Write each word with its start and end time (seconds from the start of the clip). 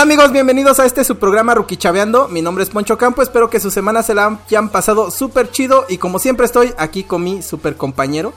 Hola 0.00 0.14
amigos, 0.14 0.32
bienvenidos 0.32 0.80
a 0.80 0.86
este 0.86 1.04
su 1.04 1.18
programa 1.18 1.54
Ruquichaveando. 1.54 2.28
Mi 2.28 2.40
nombre 2.40 2.64
es 2.64 2.70
Poncho 2.70 2.96
Campo, 2.96 3.20
espero 3.20 3.50
que 3.50 3.60
su 3.60 3.70
semana 3.70 4.02
se 4.02 4.14
la 4.14 4.40
hayan 4.46 4.70
pasado 4.70 5.10
súper 5.10 5.50
chido 5.50 5.84
y 5.90 5.98
como 5.98 6.18
siempre 6.18 6.46
estoy 6.46 6.72
aquí 6.78 7.04
con 7.04 7.22
mi 7.22 7.42
super 7.42 7.76
compañero, 7.76 8.32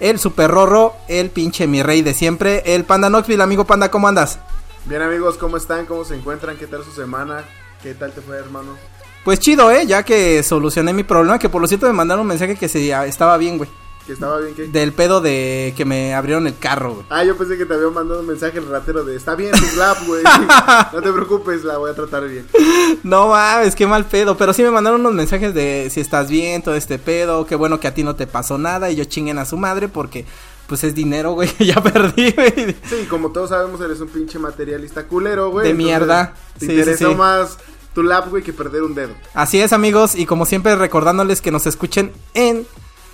el 0.00 0.18
super 0.18 0.50
rorro, 0.50 0.92
el 1.08 1.30
pinche 1.30 1.66
mi 1.66 1.82
rey 1.82 2.02
de 2.02 2.12
siempre, 2.12 2.62
el 2.74 2.84
Panda 2.84 3.08
Knoxville. 3.08 3.42
Amigo 3.42 3.64
Panda, 3.64 3.90
¿cómo 3.90 4.06
andas? 4.06 4.38
Bien 4.84 5.00
amigos, 5.00 5.38
¿cómo 5.38 5.56
están? 5.56 5.86
¿Cómo 5.86 6.04
se 6.04 6.14
encuentran? 6.14 6.58
¿Qué 6.58 6.66
tal 6.66 6.84
su 6.84 6.92
semana? 6.92 7.42
¿Qué 7.82 7.94
tal 7.94 8.12
te 8.12 8.20
fue 8.20 8.36
hermano? 8.36 8.76
Pues 9.24 9.40
chido, 9.40 9.70
eh, 9.70 9.86
ya 9.86 10.02
que 10.02 10.42
solucioné 10.42 10.92
mi 10.92 11.04
problema, 11.04 11.38
que 11.38 11.48
por 11.48 11.62
lo 11.62 11.68
cierto 11.68 11.86
me 11.86 11.94
mandaron 11.94 12.20
un 12.20 12.28
mensaje 12.28 12.54
que 12.54 12.68
se, 12.68 12.90
estaba 13.06 13.38
bien, 13.38 13.56
güey. 13.56 13.70
¿Que 14.08 14.14
estaba 14.14 14.38
bien 14.40 14.54
qué? 14.54 14.68
Del 14.68 14.94
pedo 14.94 15.20
de 15.20 15.74
que 15.76 15.84
me 15.84 16.14
abrieron 16.14 16.46
el 16.46 16.56
carro, 16.56 16.94
güey. 16.94 17.06
Ah, 17.10 17.24
yo 17.24 17.36
pensé 17.36 17.58
que 17.58 17.66
te 17.66 17.74
había 17.74 17.90
mandado 17.90 18.20
un 18.20 18.26
mensaje 18.26 18.56
el 18.56 18.66
ratero 18.66 19.04
de 19.04 19.14
está 19.14 19.34
bien 19.34 19.52
tu 19.52 19.58
slap, 19.58 19.98
güey. 20.06 20.22
no 20.94 21.02
te 21.02 21.12
preocupes, 21.12 21.62
la 21.62 21.76
voy 21.76 21.90
a 21.90 21.94
tratar 21.94 22.26
bien. 22.26 22.46
No 23.02 23.28
mames, 23.28 23.74
qué 23.74 23.86
mal 23.86 24.06
pedo. 24.06 24.38
Pero 24.38 24.54
sí 24.54 24.62
me 24.62 24.70
mandaron 24.70 25.02
unos 25.02 25.12
mensajes 25.12 25.52
de 25.52 25.90
si 25.90 26.00
estás 26.00 26.30
bien, 26.30 26.62
todo 26.62 26.74
este 26.74 26.98
pedo. 26.98 27.44
Qué 27.44 27.54
bueno 27.54 27.80
que 27.80 27.86
a 27.86 27.92
ti 27.92 28.02
no 28.02 28.16
te 28.16 28.26
pasó 28.26 28.56
nada. 28.56 28.90
Y 28.90 28.96
yo 28.96 29.04
chinguen 29.04 29.36
a 29.36 29.44
su 29.44 29.58
madre 29.58 29.88
porque 29.88 30.24
pues 30.68 30.84
es 30.84 30.94
dinero, 30.94 31.32
güey, 31.32 31.50
ya 31.58 31.82
perdí, 31.82 32.30
güey. 32.30 32.76
Sí, 32.88 33.06
como 33.10 33.30
todos 33.30 33.50
sabemos, 33.50 33.78
eres 33.82 34.00
un 34.00 34.08
pinche 34.08 34.38
materialista 34.38 35.06
culero, 35.06 35.50
güey. 35.50 35.68
De 35.68 35.74
mierda. 35.74 36.32
Te 36.58 36.64
sí, 36.64 36.72
interesó 36.72 37.14
más 37.14 37.58
tu 37.94 38.02
lap, 38.02 38.30
güey, 38.30 38.42
que 38.42 38.54
perder 38.54 38.84
un 38.84 38.94
dedo. 38.94 39.12
Así 39.34 39.60
es, 39.60 39.74
amigos, 39.74 40.14
y 40.14 40.24
como 40.24 40.46
siempre 40.46 40.76
recordándoles 40.76 41.42
que 41.42 41.50
nos 41.50 41.66
escuchen 41.66 42.10
en 42.32 42.66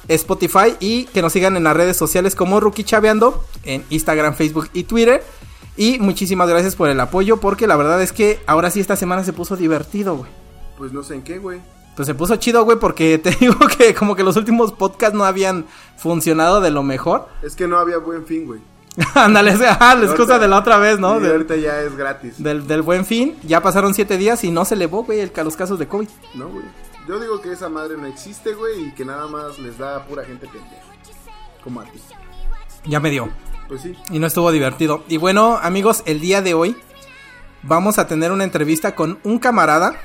Spotify 0.09 0.77
y 0.81 1.05
que 1.07 1.23
nos 1.23 1.33
sigan 1.33 1.57
en 1.57 1.65
las 1.65 1.77
redes 1.77 1.97
sociales 1.97 2.35
como 2.35 2.61
Rookie 2.61 2.85
Chaveando 2.85 3.45
en 3.65 3.85
Instagram, 3.91 4.35
Facebook 4.35 4.69
y 4.73 4.85
Twitter. 4.85 5.23
Y 5.77 5.99
muchísimas 5.99 6.49
gracias 6.49 6.77
por 6.77 6.89
el 6.89 7.01
apoyo 7.01 7.39
porque 7.39 7.67
la 7.67 7.77
verdad 7.77 8.01
es 8.03 8.13
que 8.13 8.41
ahora 8.47 8.71
sí 8.71 8.81
esta 8.81 8.97
semana 8.97 9.25
se 9.25 9.33
puso 9.33 9.57
divertido, 9.57 10.17
güey. 10.17 10.31
Pues 10.79 10.93
no 10.93 11.03
sé 11.03 11.15
en 11.15 11.23
qué, 11.23 11.39
güey. 11.39 11.61
Pues 11.97 12.07
se 12.07 12.15
puso 12.15 12.37
chido, 12.37 12.65
güey, 12.65 12.79
porque 12.79 13.19
te 13.23 13.31
digo 13.31 13.57
que 13.79 13.95
como 13.95 14.17
que 14.17 14.23
los 14.23 14.37
últimos 14.37 14.73
podcasts 14.73 15.17
no 15.17 15.25
habían 15.25 15.67
funcionado 15.97 16.61
de 16.61 16.71
lo 16.71 16.83
mejor. 16.83 17.29
Es 17.43 17.57
que 17.57 17.67
no 17.67 17.79
había 17.79 17.99
buen 17.99 18.25
fin, 18.25 18.47
güey. 18.47 18.61
Ándale, 19.15 19.55
ah, 19.81 19.97
la 19.97 20.07
excusa 20.07 20.39
de 20.39 20.47
la 20.47 20.59
otra 20.59 20.79
vez, 20.79 21.01
¿no? 21.01 21.21
Y 21.21 21.27
ahorita 21.27 21.57
ya 21.57 21.81
es 21.81 21.97
gratis. 21.97 22.41
Del, 22.41 22.67
del 22.67 22.83
buen 22.83 23.05
fin, 23.05 23.37
ya 23.43 23.61
pasaron 23.61 23.93
siete 23.93 24.17
días 24.17 24.45
y 24.45 24.53
no 24.53 24.65
se 24.65 24.75
elevó, 24.75 25.03
güey, 25.03 25.21
el, 25.21 25.33
los 25.43 25.57
casos 25.57 25.79
de 25.81 25.89
COVID. 25.89 26.09
No, 26.35 26.49
güey. 26.49 26.65
Yo 27.07 27.21
digo 27.21 27.41
que 27.43 27.53
esa 27.53 27.69
madre 27.69 27.97
no 27.99 28.07
existe, 28.07 28.55
güey, 28.55 28.89
y 28.89 28.91
que 28.93 29.05
nada 29.05 29.27
más 29.27 29.59
les 29.59 29.77
da 29.77 29.97
a 29.97 30.07
pura 30.07 30.25
gente 30.25 30.47
pendeja. 30.47 30.83
Como 31.63 31.81
a 31.81 31.85
ti. 31.85 32.01
Ya 32.87 32.99
me 32.99 33.11
dio. 33.11 33.29
Pues 33.69 33.83
sí. 33.83 33.95
Y 34.11 34.19
no 34.19 34.27
estuvo 34.27 34.51
divertido. 34.51 35.05
Y 35.09 35.19
bueno, 35.19 35.59
amigos, 35.63 36.03
el 36.07 36.21
día 36.21 36.41
de 36.41 36.55
hoy 36.55 36.77
vamos 37.63 37.99
a 37.99 38.07
tener 38.07 38.33
una 38.33 38.45
entrevista 38.45 38.95
con 38.95 39.19
un 39.23 39.39
camarada, 39.39 40.01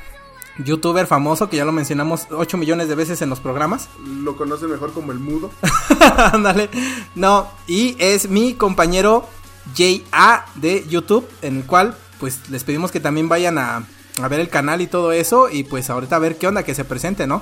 youtuber 0.58 1.08
famoso, 1.08 1.50
que 1.50 1.58
ya 1.58 1.66
lo 1.66 1.72
mencionamos 1.72 2.28
8 2.32 2.58
millones 2.58 2.90
de 2.90 2.96
veces 2.96 3.22
en 3.22 3.30
los 3.30 3.40
programas. 3.40 3.90
Lo 4.06 4.36
conoce 4.36 4.68
mejor 4.68 4.92
como 4.92 5.14
el 5.14 5.20
mudo. 5.20 5.52
Ándale. 6.34 6.70
no, 7.16 7.48
y 7.66 7.96
es 8.00 8.30
mi 8.30 8.56
compañero 8.56 9.28
JA 9.74 10.46
de 10.56 10.86
YouTube, 10.88 11.28
en 11.42 11.58
el 11.58 11.66
cual 11.66 11.96
pues 12.20 12.50
les 12.50 12.66
pedimos 12.66 12.92
que 12.92 13.00
también 13.00 13.30
vayan 13.30 13.58
a 13.58 13.86
a 14.24 14.28
ver 14.28 14.40
el 14.40 14.50
canal 14.50 14.82
y 14.82 14.88
todo 14.88 15.12
eso. 15.12 15.50
Y 15.50 15.64
pues 15.64 15.90
ahorita 15.90 16.16
a 16.16 16.20
ver 16.20 16.38
qué 16.38 16.48
onda, 16.48 16.64
que 16.64 16.76
se 16.76 16.86
presente, 16.86 17.28
¿no? 17.28 17.42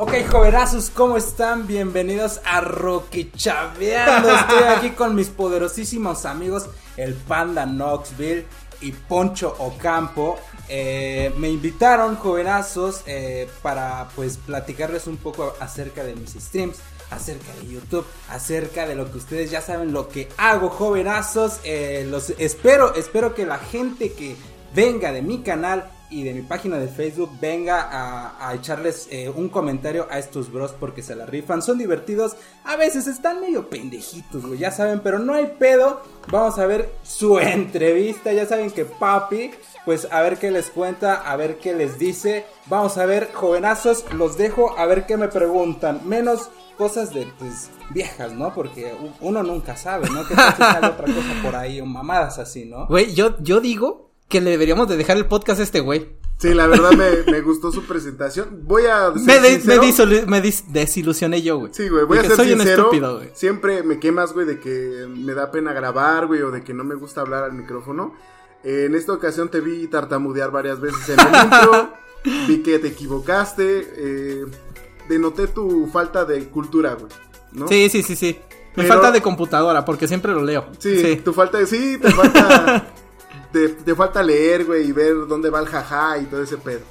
Ok, 0.00 0.12
jovenazos, 0.30 0.90
¿cómo 0.90 1.16
están? 1.16 1.66
Bienvenidos 1.66 2.40
a 2.44 2.60
Rocky. 2.60 3.32
Estoy 3.34 4.64
aquí 4.76 4.90
con 4.90 5.16
mis 5.16 5.28
poderosísimos 5.28 6.24
amigos, 6.24 6.66
el 6.96 7.14
Panda 7.14 7.66
Knoxville 7.66 8.46
y 8.80 8.92
Poncho 8.92 9.56
Ocampo. 9.58 10.38
Eh, 10.68 11.34
me 11.36 11.48
invitaron, 11.50 12.14
jovenazos, 12.14 13.02
eh, 13.06 13.48
para 13.60 14.08
pues 14.14 14.36
platicarles 14.36 15.08
un 15.08 15.16
poco 15.16 15.56
acerca 15.58 16.04
de 16.04 16.14
mis 16.14 16.30
streams, 16.34 16.76
acerca 17.10 17.52
de 17.60 17.66
YouTube, 17.66 18.06
acerca 18.28 18.86
de 18.86 18.94
lo 18.94 19.10
que 19.10 19.18
ustedes 19.18 19.50
ya 19.50 19.60
saben, 19.60 19.92
lo 19.92 20.08
que 20.08 20.28
hago, 20.36 20.68
jovenazos. 20.68 21.58
Eh, 21.64 22.06
los 22.08 22.30
espero, 22.38 22.94
espero 22.94 23.34
que 23.34 23.46
la 23.46 23.58
gente 23.58 24.12
que 24.12 24.36
venga 24.74 25.12
de 25.12 25.22
mi 25.22 25.42
canal 25.42 25.90
y 26.10 26.22
de 26.22 26.32
mi 26.32 26.42
página 26.42 26.78
de 26.78 26.88
Facebook 26.88 27.30
venga 27.40 27.88
a, 27.90 28.54
echarles 28.54 29.08
eh, 29.10 29.28
un 29.28 29.48
comentario 29.48 30.06
a 30.10 30.18
estos 30.18 30.50
bros 30.50 30.72
porque 30.78 31.02
se 31.02 31.14
la 31.14 31.26
rifan. 31.26 31.60
Son 31.60 31.76
divertidos. 31.76 32.36
A 32.64 32.76
veces 32.76 33.06
están 33.06 33.40
medio 33.40 33.68
pendejitos, 33.68 34.46
güey. 34.46 34.58
Ya 34.58 34.70
saben, 34.70 35.00
pero 35.00 35.18
no 35.18 35.34
hay 35.34 35.54
pedo. 35.58 36.02
Vamos 36.30 36.58
a 36.58 36.66
ver 36.66 36.90
su 37.02 37.38
entrevista. 37.40 38.32
Ya 38.32 38.46
saben 38.46 38.70
que 38.70 38.84
papi, 38.84 39.50
pues 39.84 40.08
a 40.10 40.22
ver 40.22 40.38
qué 40.38 40.50
les 40.50 40.70
cuenta, 40.70 41.14
a 41.14 41.36
ver 41.36 41.58
qué 41.58 41.74
les 41.74 41.98
dice. 41.98 42.46
Vamos 42.66 42.96
a 42.96 43.04
ver, 43.04 43.30
jovenazos, 43.32 44.04
los 44.14 44.38
dejo 44.38 44.78
a 44.78 44.86
ver 44.86 45.04
qué 45.04 45.16
me 45.18 45.28
preguntan. 45.28 46.00
Menos 46.08 46.48
cosas 46.78 47.12
de, 47.12 47.26
pues, 47.38 47.70
viejas, 47.90 48.32
¿no? 48.32 48.54
Porque 48.54 48.94
uno 49.20 49.42
nunca 49.42 49.76
sabe, 49.76 50.08
¿no? 50.08 50.26
Que 50.26 50.34
tal 50.34 50.84
otra 50.84 51.06
cosa 51.06 51.42
por 51.42 51.54
ahí 51.54 51.80
o 51.80 51.86
mamadas 51.86 52.38
así, 52.38 52.64
¿no? 52.64 52.86
Güey, 52.86 53.14
yo, 53.14 53.36
yo 53.40 53.60
digo 53.60 54.07
que 54.28 54.40
le 54.40 54.50
deberíamos 54.50 54.88
de 54.88 54.96
dejar 54.96 55.16
el 55.16 55.26
podcast 55.26 55.60
a 55.60 55.62
este 55.62 55.80
güey. 55.80 56.08
Sí, 56.38 56.54
la 56.54 56.68
verdad 56.68 56.92
me, 56.92 57.32
me 57.32 57.40
gustó 57.40 57.72
su 57.72 57.82
presentación. 57.82 58.60
Voy 58.62 58.84
a 58.86 59.10
me, 59.10 59.40
me, 60.26 60.40
desilusioné 60.68 61.42
yo, 61.42 61.58
güey. 61.58 61.72
Sí, 61.74 61.88
güey, 61.88 62.04
voy 62.04 62.18
a 62.18 62.22
ser 62.22 62.36
soy 62.36 62.48
sincero. 62.50 62.62
Un 62.62 62.78
estúpido, 62.78 63.16
güey. 63.16 63.30
Siempre 63.34 63.82
me 63.82 63.98
quemas, 63.98 64.32
güey, 64.32 64.46
de 64.46 64.60
que 64.60 65.06
me 65.08 65.34
da 65.34 65.50
pena 65.50 65.72
grabar, 65.72 66.26
güey, 66.26 66.42
o 66.42 66.52
de 66.52 66.62
que 66.62 66.74
no 66.74 66.84
me 66.84 66.94
gusta 66.94 67.22
hablar 67.22 67.42
al 67.42 67.54
micrófono. 67.54 68.14
en 68.62 68.94
esta 68.94 69.12
ocasión 69.12 69.48
te 69.48 69.60
vi 69.60 69.88
tartamudear 69.88 70.52
varias 70.52 70.80
veces 70.80 71.08
en 71.08 71.18
el 71.18 71.26
intro. 71.44 71.92
vi 72.46 72.62
que 72.62 72.78
te 72.78 72.88
equivocaste. 72.88 73.86
Eh, 73.96 74.46
denoté 75.08 75.48
tu 75.48 75.88
falta 75.92 76.24
de 76.24 76.44
cultura, 76.50 76.94
güey. 76.94 77.10
¿no? 77.50 77.66
Sí, 77.66 77.88
sí, 77.88 78.04
sí, 78.04 78.14
sí. 78.14 78.38
Me 78.76 78.84
falta 78.84 79.10
de 79.10 79.20
computadora, 79.20 79.84
porque 79.84 80.06
siempre 80.06 80.32
lo 80.32 80.44
leo. 80.44 80.66
Sí, 80.78 81.00
sí. 81.00 81.16
tu 81.16 81.32
falta 81.32 81.58
de... 81.58 81.66
Sí, 81.66 81.98
te 82.00 82.12
falta... 82.12 82.92
te, 83.52 83.94
falta 83.94 84.22
leer, 84.22 84.64
güey, 84.64 84.88
y 84.88 84.92
ver 84.92 85.26
dónde 85.26 85.50
va 85.50 85.60
el 85.60 85.66
jaja 85.66 86.18
y 86.18 86.26
todo 86.26 86.42
ese 86.42 86.58
pedo. 86.58 86.82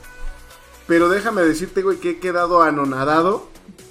Pero 0.88 1.10
déjame 1.10 1.42
decirte, 1.42 1.82
güey, 1.82 1.98
que 1.98 2.12
he 2.12 2.20
quedado 2.20 2.64
anonadado 2.64 3.48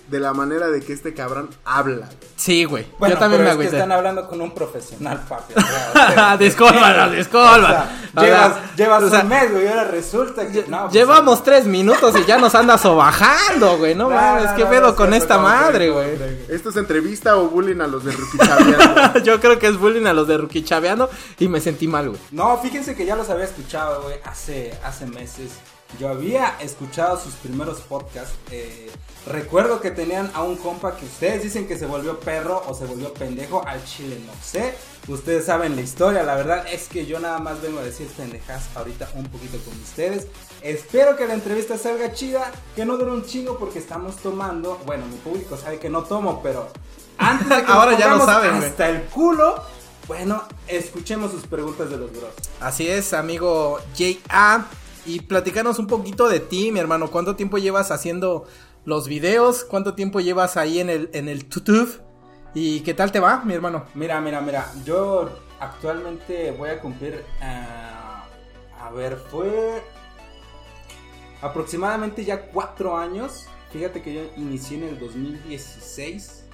de 0.08 0.20
la 0.20 0.32
manera 0.32 0.68
de 0.68 0.80
que 0.80 0.92
este 0.92 1.14
cabrón 1.14 1.50
habla. 1.64 2.08
Sí, 2.36 2.64
güey. 2.64 2.86
Yo 3.00 3.18
también 3.18 3.42
me 3.42 3.50
es 3.50 3.56
que 3.56 3.64
están 3.64 3.92
hablando 3.92 4.28
con 4.28 4.40
un 4.40 4.52
profesional, 4.52 5.24
papi. 5.28 5.54
discúlpanos, 6.38 7.12
discúlpanos. 7.16 7.86
llevas, 8.14 8.76
llevas 8.76 9.02
un 9.02 9.28
mes, 9.28 9.52
güey, 9.52 9.64
y 9.64 9.68
ahora 9.68 9.84
resulta 9.84 10.46
que 10.46 10.64
no. 10.68 10.82
Pues, 10.82 10.92
llevamos 10.92 11.42
tres 11.42 11.66
minutos 11.66 12.14
y 12.18 12.24
ya 12.24 12.38
nos 12.38 12.54
andas 12.54 12.80
sobajando, 12.80 13.78
güey. 13.78 13.94
No, 13.94 14.10
mames, 14.10 14.52
qué 14.52 14.66
pedo 14.66 14.94
con 14.94 15.14
esta 15.14 15.38
madre, 15.38 15.90
güey. 15.90 16.16
¿Esto 16.48 16.70
es 16.70 16.76
entrevista 16.76 17.36
o 17.36 17.48
bullying 17.48 17.80
a 17.80 17.86
los 17.86 18.04
de 18.04 18.12
Ruquichaveando? 18.12 19.18
Yo 19.24 19.40
creo 19.40 19.58
que 19.58 19.66
es 19.66 19.78
bullying 19.78 20.06
a 20.06 20.12
los 20.12 20.28
de 20.28 20.38
Ruquichaveando 20.38 21.10
y 21.38 21.48
me 21.48 21.60
sentí 21.60 21.88
mal, 21.88 22.10
güey. 22.10 22.20
No, 22.30 22.58
fíjense 22.58 22.94
que 22.94 23.04
ya 23.06 23.16
los 23.16 23.28
había 23.30 23.44
escuchado, 23.44 24.02
güey, 24.02 24.16
hace, 24.24 24.72
hace 24.84 25.06
meses. 25.06 25.52
Yo 25.98 26.08
había 26.08 26.56
escuchado 26.60 27.18
sus 27.18 27.34
primeros 27.34 27.80
podcasts. 27.80 28.34
Eh, 28.50 28.90
recuerdo 29.26 29.80
que 29.80 29.90
tenían 29.90 30.30
a 30.34 30.42
un 30.42 30.56
compa 30.56 30.96
que 30.96 31.06
ustedes 31.06 31.42
dicen 31.42 31.66
que 31.66 31.78
se 31.78 31.86
volvió 31.86 32.20
perro 32.20 32.62
o 32.66 32.74
se 32.74 32.84
volvió 32.84 33.14
pendejo. 33.14 33.66
Al 33.66 33.82
chile 33.84 34.20
no 34.26 34.32
sé. 34.42 34.74
Ustedes 35.08 35.46
saben 35.46 35.74
la 35.74 35.82
historia. 35.82 36.22
La 36.22 36.34
verdad 36.34 36.66
es 36.70 36.88
que 36.88 37.06
yo 37.06 37.18
nada 37.18 37.38
más 37.38 37.62
vengo 37.62 37.78
a 37.78 37.82
decir 37.82 38.08
pendejas 38.08 38.68
ahorita 38.74 39.08
un 39.14 39.24
poquito 39.24 39.58
con 39.64 39.80
ustedes. 39.80 40.26
Espero 40.60 41.16
que 41.16 41.26
la 41.26 41.34
entrevista 41.34 41.78
salga 41.78 42.12
chida. 42.12 42.52
Que 42.74 42.84
no 42.84 42.98
dure 42.98 43.12
un 43.12 43.24
chingo 43.24 43.58
porque 43.58 43.78
estamos 43.78 44.16
tomando. 44.16 44.78
Bueno, 44.84 45.06
mi 45.06 45.16
público 45.16 45.56
sabe 45.56 45.78
que 45.78 45.88
no 45.88 46.04
tomo, 46.04 46.42
pero 46.42 46.68
antes 47.16 47.48
de 47.48 47.54
que 47.64 47.72
Ahora 47.72 47.96
ya 47.96 48.08
lo 48.08 48.24
saben, 48.26 48.54
hasta 48.56 48.90
el 48.90 49.04
culo. 49.04 49.62
Bueno, 50.06 50.42
escuchemos 50.68 51.30
sus 51.30 51.46
preguntas 51.46 51.88
de 51.88 51.96
los 51.96 52.12
bros. 52.12 52.30
Así 52.60 52.86
es, 52.86 53.14
amigo 53.14 53.80
J.A 53.96 54.66
y 55.06 55.20
platicarnos 55.20 55.78
un 55.78 55.86
poquito 55.86 56.28
de 56.28 56.40
ti, 56.40 56.72
mi 56.72 56.80
hermano. 56.80 57.10
¿Cuánto 57.10 57.36
tiempo 57.36 57.58
llevas 57.58 57.90
haciendo 57.90 58.46
los 58.84 59.08
videos? 59.08 59.64
¿Cuánto 59.64 59.94
tiempo 59.94 60.20
llevas 60.20 60.56
ahí 60.56 60.80
en 60.80 60.90
el, 60.90 61.10
en 61.12 61.28
el 61.28 61.48
YouTube? 61.48 62.00
¿Y 62.54 62.80
qué 62.80 62.94
tal 62.94 63.12
te 63.12 63.20
va, 63.20 63.42
mi 63.44 63.54
hermano? 63.54 63.84
Mira, 63.94 64.20
mira, 64.20 64.40
mira. 64.40 64.72
Yo 64.84 65.30
actualmente 65.60 66.50
voy 66.52 66.70
a 66.70 66.80
cumplir. 66.80 67.24
Eh, 67.42 67.66
a 68.80 68.90
ver, 68.90 69.16
fue 69.16 69.82
aproximadamente 71.42 72.24
ya 72.24 72.46
cuatro 72.46 72.96
años. 72.96 73.46
Fíjate 73.72 74.02
que 74.02 74.14
yo 74.14 74.22
inicié 74.36 74.78
en 74.78 74.84
el 74.84 74.98
2016 74.98 76.44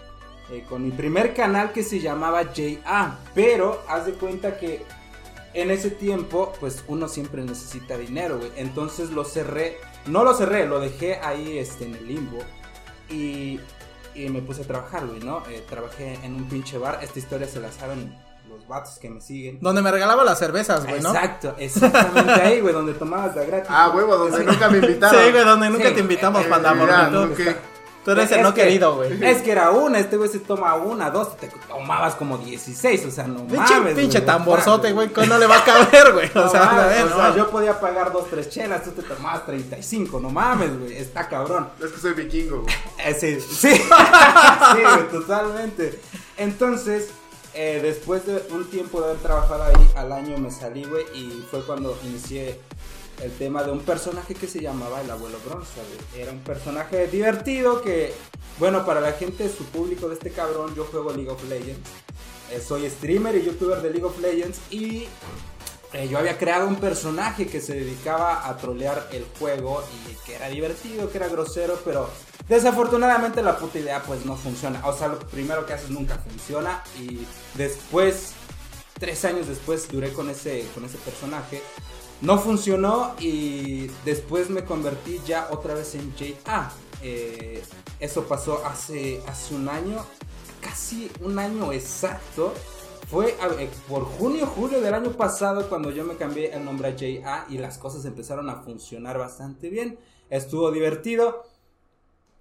eh, 0.51 0.65
con 0.69 0.85
mi 0.85 0.91
primer 0.91 1.35
canal 1.35 1.73
que 1.73 1.83
se 1.83 2.01
llamaba 2.01 2.43
JA. 2.53 3.19
Pero 3.35 3.83
haz 3.89 4.07
de 4.07 4.15
cuenta 4.15 4.59
que 4.59 4.85
en 5.55 5.71
ese 5.71 5.91
tiempo, 5.91 6.53
pues 6.61 6.83
uno 6.89 7.09
siempre 7.09 7.43
necesita 7.43 7.97
dinero, 7.99 8.39
güey. 8.39 8.51
Entonces 8.57 9.11
lo 9.11 9.25
cerré, 9.25 9.79
no 10.07 10.25
lo 10.25 10.35
cerré, 10.35 10.67
lo 10.67 10.81
dejé 10.81 11.17
ahí 11.23 11.59
este, 11.59 11.85
en 11.85 11.95
el 11.95 12.07
limbo. 12.09 12.39
Y, 13.11 13.61
y 14.15 14.29
me 14.31 14.41
puse 14.43 14.63
a 14.63 14.67
trabajar, 14.67 15.07
güey, 15.07 15.21
¿no? 15.21 15.43
Eh, 15.49 15.65
trabajé 15.69 16.19
en 16.23 16.35
un 16.35 16.49
pinche 16.49 16.79
bar. 16.79 16.99
Esta 17.03 17.19
historia 17.19 17.47
se 17.47 17.61
la 17.61 17.71
saben 17.71 18.17
los 18.49 18.67
vatos 18.67 18.99
que 18.99 19.09
me 19.11 19.21
siguen. 19.21 19.59
Donde 19.61 19.83
me 19.83 19.91
regalaba 19.91 20.25
las 20.25 20.39
cervezas, 20.39 20.87
güey, 20.87 21.01
¿no? 21.01 21.11
Exacto, 21.15 21.55
exactamente 21.59 22.33
ahí, 22.33 22.61
güey, 22.61 22.73
donde 22.75 22.95
tomabas 22.95 23.35
la 23.37 23.45
gratis. 23.45 23.69
Ah, 23.71 23.91
huevo, 23.95 24.17
donde 24.17 24.45
nunca 24.45 24.69
me 24.71 24.79
invitaron. 24.79 25.23
Sí, 25.25 25.31
güey, 25.31 25.45
donde 25.45 25.71
nunca 25.71 25.89
Sí. 25.89 25.95
te 25.95 26.01
invitamos, 26.01 26.45
Eh, 26.45 26.49
panda, 26.49 26.75
mira, 26.75 27.11
porque 27.13 27.57
tú- 28.05 28.11
eres 28.13 28.31
el 28.33 28.43
no 28.43 28.53
que- 28.55 28.63
querido, 28.63 28.97
güey. 28.97 29.25
Es 29.25 29.43
que 29.43 29.53
era 29.53 29.71
una, 29.71 29.99
este 29.99 30.17
güey 30.17 30.29
se 30.29 30.39
toma 30.41 30.75
una, 30.75 31.11
dos, 31.11 31.37
te 31.37 31.49
tomabas 31.69 32.15
como 32.15 32.39
16, 32.39 33.07
o 33.07 33.11
sea, 33.11 33.27
no 33.27 33.47
Pinche, 33.47 33.75
mames. 33.75 33.95
pinche 33.95 34.19
güey, 34.19 34.27
tamborzote, 34.27 34.93
güey, 34.93 35.09
que 35.13 35.27
no 35.27 35.39
le 35.39 35.47
va 35.47 35.59
a 35.59 35.65
caber, 35.65 36.13
güey. 36.13 36.31
No 36.35 36.45
O 36.45 36.49
sea, 36.49 36.65
mames, 36.65 36.81
a 36.85 36.87
ver, 36.89 37.05
o 37.05 37.17
sea, 37.17 37.37
yo 37.37 37.51
podía 37.51 37.79
pagar 37.81 38.13
dos, 38.13 38.29
tres 38.31 38.49
chelas, 38.51 38.85
tú 38.85 38.91
te 38.91 39.03
tomabas 39.03 39.47
35, 39.47 40.21
no 40.21 40.31
mames, 40.31 40.79
güey, 40.79 40.97
está 40.97 41.29
cabrón. 41.29 41.69
Es 41.83 41.91
que 41.91 42.01
soy 42.01 42.15
vikingo, 42.15 42.63
güey. 42.63 42.75
Eh, 43.05 43.15
sí, 43.19 43.41
sí, 43.41 43.75
sí, 43.77 44.83
güey, 44.83 45.09
totalmente. 45.11 46.01
Entonces, 46.37 47.11
eh, 47.55 47.81
después 47.83 48.25
de 48.27 48.43
un 48.51 48.65
tiempo 48.71 49.01
de 49.01 49.09
haber 49.11 49.19
trabajado 49.23 49.65
ahí, 49.65 49.91
al 49.97 50.13
año 50.13 50.39
me 50.39 50.51
salí, 50.51 50.85
güey, 50.85 51.05
y 51.15 51.47
fue 51.51 51.63
cuando 51.65 51.99
inicié 52.05 52.59
el 53.21 53.31
tema 53.33 53.63
de 53.63 53.73
un 53.73 53.81
personaje 53.81 54.35
que 54.35 54.47
se 54.47 54.61
llamaba 54.61 55.01
el 55.01 55.11
abuelo 55.11 55.39
bronce, 55.45 55.73
güey. 55.77 56.23
Era 56.23 56.33
un 56.33 56.41
personaje 56.41 57.07
divertido 57.09 57.83
que, 57.83 58.13
bueno, 58.59 58.85
para 58.85 59.01
la 59.01 59.13
gente, 59.13 59.49
su 59.49 59.65
público 59.65 60.09
de 60.09 60.15
este 60.15 60.31
cabrón, 60.31 60.75
yo 60.75 60.85
juego 60.85 61.13
League 61.13 61.31
of 61.31 61.43
Legends. 61.49 61.91
Eh, 62.51 62.61
soy 62.61 62.89
streamer 62.91 63.37
y 63.37 63.45
youtuber 63.45 63.81
de 63.81 63.91
League 63.91 64.05
of 64.05 64.19
Legends 64.21 64.61
y 64.71 65.07
eh, 65.95 66.09
yo 66.09 66.19
había 66.19 66.39
creado 66.39 66.67
un 66.67 66.77
personaje 66.77 67.47
que 67.47 67.61
se 67.61 67.75
dedicaba 67.75 68.49
a 68.49 68.57
trolear 68.57 69.09
el 69.13 69.27
juego 69.39 69.85
y 70.07 70.15
que 70.27 70.37
era 70.37 70.49
divertido, 70.49 71.11
que 71.11 71.19
era 71.19 71.29
grosero, 71.29 71.79
pero 71.85 72.09
desafortunadamente 72.49 73.43
la 73.43 73.59
puta 73.59 73.79
idea 73.79 74.03
pues 74.03 74.25
no 74.25 74.37
funciona. 74.37 74.81
O 74.87 74.97
sea, 74.97 75.09
lo 75.09 75.19
primero 75.19 75.67
que 75.67 75.75
haces 75.75 75.91
nunca 75.91 76.17
funciona 76.17 76.83
y 76.99 77.27
después, 77.55 78.33
tres 78.99 79.23
años 79.27 79.49
después, 79.49 79.87
duré 79.91 80.13
con 80.13 80.31
ese, 80.31 80.67
con 80.75 80.85
ese 80.85 80.97
personaje. 80.99 81.63
No 82.23 82.39
funcionó 82.39 83.15
y 83.19 83.89
después 84.05 84.49
me 84.49 84.65
convertí 84.65 85.21
ya 85.27 85.49
otra 85.51 85.75
vez 85.75 85.97
en 85.97 86.15
JA. 86.17 86.71
Eh, 87.03 87.65
eso 87.99 88.29
pasó 88.29 88.65
hace, 88.65 89.21
hace 89.27 89.57
un 89.57 89.69
año, 89.69 90.05
casi 90.61 91.11
un 91.21 91.37
año 91.41 91.73
exacto. 91.73 92.55
Fue 93.11 93.37
por 93.89 94.05
junio, 94.05 94.47
julio 94.47 94.81
del 94.81 94.95
año 94.95 95.11
pasado 95.11 95.69
cuando 95.69 95.91
yo 95.91 96.05
me 96.05 96.15
cambié 96.15 96.55
el 96.55 96.65
nombre 96.65 96.89
a 96.89 96.97
JA 96.97 97.47
y 97.51 97.59
las 97.59 97.77
cosas 97.77 98.05
empezaron 98.05 98.49
a 98.49 98.63
funcionar 98.63 99.19
bastante 99.19 99.69
bien. 99.69 99.99
Estuvo 100.31 100.71
divertido. 100.71 101.43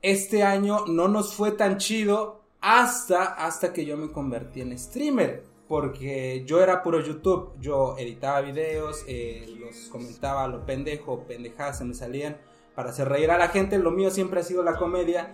Este 0.04 0.44
año 0.44 0.86
no 0.86 1.07
nos 1.07 1.33
fue 1.33 1.51
tan 1.54 1.80
chido 1.80 2.42
hasta, 2.62 3.24
hasta 3.24 3.74
que 3.74 3.83
yo 3.86 3.98
me 3.98 4.12
convertí 4.12 4.62
en 4.62 4.78
streamer. 4.78 5.50
Porque 5.71 6.44
yo 6.45 6.62
era 6.62 6.83
puro 6.83 7.00
YouTube. 7.00 7.53
Yo 7.62 7.95
editaba 7.97 8.41
videos, 8.41 9.06
eh, 9.07 9.45
los 9.57 9.88
comentaba 9.89 10.44
a 10.44 10.50
lo 10.50 10.65
pendejo, 10.65 11.25
pendejadas 11.25 11.77
se 11.77 11.85
me 11.85 11.94
salían 11.94 12.35
para 12.75 12.89
hacer 12.89 13.07
reír 13.07 13.31
a 13.31 13.38
la 13.38 13.47
gente. 13.47 13.79
Lo 13.79 13.89
mío 13.89 14.12
siempre 14.12 14.41
ha 14.41 14.44
sido 14.44 14.63
la 14.63 14.75
comedia 14.75 15.33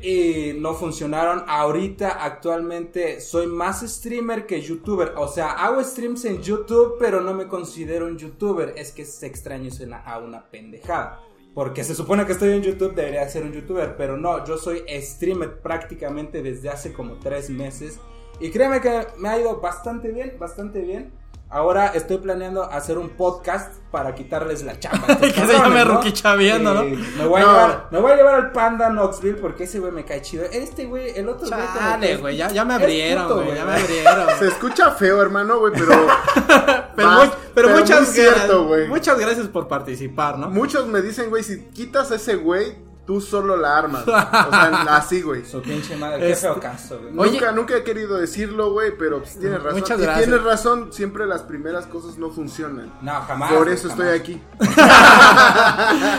y 0.00 0.52
no 0.56 0.74
funcionaron. 0.74 1.42
Ahorita 1.48 2.10
actualmente 2.10 3.20
soy 3.20 3.48
más 3.48 3.80
streamer 3.80 4.46
que 4.46 4.60
youtuber. 4.60 5.14
O 5.16 5.26
sea, 5.26 5.50
hago 5.50 5.82
streams 5.82 6.26
en 6.26 6.40
YouTube, 6.40 6.94
pero 7.00 7.20
no 7.20 7.34
me 7.34 7.48
considero 7.48 8.06
un 8.06 8.16
youtuber. 8.16 8.74
Es 8.76 8.92
que 8.92 9.02
es 9.02 9.20
extraño, 9.24 9.68
suena 9.72 9.98
a 9.98 10.20
una 10.20 10.48
pendejada. 10.48 11.22
Porque 11.56 11.82
se 11.82 11.96
supone 11.96 12.24
que 12.24 12.34
estoy 12.34 12.50
en 12.50 12.62
YouTube, 12.62 12.94
debería 12.94 13.28
ser 13.28 13.42
un 13.42 13.52
youtuber, 13.52 13.96
pero 13.96 14.16
no, 14.16 14.44
yo 14.46 14.58
soy 14.58 14.84
streamer 15.00 15.60
prácticamente 15.60 16.40
desde 16.40 16.68
hace 16.68 16.92
como 16.92 17.18
tres 17.18 17.50
meses. 17.50 17.98
Y 18.42 18.50
créeme 18.50 18.80
que 18.80 19.06
me 19.18 19.28
ha 19.28 19.38
ido 19.38 19.60
bastante 19.60 20.08
bien, 20.10 20.36
bastante 20.38 20.80
bien. 20.80 21.12
Ahora 21.48 21.88
estoy 21.88 22.16
planeando 22.16 22.62
hacer 22.64 22.96
un 22.96 23.10
podcast 23.10 23.74
para 23.90 24.14
quitarles 24.14 24.62
la 24.64 24.78
chamba. 24.80 25.06
Que 25.20 25.30
se 25.32 25.52
llame 25.52 25.84
¿no? 25.84 25.96
Rookie 25.96 26.12
Chaveando, 26.14 26.72
¿no? 26.72 26.82
Eh, 26.82 26.96
Me 27.18 27.26
voy, 27.26 27.42
a 27.42 27.44
No. 27.44 27.52
llevar, 27.52 27.88
me 27.90 28.00
voy 28.00 28.12
a 28.12 28.16
llevar 28.16 28.34
al 28.36 28.52
panda 28.52 28.88
Knoxville 28.88 29.36
porque 29.38 29.64
ese 29.64 29.78
güey 29.78 29.92
me 29.92 30.04
cae 30.06 30.22
chido. 30.22 30.44
Este 30.50 30.86
güey, 30.86 31.10
el 31.14 31.28
otro 31.28 31.46
güey. 31.46 31.60
que- 32.00 32.16
güey, 32.16 32.36
ya, 32.38 32.48
ya 32.50 32.64
me 32.64 32.72
abrieron, 32.74 33.32
güey, 33.34 33.54
ya 33.54 33.64
me 33.66 33.74
abrieron. 33.74 34.28
Se 34.38 34.48
escucha 34.48 34.92
feo, 34.92 35.20
hermano, 35.20 35.58
güey, 35.58 35.72
pero. 35.74 35.92
Pero, 36.96 37.10
mu- 37.10 37.30
pero 37.54 37.68
muchas, 37.70 38.14
gracias, 38.14 38.50
güey. 38.52 38.86
muchas 38.88 39.18
gracias 39.18 39.46
por 39.48 39.66
participar, 39.68 40.38
¿no? 40.38 40.50
Muchos 40.50 40.86
me 40.88 41.00
dicen, 41.00 41.30
güey, 41.30 41.42
si 41.42 41.64
quitas 41.70 42.10
a 42.10 42.16
ese 42.16 42.36
güey, 42.36 42.76
tú 43.06 43.20
solo 43.20 43.56
la 43.56 43.76
armas. 43.78 44.04
güey. 44.06 44.16
O 44.16 44.50
sea, 44.50 44.84
así, 44.96 45.22
güey. 45.22 45.44
Su 45.44 45.60
pinche 45.62 45.96
madre, 45.96 46.18
qué 46.20 46.30
Este- 46.32 46.46
feo 46.46 46.60
caso, 46.60 46.98
güey. 47.00 47.18
Oye. 47.18 47.32
Nunca, 47.40 47.52
nunca 47.52 47.76
he 47.76 47.84
querido 47.84 48.16
decirlo, 48.18 48.72
güey, 48.72 48.96
pero 48.96 49.18
pues, 49.20 49.38
tienes 49.38 49.62
razón. 49.62 49.80
Muchas 49.80 49.98
y 49.98 50.02
gracias. 50.02 50.24
tienes 50.26 50.44
razón, 50.44 50.92
siempre 50.92 51.26
las 51.26 51.42
primeras 51.42 51.86
cosas 51.86 52.16
no 52.18 52.30
funcionan. 52.30 52.92
No, 53.02 53.20
jamás. 53.22 53.52
Por 53.52 53.68
eso 53.68 53.88
jamás. 53.88 54.06
estoy 54.06 54.18
aquí. 54.20 54.42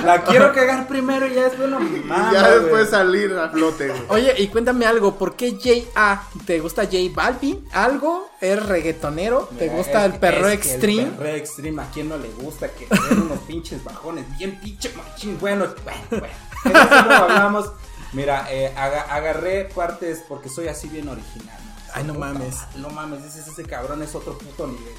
La 0.05 0.23
quiero 0.27 0.53
cagar 0.53 0.87
primero 0.87 1.27
y 1.27 1.33
ya 1.35 1.43
después 1.43 1.69
no 1.69 1.79
y 1.81 2.03
mames, 2.05 2.33
ya 2.33 2.49
después 2.51 2.71
güey. 2.71 2.85
salir 2.87 3.37
a 3.37 3.49
flote, 3.49 3.87
güey. 3.89 4.01
Oye, 4.09 4.33
y 4.37 4.47
cuéntame 4.47 4.85
algo, 4.85 5.15
¿por 5.15 5.35
qué 5.35 5.51
J.A.? 5.51 6.23
¿Te 6.45 6.59
gusta 6.59 6.83
J 6.83 6.97
Balvin? 7.13 7.65
¿Algo? 7.71 8.29
¿Eres 8.41 8.65
reggaetonero? 8.65 9.47
¿Te 9.57 9.65
Mira, 9.65 9.77
gusta 9.77 10.05
es- 10.05 10.13
el 10.13 10.19
perro 10.19 10.47
es 10.49 10.59
que 10.59 10.69
extreme? 10.71 11.03
El 11.03 11.09
perro 11.11 11.29
extreme, 11.29 11.81
¿a 11.81 11.89
quién 11.91 12.09
no 12.09 12.17
le 12.17 12.29
gusta 12.31 12.67
que 12.69 12.87
den 13.09 13.21
unos 13.21 13.39
pinches 13.39 13.83
bajones? 13.83 14.25
Bien 14.37 14.59
pinche 14.59 14.91
machín. 14.97 15.37
Bueno, 15.39 15.65
bueno, 15.83 15.99
bueno. 16.09 16.27
Eso 16.65 17.11
hablamos. 17.11 17.71
Mira, 18.13 18.45
eh, 18.51 18.73
aga- 18.77 19.13
agarré 19.13 19.65
partes 19.65 20.23
porque 20.27 20.49
soy 20.49 20.67
así 20.67 20.87
bien 20.87 21.09
original. 21.09 21.57
Ay, 21.93 22.03
no 22.03 22.13
Puta 22.13 22.25
mames. 22.27 22.55
No 22.75 22.89
mames, 22.89 23.23
dices, 23.23 23.47
ese 23.47 23.63
cabrón 23.63 24.01
es 24.03 24.13
otro 24.15 24.37
puto 24.37 24.67
nivel. 24.67 24.93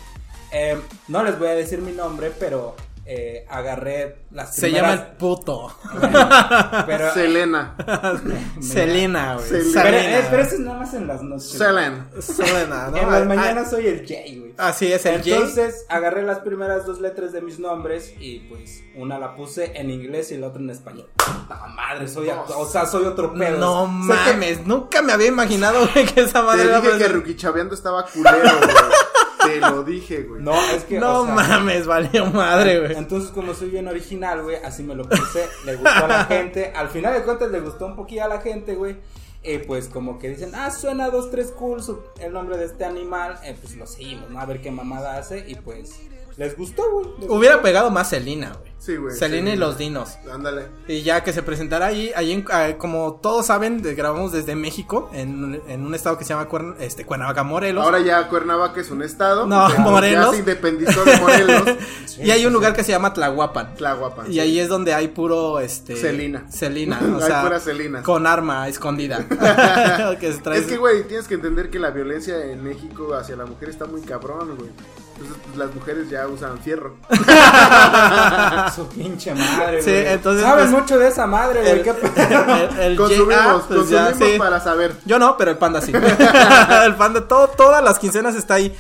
Eh, 0.52 0.81
no 1.08 1.22
les 1.25 1.38
voy 1.38 1.49
a 1.49 1.52
decir 1.55 1.81
mi 1.81 1.93
nombre, 1.93 2.31
pero 2.31 2.76
eh, 3.06 3.45
agarré 3.51 4.25
las 4.31 4.55
Se 4.55 4.71
llama 4.71 4.93
el 4.95 5.03
puto. 5.19 5.77
pero, 6.87 7.12
Selena. 7.12 7.77
Selena, 8.61 9.35
güey. 9.37 9.47
Selena. 9.47 9.83
pero, 9.83 9.99
Selena. 9.99 10.19
eh, 10.19 10.27
pero 10.31 10.43
eso 10.43 10.55
es 10.55 10.61
nada 10.61 10.79
más 10.79 10.95
en 10.95 11.06
las 11.06 11.23
noches. 11.23 11.51
Selena. 11.51 12.06
Selena, 12.21 12.89
¿no? 12.91 12.97
En 12.97 13.11
las 13.11 13.23
Ah, 13.23 13.25
mañanas 13.25 13.71
soy 13.71 13.87
el 13.87 14.06
Jay, 14.06 14.39
güey. 14.39 14.55
ah, 14.59 14.69
Así 14.69 14.93
es, 14.93 15.05
el 15.06 15.19
J. 15.23 15.31
Entonces 15.35 15.85
agarré 15.89 16.23
las 16.23 16.39
primeras 16.41 16.87
dos 16.87 17.01
letras 17.01 17.33
de 17.33 17.41
mis 17.43 17.59
nombres 17.59 18.15
y 18.19 18.41
pues 18.49 18.83
una 18.97 19.19
la 19.19 19.35
puse 19.37 19.73
en 19.78 19.90
inglés 19.90 20.31
y 20.33 20.38
la 20.38 20.47
otra 20.49 20.61
en 20.62 20.71
español. 20.71 21.09
Puta 21.17 21.67
madre, 21.69 22.09
soy, 22.09 22.31
a- 22.31 22.40
o 22.43 22.67
sea, 22.67 22.87
soy 22.87 23.05
otro 23.05 23.35
pedo. 23.35 23.59
No 23.59 23.85
que- 23.87 23.93
mames, 24.33 24.67
nunca 24.67 25.02
me 25.02 25.12
había 25.12 25.28
imaginado, 25.28 25.87
güey, 25.93 26.07
que 26.07 26.23
esa 26.23 26.40
Te 26.40 26.47
madre 26.47 26.62
era 26.64 26.81
dije 26.81 26.93
que 26.99 27.05
para- 27.05 27.12
Rukichaveando 27.14 27.75
estaba 27.75 28.05
culero, 28.07 28.38
güey. 28.40 28.71
Te 29.45 29.61
lo 29.61 29.83
dije, 29.85 30.23
güey. 30.23 30.43
No, 30.43 30.55
es 30.75 30.85
que. 30.85 30.99
No 30.99 31.21
o 31.23 31.25
sea, 31.27 31.35
mames, 31.35 31.87
valió 31.87 32.27
madre, 32.27 32.81
güey. 32.81 32.97
Entonces, 32.97 33.31
como 33.31 33.55
soy 33.55 33.71
bien 33.71 33.89
original, 33.89 34.43
güey, 34.43 34.57
así 34.65 34.83
me 34.83 34.95
lo 34.95 35.09
puse, 35.09 35.49
le 35.65 35.77
gustó 35.77 36.05
a 36.05 36.09
la 36.09 36.25
gente. 36.25 36.73
Al 36.75 36.89
final 36.89 37.15
de 37.15 37.23
cuentas, 37.23 37.51
le 37.51 37.61
gustó 37.61 37.87
un 37.87 37.97
poquillo 37.97 38.25
a 38.25 38.29
la 38.29 38.41
gente, 38.41 38.75
güey. 38.75 38.97
Y 39.43 39.59
pues, 39.59 39.89
como 39.89 40.19
que 40.19 40.31
dicen, 40.31 40.53
ah, 40.55 40.71
suena 40.71 41.11
dos, 41.11 41.31
tres 41.31 41.51
cool 41.51 41.83
su- 41.83 42.01
el 42.21 42.33
nombre 42.33 42.57
de 42.57 42.65
este 42.65 42.85
animal. 42.87 43.39
Eh, 43.45 43.55
pues 43.61 43.77
lo 43.77 43.87
seguimos, 43.87 44.31
¿no? 44.31 44.41
A 44.41 44.47
ver 44.47 44.61
qué 44.63 44.71
mamada 44.71 45.19
hace. 45.19 45.45
Y 45.47 45.55
pues, 45.57 46.01
les 46.37 46.57
gustó, 46.57 46.83
güey. 46.91 47.29
Hubiera 47.31 47.62
pegado 47.62 47.91
más 47.91 48.09
Selena, 48.11 48.53
güey. 48.59 48.75
Sí, 48.79 48.97
güey. 48.97 49.17
Selena 49.17 49.49
y 49.49 49.53
sí. 49.55 49.59
los 49.59 49.79
dinos. 49.79 50.19
Ándale. 50.31 50.67
Y 50.87 51.00
ya 51.00 51.25
que 51.25 51.33
se 51.33 51.43
presentara 51.43 51.87
ahí, 51.87 52.12
ahí 52.17 52.33
en- 52.33 52.45
ah, 52.50 52.73
como 52.76 53.14
todos 53.23 53.47
saben, 53.47 53.81
grabamos 53.83 54.31
desde 54.33 54.55
México, 54.57 55.09
en, 55.14 55.62
en 55.69 55.87
un 55.87 55.95
estado 55.95 56.19
que 56.19 56.25
se 56.25 56.35
llama 56.35 56.50
Cuern- 56.50 56.76
este, 56.81 57.07
Cuernavaca, 57.07 57.45
Morelos. 57.45 57.83
Ahora 57.83 58.00
ya 58.00 58.29
Cuernavaca 58.29 58.83
es 58.83 58.91
un 58.91 59.00
estado. 59.03 59.47
No, 59.47 59.71
Morelos. 59.79 60.26
Ya 60.26 60.31
se 60.33 60.38
independizó 60.41 61.03
de 61.03 61.17
Morelos. 61.17 61.62
y 62.19 62.31
hay 62.31 62.45
un 62.45 62.53
lugar 62.53 62.75
que 62.75 62.85
se 62.85 62.93
llama 62.93 63.14
Tlahuapan. 63.14 63.75
Tlahuapan. 63.75 64.31
Y 64.31 64.41
ahí 64.41 64.59
es 64.61 64.69
donde 64.69 64.93
hay 64.93 65.09
puro, 65.09 65.61
este... 65.61 65.97
Celina. 65.97 66.45
Celina, 66.50 67.00
o 67.14 67.17
Hay 67.17 67.23
sea... 67.23 67.43
puras 67.43 67.64
celinas. 67.64 68.03
Con 68.05 68.26
arma 68.26 68.69
escondida. 68.69 69.25
que 70.21 70.29
Es 70.29 70.67
que, 70.67 70.76
güey, 70.76 71.05
tienes 71.09 71.26
que 71.26 71.35
entender 71.35 71.71
que 71.71 71.79
la 71.79 71.91
violencia 71.91 72.45
en 72.45 72.62
México 72.62 73.14
hacia 73.14 73.35
la 73.37 73.47
mujer 73.47 73.71
está 73.71 73.87
muy 73.87 74.03
cabrón, 74.03 74.57
güey. 74.59 74.71
Entonces, 75.16 75.37
pues, 75.44 75.56
las 75.56 75.75
mujeres 75.75 76.11
ya 76.11 76.26
usan 76.26 76.59
fierro. 76.59 76.97
Su 78.75 78.88
pinche 78.88 79.33
madre, 79.35 79.83
Sí, 79.83 79.90
güey. 79.92 80.06
entonces, 80.09 80.42
Saben 80.42 80.71
pues, 80.71 80.80
mucho 80.83 80.99
de 80.99 81.09
esa 81.09 81.26
madre, 81.26 81.61
güey. 81.61 81.73
el, 81.73 81.83
qué 81.83 81.90
el- 82.80 82.80
el 82.80 82.97
consumimos, 82.97 83.64
pues, 83.68 83.88
ya, 83.90 84.06
consumimos 84.11 84.33
sí. 84.33 84.38
para 84.38 84.61
saber. 84.61 84.97
Yo 85.04 85.18
no, 85.18 85.37
pero 85.37 85.52
el 85.52 85.59
panda 85.59 85.80
sí. 85.80 85.92
el 86.85 86.94
panda, 86.97 87.26
todo, 87.28 87.49
todas 87.49 87.83
las 87.85 87.99
quincenas 87.99 88.35
está 88.35 88.54
ahí. 88.54 88.76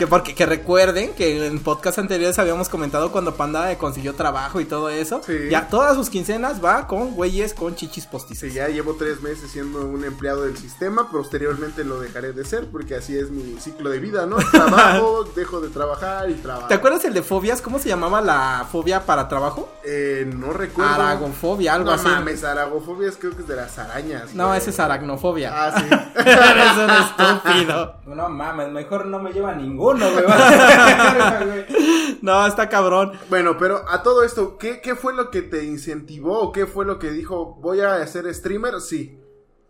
Que 0.00 0.06
porque 0.06 0.34
que 0.34 0.46
recuerden 0.46 1.12
que 1.12 1.46
en 1.46 1.58
podcast 1.58 1.98
anteriores 1.98 2.38
habíamos 2.38 2.70
comentado 2.70 3.12
cuando 3.12 3.34
Panda 3.34 3.76
consiguió 3.76 4.14
trabajo 4.14 4.58
y 4.58 4.64
todo 4.64 4.88
eso. 4.88 5.20
Ya 5.50 5.68
todas 5.68 5.94
sus 5.94 6.08
quincenas 6.08 6.64
va 6.64 6.86
con 6.86 7.10
güeyes 7.10 7.52
con 7.52 7.74
chichis 7.74 8.06
postizas. 8.06 8.48
Sí, 8.48 8.54
ya 8.54 8.68
llevo 8.68 8.94
tres 8.94 9.20
meses 9.20 9.50
siendo 9.50 9.84
un 9.84 10.02
empleado 10.06 10.44
del 10.44 10.56
sistema. 10.56 11.10
Posteriormente 11.10 11.84
lo 11.84 12.00
dejaré 12.00 12.32
de 12.32 12.46
ser 12.46 12.68
porque 12.70 12.94
así 12.94 13.18
es 13.18 13.30
mi 13.30 13.60
ciclo 13.60 13.90
de 13.90 13.98
vida, 13.98 14.24
¿no? 14.24 14.36
Trabajo, 14.50 15.24
dejo 15.36 15.60
de 15.60 15.68
trabajar 15.68 16.30
y 16.30 16.32
trabajo. 16.36 16.68
¿Te 16.68 16.74
acuerdas 16.76 17.04
el 17.04 17.12
de 17.12 17.22
fobias? 17.22 17.60
¿Cómo 17.60 17.78
se 17.78 17.90
llamaba 17.90 18.22
la 18.22 18.66
fobia 18.72 19.04
para 19.04 19.28
trabajo? 19.28 19.68
Eh, 19.84 20.24
no 20.34 20.54
recuerdo. 20.54 20.94
Aragofobia, 20.94 21.74
algo 21.74 21.90
así. 21.90 22.08
No 22.08 22.14
mames, 22.14 22.42
aragofobia 22.42 23.10
creo 23.20 23.36
que 23.36 23.42
es 23.42 23.48
de 23.48 23.56
las 23.56 23.78
arañas. 23.78 24.32
No, 24.32 24.54
ese 24.54 24.70
es 24.70 24.80
aracnofobia. 24.80 25.52
Ah, 25.52 25.78
sí. 25.78 25.84
es 26.16 26.78
un 26.78 26.90
estúpido. 26.90 27.96
No 28.06 28.30
mames, 28.30 28.70
mejor 28.70 29.04
no 29.04 29.18
me 29.18 29.32
lleva 29.32 29.52
güey. 29.98 30.24
no, 32.22 32.46
está 32.46 32.68
cabrón. 32.68 33.12
Bueno, 33.28 33.56
pero 33.58 33.84
a 33.88 34.02
todo 34.02 34.22
esto, 34.22 34.58
¿qué, 34.58 34.80
¿qué 34.80 34.94
fue 34.94 35.14
lo 35.14 35.30
que 35.30 35.42
te 35.42 35.64
incentivó 35.64 36.40
o 36.40 36.52
qué 36.52 36.66
fue 36.66 36.84
lo 36.84 36.98
que 36.98 37.10
dijo, 37.10 37.56
voy 37.60 37.80
a 37.80 37.94
hacer 37.96 38.32
streamer? 38.34 38.80
Sí. 38.80 39.18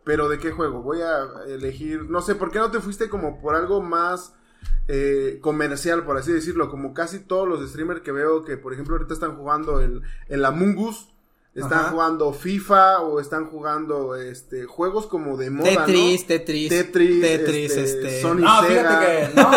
Pero 0.05 0.29
¿de 0.29 0.39
qué 0.39 0.51
juego? 0.51 0.83
Voy 0.83 1.03
a 1.03 1.45
elegir, 1.47 2.11
no 2.11 2.23
sé, 2.23 2.35
¿por 2.35 2.51
qué 2.51 2.59
no 2.59 2.71
te 2.71 2.81
fuiste 2.81 3.09
como 3.09 3.41
por 3.41 3.55
algo 3.55 3.83
más 3.83 4.35
eh, 4.89 5.39
comercial, 5.41 6.05
por 6.05 6.17
así 6.17 6.33
decirlo? 6.33 6.69
Como 6.71 6.95
casi 6.95 7.21
todos 7.21 7.47
los 7.47 7.69
streamers 7.69 8.01
que 8.01 8.13
veo 8.13 8.45
que, 8.45 8.57
por 8.57 8.73
ejemplo, 8.73 8.97
ahorita 8.97 9.15
están 9.15 9.37
jugando 9.37 9.81
el, 9.81 10.03
el 10.29 10.45
Among 10.45 10.79
Us 10.79 11.09
están 11.55 11.91
jugando 11.91 12.33
FIFA 12.33 13.01
o 13.01 13.21
están 13.21 13.47
jugando 13.47 14.15
este 14.15 14.65
juegos 14.65 15.07
como 15.07 15.37
de 15.37 15.51
moda, 15.51 15.85
Tetris, 15.85 16.27
Tetris, 16.27 16.69
Tetris, 16.69 17.21
Tetris, 17.21 17.77
este, 17.77 18.17
este 18.19 18.35
no, 18.35 18.63
fíjate 18.63 19.07
que 19.07 19.35
no, 19.41 19.51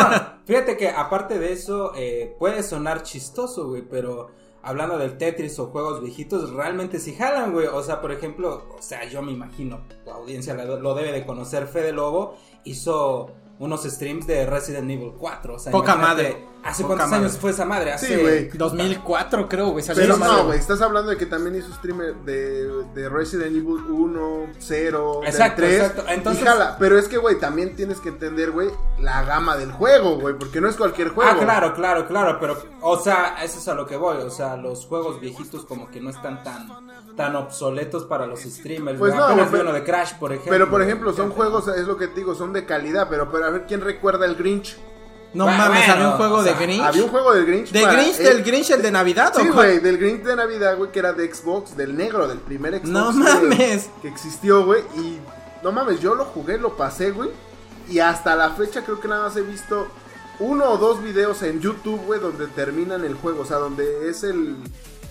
fíjate 0.45 0.77
que 0.77 0.89
aparte 0.89 1.37
de 1.37 1.51
eso 1.51 1.93
eh, 1.95 2.35
puede 2.39 2.63
sonar 2.63 3.03
chistoso, 3.03 3.67
güey, 3.67 3.83
pero 3.83 4.31
hablando 4.63 4.97
del 4.97 5.17
Tetris 5.17 5.59
o 5.59 5.67
juegos 5.67 6.01
viejitos, 6.01 6.51
realmente 6.51 6.99
sí 6.99 7.13
jalan, 7.13 7.51
güey. 7.51 7.67
O 7.67 7.83
sea, 7.83 8.01
por 8.01 8.11
ejemplo, 8.11 8.65
o 8.75 8.81
sea, 8.81 9.07
yo 9.07 9.21
me 9.21 9.31
imagino, 9.31 9.81
la 10.05 10.13
audiencia 10.13 10.55
lo 10.55 10.95
debe 10.95 11.11
de 11.11 11.25
conocer, 11.25 11.67
Fede 11.67 11.91
Lobo 11.91 12.37
hizo 12.63 13.29
unos 13.59 13.83
streams 13.83 14.25
de 14.25 14.45
Resident 14.45 14.89
Evil 14.89 15.13
4. 15.17 15.55
O 15.55 15.59
sea, 15.59 15.71
Poca 15.71 15.95
madre. 15.95 16.52
¿Hace 16.63 16.83
cuántos 16.83 17.11
años 17.11 17.37
fue 17.37 17.51
esa 17.51 17.65
madre? 17.65 17.91
Hace 17.91 18.07
sí, 18.07 18.21
güey. 18.21 18.49
2004 18.49 19.49
creo, 19.49 19.69
güey. 19.69 19.83
Pero 19.93 20.17
no, 20.17 20.45
güey, 20.45 20.59
estás 20.59 20.81
hablando 20.81 21.11
de 21.11 21.17
que 21.17 21.25
también 21.25 21.55
hizo 21.55 21.73
stream 21.73 22.23
de, 22.25 22.67
de 22.93 23.09
Resident 23.09 23.51
Evil 23.51 23.83
1, 23.89 24.47
0, 24.59 25.21
exacto, 25.25 25.61
3. 25.61 25.73
Exacto, 25.73 26.03
entonces... 26.07 26.47
Pero 26.79 26.97
es 26.97 27.07
que, 27.07 27.17
güey, 27.17 27.37
también 27.39 27.75
tienes 27.75 27.99
que 27.99 28.09
entender, 28.09 28.51
güey, 28.51 28.69
la 28.99 29.23
gama 29.23 29.57
del 29.57 29.71
juego, 29.71 30.19
güey, 30.19 30.35
porque 30.37 30.61
no 30.61 30.69
es 30.69 30.75
cualquier 30.75 31.09
juego. 31.09 31.31
Ah, 31.31 31.37
claro, 31.37 31.73
claro, 31.73 32.07
claro, 32.07 32.37
pero, 32.39 32.57
o 32.81 32.97
sea, 32.97 33.43
eso 33.43 33.59
es 33.59 33.67
a 33.67 33.73
lo 33.73 33.85
que 33.85 33.97
voy, 33.97 34.17
o 34.17 34.29
sea, 34.29 34.55
los 34.55 34.85
juegos 34.85 35.19
viejitos 35.19 35.65
como 35.65 35.89
que 35.91 35.99
no 35.99 36.09
están 36.09 36.43
tan, 36.43 36.67
tan 37.17 37.35
obsoletos 37.35 38.05
para 38.05 38.25
los 38.25 38.41
streamers. 38.41 38.97
Pues 38.97 39.13
no, 39.13 39.35
no 39.35 39.47
pero, 39.51 39.73
de 39.73 39.83
Crash, 39.83 40.13
por 40.13 40.31
ejemplo. 40.31 40.51
Pero, 40.51 40.69
por 40.69 40.81
ejemplo, 40.81 41.13
son 41.13 41.31
juegos, 41.31 41.67
es 41.67 41.87
lo 41.87 41.97
que 41.97 42.07
te 42.07 42.21
digo, 42.21 42.35
son 42.35 42.53
de 42.53 42.65
calidad, 42.65 43.07
pero, 43.09 43.29
pero 43.31 43.45
a 43.45 43.49
ver 43.49 43.65
quién 43.67 43.81
recuerda 43.81 44.25
el 44.25 44.35
Grinch. 44.35 44.77
No 45.33 45.47
mames, 45.47 45.89
había 45.89 46.09
un 46.09 46.17
juego 46.17 46.43
de 46.43 46.53
Grinch. 46.53 46.81
Había 46.81 47.03
un 47.03 47.09
juego 47.09 47.33
del 47.33 47.45
Grinch. 47.45 47.71
¿De 47.71 47.85
Grinch? 47.85 48.17
¿Del 48.17 48.43
Grinch 48.43 48.69
el 48.69 48.81
de 48.81 48.91
Navidad? 48.91 49.33
Sí, 49.35 49.47
güey, 49.47 49.79
del 49.79 49.97
Grinch 49.97 50.23
de 50.23 50.35
Navidad, 50.35 50.77
güey, 50.77 50.91
que 50.91 50.99
era 50.99 51.13
de 51.13 51.33
Xbox, 51.33 51.75
del 51.75 51.95
negro, 51.97 52.27
del 52.27 52.39
primer 52.39 52.73
Xbox. 52.73 52.89
No 52.89 53.11
mames. 53.11 53.89
Que, 54.01 54.07
existió, 54.07 54.65
güey. 54.65 54.81
Y 54.95 55.19
no 55.63 55.71
mames, 55.71 55.99
yo 55.99 56.13
lo 56.15 56.25
jugué, 56.25 56.57
lo 56.57 56.77
pasé, 56.77 57.11
güey. 57.11 57.29
Y 57.89 57.99
hasta 57.99 58.35
la 58.35 58.51
fecha 58.51 58.83
creo 58.83 58.99
que 58.99 59.07
nada 59.07 59.23
más 59.23 59.35
he 59.35 59.41
visto 59.41 59.87
uno 60.39 60.65
o 60.69 60.77
dos 60.77 61.01
videos 61.03 61.41
en 61.41 61.59
YouTube, 61.59 62.01
güey, 62.05 62.19
donde 62.19 62.47
terminan 62.47 63.03
el 63.03 63.15
juego. 63.15 63.41
O 63.41 63.45
sea, 63.45 63.57
donde 63.57 64.09
es 64.09 64.23
el 64.23 64.57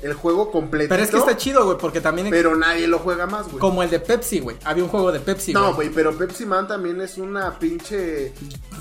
el 0.03 0.15
juego 0.15 0.51
completo. 0.51 0.89
Pero 0.89 1.03
es 1.03 1.11
que 1.11 1.17
está 1.19 1.37
chido, 1.37 1.65
güey, 1.65 1.79
porque 1.79 2.01
también. 2.01 2.29
Pero 2.31 2.57
nadie 2.57 2.87
lo 2.87 2.99
juega 2.99 3.27
más, 3.27 3.47
güey. 3.47 3.59
Como 3.59 3.83
el 3.83 3.91
de 3.91 4.01
Pepsi, 4.01 4.41
güey. 4.41 4.57
Había 4.65 4.85
un 4.85 4.91
juego 4.91 5.13
de 5.13 5.21
Pepsi, 5.21 5.53
No, 5.53 5.75
güey, 5.75 5.91
pero 5.91 6.17
Pepsi 6.17 6.45
Man 6.45 6.67
también 6.67 7.01
es 7.01 7.19
una 7.19 7.59
pinche. 7.59 8.33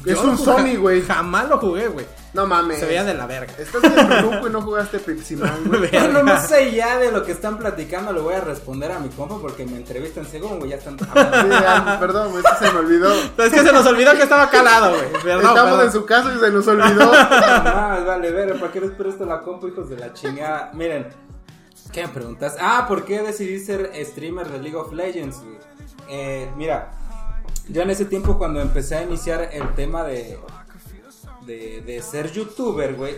es 0.05 0.19
un 0.19 0.37
Sony, 0.37 0.75
güey. 0.77 1.01
Jamás 1.07 1.47
lo 1.49 1.57
jugué, 1.59 1.87
güey. 1.87 2.05
No 2.33 2.47
mames. 2.47 2.79
Se 2.79 2.85
veía 2.85 3.03
de 3.03 3.13
la 3.13 3.25
verga. 3.25 3.53
Estás 3.57 3.83
en 3.83 3.97
el 3.99 4.21
grupo 4.23 4.47
y 4.47 4.49
no 4.51 4.61
jugaste 4.61 4.99
Pepsi 4.99 5.35
Man, 5.35 5.63
güey. 5.65 5.91
no, 6.13 6.23
no 6.23 6.41
sé 6.41 6.71
ya 6.71 6.97
de 6.97 7.11
lo 7.11 7.23
que 7.25 7.33
están 7.33 7.57
platicando. 7.57 8.13
Le 8.13 8.21
voy 8.21 8.35
a 8.35 8.41
responder 8.41 8.91
a 8.91 8.99
mi 8.99 9.09
compa 9.09 9.37
porque 9.39 9.65
me 9.65 9.75
entrevistan 9.77 10.25
según, 10.25 10.59
güey. 10.59 10.71
Ya 10.71 10.77
están. 10.77 10.95
perdón, 11.99 12.31
güey, 12.31 12.43
se 12.57 12.71
me 12.71 12.79
olvidó. 12.79 13.13
Es 13.13 13.51
que 13.51 13.59
se 13.63 13.73
nos 13.73 13.85
olvidó 13.85 14.13
que 14.13 14.23
estaba 14.23 14.49
calado, 14.49 14.95
güey. 14.95 15.35
Estamos 15.43 15.83
en 15.83 15.91
su 15.91 16.05
casa 16.05 16.33
y 16.33 16.39
se 16.39 16.51
nos 16.51 16.67
olvidó. 16.67 17.05
no, 17.05 17.11
vale, 18.05 18.31
ver, 18.31 18.59
¿para 18.59 18.71
qué 18.71 18.79
les 18.81 18.91
presto 18.91 19.25
la 19.25 19.41
compa, 19.41 19.67
hijos 19.67 19.89
de 19.89 19.97
la 19.97 20.13
chingada? 20.13 20.71
Miren, 20.73 21.07
¿qué 21.91 22.03
me 22.03 22.09
preguntas? 22.13 22.55
Ah, 22.61 22.85
¿por 22.87 23.03
qué 23.03 23.21
decidí 23.21 23.59
ser 23.59 23.91
streamer 24.05 24.47
de 24.47 24.59
League 24.59 24.77
of 24.77 24.93
Legends, 24.93 25.41
Eh, 26.09 26.49
mira, 26.55 26.91
yo 27.67 27.81
en 27.81 27.89
ese 27.89 28.05
tiempo 28.05 28.37
cuando 28.37 28.61
empecé 28.61 28.95
a 28.95 29.03
iniciar 29.03 29.49
el 29.53 29.73
tema 29.75 30.03
de 30.03 30.39
de, 31.45 32.01
ser 32.01 32.31
youtuber, 32.31 32.95
güey, 32.95 33.15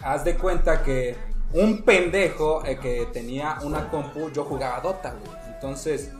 haz 0.00 0.24
de 0.24 0.36
cuenta 0.36 0.82
que 0.82 1.16
un 1.52 1.82
pendejo 1.82 2.64
eh, 2.64 2.78
que 2.78 3.08
tenía 3.12 3.58
una 3.62 3.90
compu, 3.90 4.30
yo 4.30 4.44
jugaba 4.44 4.80
Dota, 4.80 5.14
güey. 5.14 5.38
Entonces... 5.54 6.10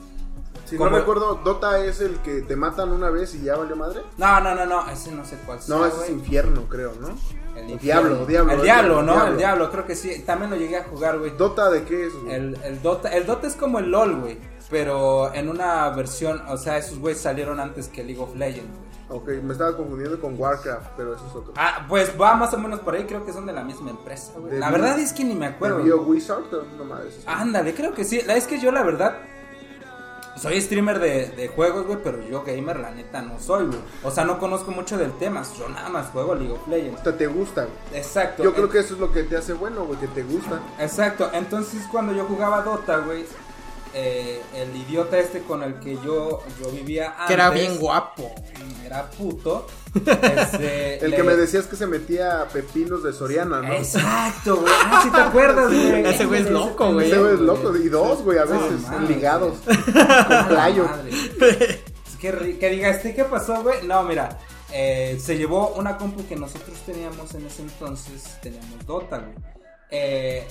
Si 0.65 0.77
no 0.77 0.91
recuerdo, 0.91 1.37
Dota 1.37 1.83
es 1.83 2.03
el 2.03 2.19
que 2.19 2.43
te 2.43 2.55
matan 2.55 2.93
una 2.93 3.09
vez 3.09 3.35
y 3.35 3.43
ya 3.43 3.57
valió 3.57 3.75
madre. 3.75 4.03
No, 4.19 4.39
no, 4.41 4.55
no, 4.55 4.67
no, 4.67 4.91
ese 4.91 5.11
no 5.13 5.25
sé 5.25 5.39
cuál 5.47 5.63
sea, 5.63 5.75
No, 5.75 5.87
ese 5.87 6.05
es 6.05 6.11
infierno, 6.11 6.69
creo, 6.69 6.93
¿no? 7.01 7.17
El, 7.57 7.79
diablo, 7.79 8.27
diablo. 8.27 8.53
El 8.53 8.63
diablo, 8.63 9.03
¿no? 9.03 9.27
El 9.29 9.39
diablo, 9.39 9.71
creo 9.71 9.87
que 9.87 9.97
sí. 9.97 10.23
También 10.27 10.51
lo 10.51 10.57
llegué 10.57 10.77
a 10.77 10.85
jugar, 10.85 11.19
güey. 11.19 11.35
¿Dota 11.37 11.71
de 11.71 11.85
qué 11.85 12.07
es, 12.07 12.13
El, 12.29 12.59
el, 12.63 12.83
Dota, 12.83 13.09
el 13.09 13.25
Dota 13.25 13.47
es 13.47 13.55
como 13.55 13.79
el 13.79 13.91
LOL, 13.91 14.21
güey. 14.21 14.39
Pero 14.71 15.33
en 15.33 15.49
una 15.49 15.89
versión, 15.91 16.43
o 16.49 16.59
sea, 16.59 16.77
esos 16.77 16.99
güeyes 16.99 17.21
salieron 17.21 17.59
antes 17.61 17.89
que 17.89 18.05
League 18.05 18.21
of 18.21 18.37
Legends, 18.37 18.77
güey. 18.77 18.88
Ok, 19.11 19.29
me 19.43 19.53
estaba 19.53 19.75
confundiendo 19.77 20.21
con 20.21 20.39
Warcraft, 20.39 20.91
pero 20.97 21.15
eso 21.15 21.27
es 21.27 21.35
otro. 21.35 21.55
Ah, 21.57 21.87
pues 21.89 22.13
va 22.21 22.35
más 22.35 22.53
o 22.53 22.59
menos 22.59 22.81
por 22.81 22.95
ahí, 22.95 23.05
creo 23.05 23.25
que 23.25 23.33
son 23.33 23.47
de 23.47 23.53
la 23.55 23.65
misma 23.65 23.91
empresa, 23.91 24.33
güey. 24.37 24.59
La 24.59 24.71
verdad 24.71 24.99
es 24.99 25.13
que 25.13 25.25
ni 25.25 25.35
me 25.35 25.47
acuerdo. 25.47 25.83
¿Bio 25.83 26.03
Wizard? 26.03 26.45
No 26.77 26.85
mames. 26.85 27.21
Ándale, 27.27 27.75
creo 27.75 27.95
que 27.95 28.05
sí. 28.05 28.19
Es 28.19 28.47
que 28.47 28.61
yo 28.61 28.71
la 28.71 28.83
verdad 28.83 29.17
soy 30.39 30.61
streamer 30.61 31.01
de, 31.01 31.29
de 31.31 31.49
juegos, 31.49 31.87
güey, 31.87 31.99
pero 32.03 32.23
yo 32.23 32.45
gamer 32.45 32.79
la 32.79 32.91
neta 32.91 33.23
no 33.23 33.41
soy, 33.41 33.67
güey. 33.67 33.79
O 34.05 34.11
sea, 34.11 34.25
no 34.25 34.39
conozco 34.39 34.71
mucho 34.71 34.97
del 34.97 35.13
tema, 35.13 35.43
yo 35.59 35.69
nada 35.69 35.89
más 35.89 36.09
juego 36.09 36.35
League 36.35 36.53
of 36.53 36.69
Legends. 36.69 37.05
O 37.07 37.15
te 37.15 37.27
gusta. 37.27 37.67
Exacto. 37.93 38.45
Yo 38.45 38.55
creo 38.55 38.69
que 38.69 38.79
eso 38.79 38.95
es 38.95 39.01
lo 39.01 39.11
que 39.11 39.25
te 39.25 39.37
hace 39.37 39.53
bueno, 39.53 39.85
güey, 39.85 39.99
que 39.99 40.07
te 40.09 40.23
gusta. 40.23 40.61
Exacto. 40.79 41.31
Entonces, 41.33 41.83
cuando 41.91 42.13
yo 42.13 42.25
jugaba 42.25 42.63
Dota, 42.63 42.99
güey, 42.99 43.25
eh, 43.95 44.41
el 44.55 44.75
idiota 44.77 45.19
este 45.19 45.41
con 45.41 45.63
el 45.63 45.81
que 45.81 45.95
yo, 45.97 46.43
yo 46.61 46.71
vivía 46.71 47.11
antes. 47.11 47.27
Que 47.27 47.35
era 47.35 47.51
bien 47.51 47.79
guapo. 47.79 48.35
Era 48.85 49.11
puto. 49.11 49.67
Este, 49.95 50.99
el 51.05 51.15
que 51.15 51.23
me 51.23 51.37
decías 51.37 51.67
que 51.67 51.77
se 51.77 51.87
metía 51.87 52.47
pepinos 52.53 53.03
de 53.03 53.13
Soriana, 53.13 53.61
¿no? 53.61 53.73
Exacto, 53.73 54.57
güey. 54.57 54.73
Ah, 54.87 55.01
si 55.03 55.11
te 55.11 55.21
acuerdas, 55.21 55.67
güey. 55.67 56.07
Ese 56.07 56.27
güey 56.27 56.43
es 56.43 56.51
loco, 56.51 56.93
güey. 56.93 57.07
Ese 57.07 57.19
güey 57.19 57.35
es 57.35 57.41
loco. 57.41 57.77
Y 57.77 57.89
dos, 57.89 58.23
güey, 58.23 58.39
a 58.39 58.45
veces 58.45 59.09
ligados. 59.09 59.59
con 59.65 60.49
playo. 60.49 60.89
que, 62.21 62.59
que 62.59 62.71
diga, 62.71 62.89
¿este 62.91 63.15
qué 63.15 63.25
pasó, 63.25 63.63
güey? 63.63 63.87
No, 63.87 64.03
mira. 64.03 64.39
Eh, 64.71 65.19
se 65.23 65.39
llevó 65.39 65.69
una 65.77 65.97
compu 65.97 66.27
que 66.27 66.37
nosotros 66.37 66.79
teníamos 66.85 67.35
en 67.35 67.47
ese 67.47 67.63
entonces. 67.63 68.39
Teníamos 68.43 68.87
Dota, 68.87 69.19
güey. 69.19 69.35
Eh, 69.91 70.47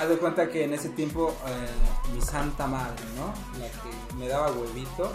haz 0.00 0.08
de 0.08 0.16
cuenta 0.16 0.48
que 0.48 0.64
en 0.64 0.72
ese 0.72 0.88
tiempo 0.88 1.34
eh, 1.46 2.14
mi 2.14 2.22
santa 2.22 2.66
madre, 2.66 3.04
¿no? 3.16 3.32
La 3.60 3.68
que 3.68 4.14
me 4.16 4.28
daba 4.28 4.50
huevito. 4.50 5.10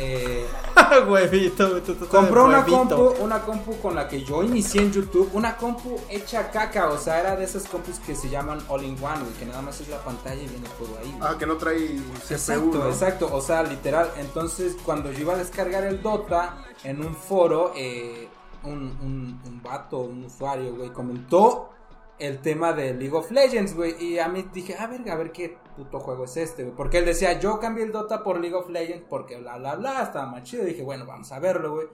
Eh, 0.00 0.46
huevito, 1.08 1.80
compró 2.08 2.44
una 2.44 2.64
compu, 2.64 3.14
una 3.20 3.40
compu 3.40 3.78
con 3.80 3.96
la 3.96 4.06
que 4.06 4.22
yo 4.22 4.44
inicié 4.44 4.82
en 4.82 4.92
YouTube, 4.92 5.30
una 5.32 5.56
compu 5.56 5.98
hecha 6.08 6.52
caca, 6.52 6.88
o 6.90 6.98
sea, 6.98 7.18
era 7.18 7.34
de 7.34 7.44
esas 7.44 7.64
compus 7.66 7.98
que 7.98 8.14
se 8.14 8.28
llaman 8.28 8.60
all 8.68 8.84
in 8.84 8.96
one, 9.02 9.24
que 9.38 9.44
nada 9.44 9.60
más 9.60 9.80
es 9.80 9.88
la 9.88 9.98
pantalla 9.98 10.40
y 10.40 10.46
viene 10.46 10.68
todo 10.78 10.96
ahí. 11.00 11.16
Ah, 11.20 11.34
que 11.36 11.46
no 11.46 11.56
trae 11.56 11.78
CPU, 11.78 12.32
Exacto, 12.32 12.88
exacto, 12.88 13.28
o 13.32 13.40
sea, 13.40 13.64
literal. 13.64 14.10
Entonces, 14.18 14.76
cuando 14.84 15.10
yo 15.10 15.20
iba 15.20 15.34
a 15.34 15.38
descargar 15.38 15.84
el 15.84 16.00
Dota 16.00 16.64
en 16.84 17.04
un 17.04 17.16
foro, 17.16 17.72
eh, 17.74 18.28
un, 18.62 18.96
un, 19.02 19.40
un 19.44 19.62
vato, 19.62 19.98
un 19.98 20.24
usuario, 20.24 20.76
güey, 20.76 20.90
comentó 20.90 21.70
el 22.18 22.40
tema 22.40 22.72
de 22.72 22.94
League 22.94 23.14
of 23.14 23.30
Legends, 23.30 23.74
güey. 23.74 23.94
Y 24.02 24.18
a 24.18 24.28
mí 24.28 24.44
dije, 24.52 24.76
ah, 24.78 24.86
verga, 24.86 25.12
a 25.12 25.16
ver 25.16 25.32
qué 25.32 25.56
puto 25.76 26.00
juego 26.00 26.24
es 26.24 26.36
este, 26.36 26.64
güey. 26.64 26.76
Porque 26.76 26.98
él 26.98 27.04
decía, 27.04 27.38
yo 27.38 27.58
cambié 27.60 27.84
el 27.84 27.92
Dota 27.92 28.22
por 28.22 28.40
League 28.40 28.56
of 28.56 28.68
Legends 28.68 29.04
porque 29.08 29.36
bla, 29.36 29.58
bla, 29.58 29.76
bla, 29.76 30.02
estaba 30.02 30.26
más 30.26 30.42
chido. 30.42 30.64
Y 30.64 30.70
dije, 30.70 30.82
bueno, 30.82 31.06
vamos 31.06 31.30
a 31.32 31.38
verlo, 31.38 31.74
güey. 31.74 31.86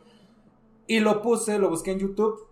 Y 0.87 1.01
lo 1.01 1.23
puse, 1.23 1.59
lo 1.59 1.71
busqué 1.71 1.93
en 1.93 2.01
YouTube. 2.01 2.49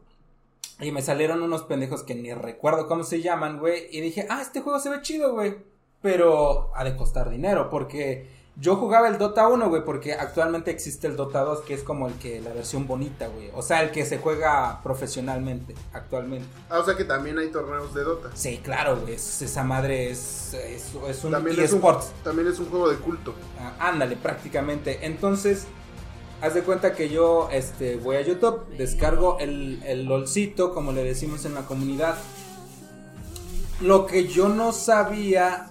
Y 0.80 0.90
me 0.90 1.02
salieron 1.02 1.42
unos 1.42 1.62
pendejos 1.62 2.02
que 2.02 2.14
ni 2.14 2.32
recuerdo 2.32 2.86
cómo 2.86 3.04
se 3.04 3.20
llaman, 3.20 3.58
güey. 3.58 3.86
Y 3.90 4.00
dije, 4.00 4.26
ah, 4.28 4.40
este 4.42 4.60
juego 4.60 4.78
se 4.78 4.90
ve 4.90 5.02
chido, 5.02 5.32
güey. 5.32 5.56
Pero 6.00 6.70
ha 6.74 6.82
de 6.84 6.96
costar 6.96 7.30
dinero 7.30 7.70
porque 7.70 8.26
Yo 8.56 8.76
jugaba 8.76 9.08
el 9.08 9.16
Dota 9.16 9.48
1, 9.48 9.70
güey, 9.70 9.82
porque 9.82 10.12
actualmente 10.12 10.70
existe 10.70 11.06
el 11.06 11.16
Dota 11.16 11.40
2, 11.40 11.62
que 11.62 11.72
es 11.72 11.82
como 11.82 12.06
el 12.06 12.14
que, 12.14 12.40
la 12.42 12.52
versión 12.52 12.86
bonita, 12.86 13.28
güey. 13.28 13.50
O 13.54 13.62
sea, 13.62 13.82
el 13.82 13.90
que 13.90 14.04
se 14.04 14.18
juega 14.18 14.82
profesionalmente, 14.82 15.74
actualmente. 15.94 16.46
Ah, 16.68 16.78
o 16.78 16.84
sea 16.84 16.94
que 16.94 17.04
también 17.04 17.38
hay 17.38 17.48
torneos 17.48 17.94
de 17.94 18.04
Dota. 18.04 18.30
Sí, 18.34 18.60
claro, 18.62 19.00
güey. 19.00 19.14
esa 19.14 19.64
madre 19.64 20.10
es, 20.10 20.52
es, 20.52 21.24
un 21.24 21.30
también 21.30 21.58
es 21.58 21.72
un, 21.72 21.80
también 22.22 22.48
es 22.48 22.58
un 22.58 22.68
juego 22.68 22.90
de 22.90 22.96
culto. 22.96 23.34
Ah, 23.58 23.88
ándale, 23.88 24.16
prácticamente. 24.16 25.06
Entonces, 25.06 25.66
haz 26.42 26.52
de 26.52 26.62
cuenta 26.62 26.92
que 26.92 27.08
yo 27.08 27.48
este, 27.50 27.96
voy 27.96 28.16
a 28.16 28.20
YouTube, 28.20 28.66
descargo 28.76 29.38
el, 29.38 29.82
el 29.86 30.04
LOLcito, 30.04 30.74
como 30.74 30.92
le 30.92 31.02
decimos 31.02 31.46
en 31.46 31.54
la 31.54 31.62
comunidad. 31.62 32.16
Lo 33.80 34.04
que 34.04 34.28
yo 34.28 34.50
no 34.50 34.72
sabía 34.72 35.70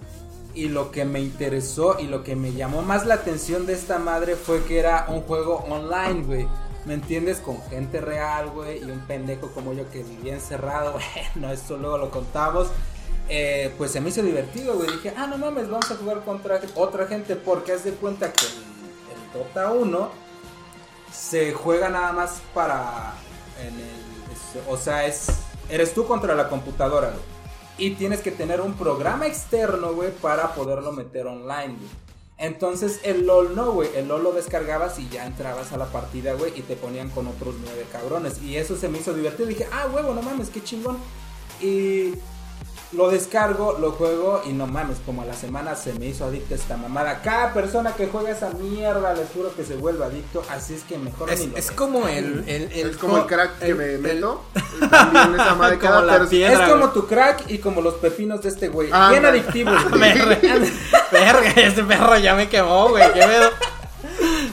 y 0.54 0.68
lo 0.68 0.90
que 0.90 1.04
me 1.04 1.20
interesó 1.20 1.98
y 1.98 2.06
lo 2.06 2.22
que 2.22 2.36
me 2.36 2.52
llamó 2.52 2.82
más 2.82 3.06
la 3.06 3.14
atención 3.14 3.66
de 3.66 3.72
esta 3.72 3.98
madre 3.98 4.36
fue 4.36 4.62
que 4.64 4.78
era 4.78 5.06
un 5.08 5.22
juego 5.22 5.64
online, 5.68 6.24
güey. 6.24 6.48
¿Me 6.84 6.94
entiendes? 6.94 7.38
Con 7.38 7.62
gente 7.70 8.00
real, 8.00 8.50
güey. 8.50 8.80
Y 8.80 8.90
un 8.90 9.00
pendejo 9.00 9.48
como 9.52 9.72
yo 9.72 9.88
que 9.90 10.02
vivía 10.02 10.34
encerrado. 10.34 10.98
Bueno, 11.34 11.52
esto 11.52 11.76
luego 11.76 11.98
lo 11.98 12.10
contamos. 12.10 12.68
Eh, 13.28 13.72
pues 13.78 13.92
se 13.92 14.00
me 14.00 14.10
hizo 14.10 14.22
divertido, 14.22 14.74
güey. 14.74 14.90
Dije, 14.90 15.14
ah, 15.16 15.26
no 15.26 15.38
mames, 15.38 15.70
vamos 15.70 15.90
a 15.90 15.96
jugar 15.96 16.24
contra 16.24 16.60
otra 16.74 17.06
gente. 17.06 17.36
Porque 17.36 17.72
haz 17.72 17.84
de 17.84 17.92
cuenta 17.92 18.32
que 18.32 18.46
el, 18.46 18.52
el 18.52 19.32
Dota 19.32 19.70
1 19.70 20.10
se 21.12 21.52
juega 21.52 21.88
nada 21.88 22.12
más 22.12 22.42
para. 22.52 23.14
En 23.60 23.74
el, 23.74 24.68
o 24.68 24.76
sea, 24.76 25.06
es. 25.06 25.28
Eres 25.70 25.94
tú 25.94 26.06
contra 26.06 26.34
la 26.34 26.48
computadora, 26.48 27.10
güey. 27.10 27.41
Y 27.78 27.90
tienes 27.90 28.20
que 28.20 28.30
tener 28.30 28.60
un 28.60 28.74
programa 28.74 29.26
externo, 29.26 29.94
güey, 29.94 30.10
para 30.10 30.54
poderlo 30.54 30.92
meter 30.92 31.26
online. 31.26 31.76
Entonces 32.38 33.00
el 33.04 33.26
LOL 33.26 33.54
no, 33.54 33.72
güey. 33.72 33.88
El 33.94 34.08
LOL 34.08 34.24
lo 34.24 34.32
descargabas 34.32 34.98
y 34.98 35.08
ya 35.08 35.26
entrabas 35.26 35.72
a 35.72 35.76
la 35.76 35.86
partida, 35.86 36.34
güey. 36.34 36.52
Y 36.58 36.62
te 36.62 36.76
ponían 36.76 37.08
con 37.10 37.26
otros 37.28 37.54
nueve 37.62 37.86
cabrones. 37.90 38.42
Y 38.42 38.56
eso 38.56 38.76
se 38.76 38.88
me 38.88 38.98
hizo 38.98 39.14
divertido. 39.14 39.48
Dije, 39.48 39.66
ah, 39.72 39.88
huevo, 39.92 40.12
no 40.12 40.22
mames, 40.22 40.50
qué 40.50 40.62
chingón. 40.62 40.98
Y 41.60 42.14
lo 42.92 43.08
descargo, 43.10 43.78
lo 43.80 43.92
juego 43.92 44.42
y 44.44 44.52
no 44.52 44.66
mames, 44.66 44.98
como 45.04 45.22
a 45.22 45.24
la 45.24 45.34
semana 45.34 45.74
se 45.74 45.94
me 45.94 46.06
hizo 46.06 46.26
adicto 46.26 46.54
esta 46.54 46.76
mamada. 46.76 47.22
Cada 47.22 47.54
persona 47.54 47.92
que 47.92 48.06
juega 48.06 48.30
esa 48.30 48.50
mierda, 48.50 49.14
les 49.14 49.30
juro 49.30 49.54
que 49.54 49.64
se 49.64 49.76
vuelve 49.76 50.04
adicto. 50.04 50.42
Así 50.50 50.74
es 50.74 50.82
que 50.82 50.98
mejor 50.98 51.30
es, 51.30 51.40
ni 51.40 51.52
Es 51.56 51.70
como 51.70 52.06
el, 52.06 52.44
el, 52.46 52.70
Es 52.72 52.96
como 52.96 53.18
el 53.18 53.26
crack 53.26 53.58
que 53.58 53.74
me 53.74 53.98
meto. 53.98 54.42
También 54.90 55.34
esa 55.34 55.54
madre 55.54 55.78
cada 55.80 56.22
Es 56.22 56.70
como 56.70 56.90
tu 56.90 57.06
crack 57.06 57.50
y 57.50 57.58
como 57.58 57.80
los 57.80 57.94
pepinos 57.94 58.42
de 58.42 58.50
este 58.50 58.68
güey. 58.68 58.88
Bien 58.88 59.24
adictivos. 59.24 59.82
Verga, 59.92 61.50
ese 61.56 61.84
perro 61.84 62.18
ya 62.18 62.34
me 62.34 62.48
quemó, 62.48 62.90
güey. 62.90 63.10
Qué 63.12 63.20
pedo. 63.20 63.50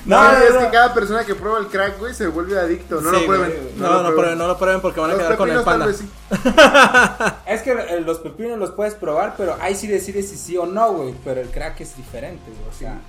No, 0.06 0.32
es 0.32 0.54
que 0.54 0.70
cada 0.72 0.94
persona 0.94 1.24
que 1.26 1.36
prueba 1.36 1.60
el 1.60 1.68
crack, 1.68 2.00
güey, 2.00 2.14
se 2.14 2.28
vuelve 2.28 2.60
adicto. 2.60 3.02
No 3.02 3.12
lo 3.12 3.26
prueben. 3.26 3.54
No, 3.78 4.04
no, 4.04 4.14
prueben. 4.14 4.38
no 4.38 4.48
lo 4.48 4.58
prueben 4.58 4.82
porque 4.82 5.00
van 5.00 5.12
a 5.12 5.18
quedar 5.18 5.38
con 5.38 5.50
el 5.50 5.64
panda. 5.64 5.88
es 7.46 7.62
que 7.62 7.72
eh, 7.72 8.02
los 8.02 8.20
pepinos 8.20 8.58
los 8.58 8.72
puedes 8.72 8.96
probar, 8.96 9.36
pero 9.38 9.58
ahí 9.60 9.76
sí 9.76 9.88
decides 9.88 10.30
si 10.30 10.38
sí 10.38 10.58
o 10.58 10.66
no, 10.66 10.94
güey. 10.94 11.16
Pero 11.24 11.42
el 11.42 11.50
crack 11.50 11.82
es 11.82 11.96
diferente, 11.96 12.44
güey. 12.50 12.70
O 12.70 12.78
sea. 12.78 13.00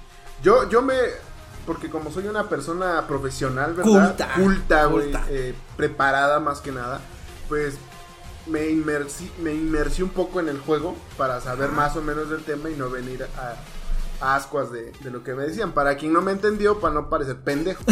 Yo, 0.42 0.68
yo 0.68 0.82
me. 0.82 0.94
Porque 1.66 1.90
como 1.90 2.10
soy 2.10 2.26
una 2.26 2.48
persona 2.48 3.06
profesional, 3.06 3.74
¿verdad? 3.74 4.08
Culta. 4.08 4.34
Culta, 4.34 4.84
güey. 4.86 5.12
Eh, 5.28 5.54
preparada 5.76 6.40
más 6.40 6.60
que 6.60 6.72
nada. 6.72 7.00
Pues 7.48 7.74
me 8.46 8.68
inmersí, 8.68 9.30
me 9.38 9.54
inmersí 9.54 10.02
un 10.02 10.10
poco 10.10 10.40
en 10.40 10.48
el 10.48 10.58
juego 10.58 10.96
para 11.16 11.40
saber 11.40 11.70
más 11.70 11.96
o 11.96 12.02
menos 12.02 12.30
del 12.30 12.42
tema 12.42 12.70
y 12.70 12.74
no 12.74 12.90
venir 12.90 13.22
a 13.22 13.54
ascuas 14.20 14.70
de, 14.70 14.92
lo 15.04 15.22
que 15.22 15.34
me 15.34 15.44
decían. 15.44 15.72
Para 15.72 15.96
quien 15.96 16.12
no 16.12 16.20
me 16.20 16.32
entendió, 16.32 16.80
para 16.80 16.94
no 16.94 17.08
parecer 17.08 17.36
pendejo. 17.36 17.82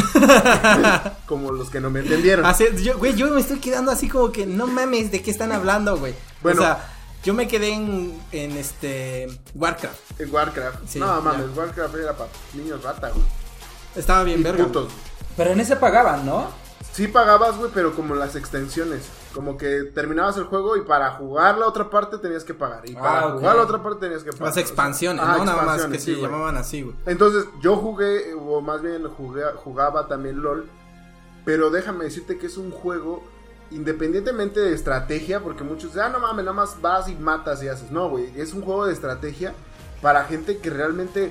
como 1.26 1.52
los 1.52 1.70
que 1.70 1.80
no 1.80 1.90
me 1.90 2.00
entendieron. 2.00 2.44
Así, 2.44 2.64
yo, 2.82 2.98
güey, 2.98 3.14
yo 3.14 3.30
me 3.30 3.40
estoy 3.40 3.58
quedando 3.58 3.90
así 3.90 4.08
como 4.08 4.32
que 4.32 4.46
no 4.46 4.66
mames, 4.66 5.10
¿de 5.10 5.22
qué 5.22 5.30
están 5.30 5.52
hablando, 5.52 5.96
güey? 5.96 6.14
Bueno, 6.42 6.62
o 6.62 6.64
sea, 6.64 6.88
yo 7.24 7.34
me 7.34 7.48
quedé 7.48 7.72
en, 7.72 8.20
en 8.32 8.56
este 8.56 9.28
Warcraft. 9.54 10.20
En 10.20 10.32
Warcraft. 10.32 10.94
no 10.96 11.20
mames, 11.20 11.56
Warcraft 11.56 11.94
era 11.94 12.16
para 12.16 12.30
niños 12.54 12.82
rata, 12.82 13.10
güey. 13.10 13.24
Estaba 13.96 14.22
bien 14.22 14.42
verga. 14.42 14.66
Pero 15.36 15.50
en 15.50 15.60
ese 15.60 15.76
pagaban, 15.76 16.26
¿no? 16.26 16.67
Sí 16.98 17.06
pagabas, 17.06 17.56
güey, 17.56 17.70
pero 17.72 17.94
como 17.94 18.16
las 18.16 18.34
extensiones. 18.34 19.08
Como 19.32 19.56
que 19.56 19.84
terminabas 19.94 20.36
el 20.36 20.42
juego 20.42 20.76
y 20.76 20.80
para 20.80 21.12
jugar 21.12 21.56
la 21.56 21.68
otra 21.68 21.88
parte 21.90 22.18
tenías 22.18 22.42
que 22.42 22.54
pagar. 22.54 22.90
Y 22.90 22.94
para 22.94 23.20
ah, 23.20 23.30
jugar 23.30 23.54
la 23.54 23.62
otra 23.62 23.80
parte 23.80 24.00
tenías 24.00 24.24
que 24.24 24.32
pagar. 24.32 24.48
Las 24.48 24.56
expansiones, 24.56 25.24
¿no? 25.24 25.44
Nada 25.44 25.62
más 25.62 25.86
que 25.86 25.96
se 26.00 26.16
llamaban 26.16 26.56
así, 26.56 26.82
güey. 26.82 26.96
Entonces, 27.06 27.44
yo 27.62 27.76
jugué, 27.76 28.34
o 28.34 28.60
más 28.60 28.82
bien 28.82 29.06
jugué, 29.10 29.44
jugaba 29.62 30.08
también 30.08 30.42
LOL. 30.42 30.68
Pero 31.44 31.70
déjame 31.70 32.02
decirte 32.02 32.36
que 32.36 32.46
es 32.46 32.56
un 32.56 32.72
juego 32.72 33.22
independientemente 33.70 34.58
de 34.58 34.74
estrategia, 34.74 35.38
porque 35.38 35.62
muchos 35.62 35.92
dicen, 35.92 36.02
ah, 36.02 36.08
no 36.08 36.18
mames, 36.18 36.46
nada 36.46 36.56
más 36.56 36.80
vas 36.80 37.08
y 37.08 37.14
matas 37.14 37.62
y 37.62 37.68
haces. 37.68 37.92
No, 37.92 38.10
güey, 38.10 38.32
es 38.34 38.54
un 38.54 38.62
juego 38.62 38.86
de 38.86 38.92
estrategia 38.92 39.54
para 40.02 40.24
gente 40.24 40.58
que 40.58 40.70
realmente 40.70 41.30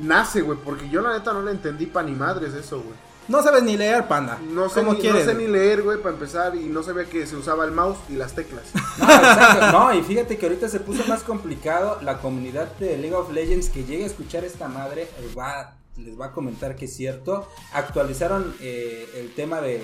nace, 0.00 0.40
güey, 0.40 0.58
porque 0.58 0.88
yo 0.88 1.02
la 1.02 1.12
neta 1.12 1.32
no 1.32 1.42
le 1.42 1.52
entendí 1.52 1.86
pa' 1.86 2.02
ni 2.02 2.16
madres 2.16 2.52
eso, 2.52 2.82
güey. 2.82 3.05
No 3.28 3.42
sabes 3.42 3.62
ni 3.64 3.76
leer, 3.76 4.06
panda. 4.06 4.38
No 4.50 4.68
sé, 4.68 4.82
ni, 4.82 4.90
no 4.90 5.18
sé 5.20 5.34
ni 5.34 5.46
leer, 5.48 5.82
güey, 5.82 5.98
para 5.98 6.14
empezar. 6.14 6.54
Y 6.54 6.66
no 6.66 6.82
sabía 6.82 7.04
que 7.06 7.26
se 7.26 7.36
usaba 7.36 7.64
el 7.64 7.72
mouse 7.72 7.98
y 8.08 8.14
las 8.14 8.34
teclas. 8.34 8.64
No, 8.98 9.04
exacto. 9.12 9.72
No, 9.72 9.94
y 9.94 10.02
fíjate 10.02 10.38
que 10.38 10.46
ahorita 10.46 10.68
se 10.68 10.80
puso 10.80 11.04
más 11.06 11.22
complicado. 11.22 11.98
La 12.02 12.18
comunidad 12.18 12.68
de 12.78 12.96
League 12.96 13.14
of 13.14 13.32
Legends 13.32 13.68
que 13.68 13.84
llegue 13.84 14.04
a 14.04 14.06
escuchar 14.06 14.44
esta 14.44 14.68
madre 14.68 15.08
les 15.20 15.36
va, 15.36 15.76
les 15.96 16.18
va 16.18 16.26
a 16.26 16.32
comentar 16.32 16.76
que 16.76 16.86
es 16.86 16.94
cierto. 16.94 17.48
Actualizaron 17.72 18.54
eh, 18.60 19.08
el 19.16 19.34
tema 19.34 19.60
de, 19.60 19.82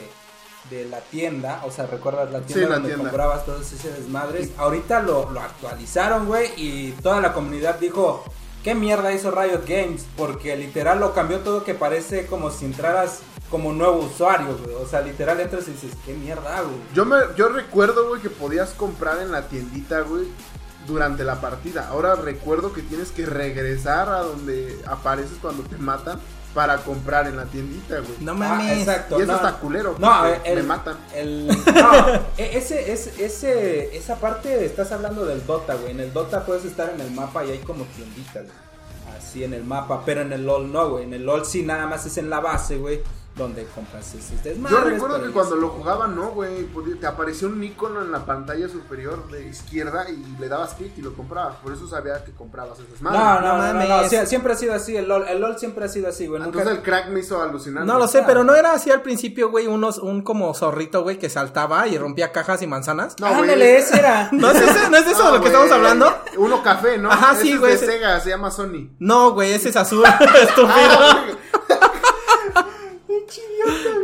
de 0.70 0.84
la 0.86 1.00
tienda. 1.00 1.62
O 1.64 1.70
sea, 1.70 1.86
¿recuerdas 1.86 2.30
la 2.30 2.40
tienda 2.42 2.78
donde 2.78 2.94
comprabas 2.94 3.44
todos 3.44 3.72
esos 3.72 3.96
desmadres? 3.96 4.50
Ahorita 4.56 5.02
lo, 5.02 5.30
lo 5.30 5.40
actualizaron, 5.40 6.26
güey. 6.26 6.50
Y 6.56 6.92
toda 7.02 7.20
la 7.20 7.32
comunidad 7.32 7.78
dijo 7.78 8.24
¿Qué 8.62 8.76
mierda 8.76 9.12
hizo 9.12 9.32
Riot 9.32 9.64
Games? 9.66 10.06
Porque 10.16 10.56
literal 10.56 11.00
lo 11.00 11.12
cambió 11.12 11.40
todo 11.40 11.64
que 11.64 11.74
parece 11.74 12.26
como 12.26 12.50
si 12.50 12.64
entraras 12.64 13.20
como 13.50 13.72
nuevo 13.72 14.04
usuario, 14.04 14.56
güey. 14.56 14.76
O 14.76 14.86
sea, 14.86 15.00
literal 15.00 15.40
entras 15.40 15.66
y 15.66 15.72
dices, 15.72 15.90
¿qué 16.06 16.14
mierda, 16.14 16.62
güey? 16.62 16.76
Yo, 16.94 17.04
me, 17.04 17.16
yo 17.36 17.48
recuerdo, 17.48 18.08
güey, 18.08 18.20
que 18.22 18.30
podías 18.30 18.70
comprar 18.70 19.20
en 19.20 19.32
la 19.32 19.48
tiendita, 19.48 20.02
güey, 20.02 20.28
durante 20.86 21.24
la 21.24 21.40
partida. 21.40 21.88
Ahora 21.88 22.14
recuerdo 22.14 22.72
que 22.72 22.82
tienes 22.82 23.10
que 23.10 23.26
regresar 23.26 24.08
a 24.08 24.20
donde 24.20 24.78
apareces 24.86 25.38
cuando 25.42 25.64
te 25.64 25.76
matan 25.78 26.20
para 26.54 26.78
comprar 26.78 27.26
en 27.26 27.36
la 27.36 27.44
tiendita, 27.46 27.98
güey. 28.00 28.16
No 28.20 28.34
mames. 28.34 28.70
Ah, 28.70 28.78
exacto. 28.78 29.18
Y 29.18 29.22
eso 29.22 29.34
está 29.34 29.52
culero. 29.54 29.96
No, 29.98 30.26
el, 30.26 30.56
me 30.56 30.62
matan. 30.62 30.96
El, 31.14 31.46
no, 31.74 32.14
e, 32.36 32.56
ese, 32.56 32.92
ese, 32.92 33.24
ese, 33.24 33.96
esa 33.96 34.16
parte 34.16 34.64
estás 34.64 34.92
hablando 34.92 35.24
del 35.24 35.44
Dota, 35.46 35.74
güey. 35.74 35.92
En 35.92 36.00
el 36.00 36.12
Dota 36.12 36.44
puedes 36.44 36.64
estar 36.64 36.90
en 36.90 37.00
el 37.00 37.10
mapa 37.10 37.44
y 37.44 37.50
hay 37.52 37.58
como 37.58 37.84
tienditas, 37.84 38.44
güey. 38.44 39.16
Así 39.16 39.44
en 39.44 39.54
el 39.54 39.64
mapa, 39.64 40.02
pero 40.04 40.22
en 40.22 40.32
el 40.32 40.44
LOL 40.44 40.72
no, 40.72 40.90
güey. 40.90 41.04
En 41.04 41.14
el 41.14 41.24
LOL 41.24 41.44
sí 41.44 41.62
nada 41.62 41.86
más 41.86 42.04
es 42.06 42.18
en 42.18 42.28
la 42.28 42.40
base, 42.40 42.76
güey 42.76 43.02
donde 43.34 43.64
compras 43.64 44.14
ese 44.14 44.54
Yo 44.70 44.80
recuerdo 44.80 45.22
que 45.22 45.30
cuando 45.30 45.56
lo 45.56 45.70
jugaba, 45.70 46.06
no, 46.06 46.30
güey. 46.30 46.68
Te 47.00 47.06
apareció 47.06 47.48
un 47.48 47.62
icono 47.64 48.02
en 48.02 48.12
la 48.12 48.26
pantalla 48.26 48.68
superior 48.68 49.30
de 49.30 49.48
izquierda 49.48 50.06
y 50.10 50.38
le 50.38 50.48
dabas 50.48 50.74
clic 50.74 50.92
y 50.98 51.02
lo 51.02 51.14
comprabas. 51.14 51.56
Por 51.56 51.72
eso 51.72 51.88
sabía 51.88 52.22
que 52.24 52.32
comprabas 52.32 52.78
esas 52.78 53.00
madres. 53.00 53.20
No, 53.20 53.40
no, 53.40 53.72
no, 53.72 54.02
no, 54.02 54.26
siempre 54.26 54.52
ha 54.52 54.56
sido 54.56 54.74
así. 54.74 54.96
El 54.96 55.08
LOL, 55.08 55.26
el 55.28 55.40
LOL 55.40 55.58
siempre 55.58 55.86
ha 55.86 55.88
sido 55.88 56.08
así, 56.08 56.26
güey. 56.26 56.42
Entonces 56.42 56.70
el 56.70 56.82
crack 56.82 57.08
me 57.08 57.20
hizo 57.20 57.40
alucinar. 57.40 57.86
No 57.86 57.98
lo 57.98 58.06
sé, 58.06 58.22
pero 58.26 58.44
no 58.44 58.54
era 58.54 58.74
así 58.74 58.90
al 58.90 59.00
principio, 59.00 59.50
güey. 59.50 59.66
Unos, 59.66 59.98
un 59.98 60.22
como 60.22 60.52
zorrito, 60.52 61.02
güey, 61.02 61.18
que 61.18 61.30
saltaba 61.30 61.88
y 61.88 61.96
rompía 61.96 62.32
cajas 62.32 62.60
y 62.60 62.66
manzanas. 62.66 63.16
No, 63.18 63.28
Ándale, 63.28 63.78
ese 63.78 63.98
era. 63.98 64.28
¿No 64.32 64.50
es, 64.50 64.60
ese, 64.60 64.90
¿No 64.90 64.96
es 64.98 65.06
eso 65.06 65.26
de 65.26 65.38
lo 65.38 65.40
que 65.40 65.46
estamos 65.46 65.70
hablando? 65.72 66.14
Uno 66.36 66.62
café, 66.62 66.98
¿no? 66.98 67.10
Ajá, 67.10 67.34
sí, 67.34 67.56
güey. 67.56 67.72
Es 67.72 67.80
de 67.80 67.86
Sega, 67.86 68.20
se 68.20 68.28
llama 68.28 68.50
Sony. 68.50 68.90
No, 68.98 69.32
güey, 69.32 69.52
ese 69.52 69.70
es 69.70 69.76
azul. 69.76 70.04
Estúpido. 70.42 71.40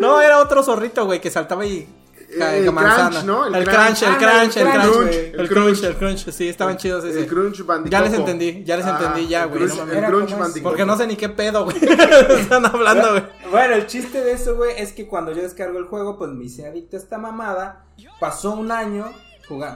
No, 0.01 0.21
era 0.21 0.39
otro 0.39 0.63
zorrito, 0.63 1.05
güey, 1.05 1.21
que 1.21 1.31
saltaba 1.31 1.67
y 1.67 1.89
el 2.31 2.75
crunch, 2.75 3.25
¿no? 3.25 3.47
El, 3.47 3.65
crunch, 3.65 4.03
el 4.03 4.17
crunch, 4.17 4.57
el 4.57 4.69
crunch, 4.69 5.17
el 5.17 5.49
crunch, 5.49 5.83
el 5.83 5.97
crunch, 5.97 6.31
sí, 6.31 6.49
estaban 6.49 6.77
chidos 6.77 7.05
ese. 7.05 7.21
El 7.21 7.27
crunch 7.27 7.65
bandicoot. 7.65 7.91
Ya 7.91 8.01
les 8.03 8.13
entendí, 8.13 8.65
ya 8.65 8.77
les 8.77 8.87
entendí, 8.87 9.29
ya, 9.29 9.47
güey. 9.47 9.63
El 9.63 10.05
crunch 10.05 10.37
bandicoot. 10.39 10.63
Porque 10.63 10.85
no 10.85 10.97
sé 10.97 11.07
ni 11.07 11.17
qué 11.17 11.29
pedo, 11.31 11.65
güey. 11.65 11.77
Están 11.83 12.67
hablando, 12.67 13.13
güey. 13.13 13.23
Bueno, 13.51 13.75
el 13.75 13.87
chiste 13.87 14.23
de 14.23 14.33
eso, 14.33 14.57
güey, 14.57 14.75
es 14.77 14.93
que 14.93 15.07
cuando 15.07 15.33
yo 15.33 15.43
descargo 15.43 15.79
el 15.79 15.87
juego, 15.87 16.19
pues 16.19 16.31
me 16.33 16.45
hice 16.45 16.67
adicto 16.67 16.97
a 16.97 17.01
esta 17.01 17.19
mamada. 17.19 17.87
Pasó 18.21 18.53
un 18.53 18.71
año, 18.71 19.11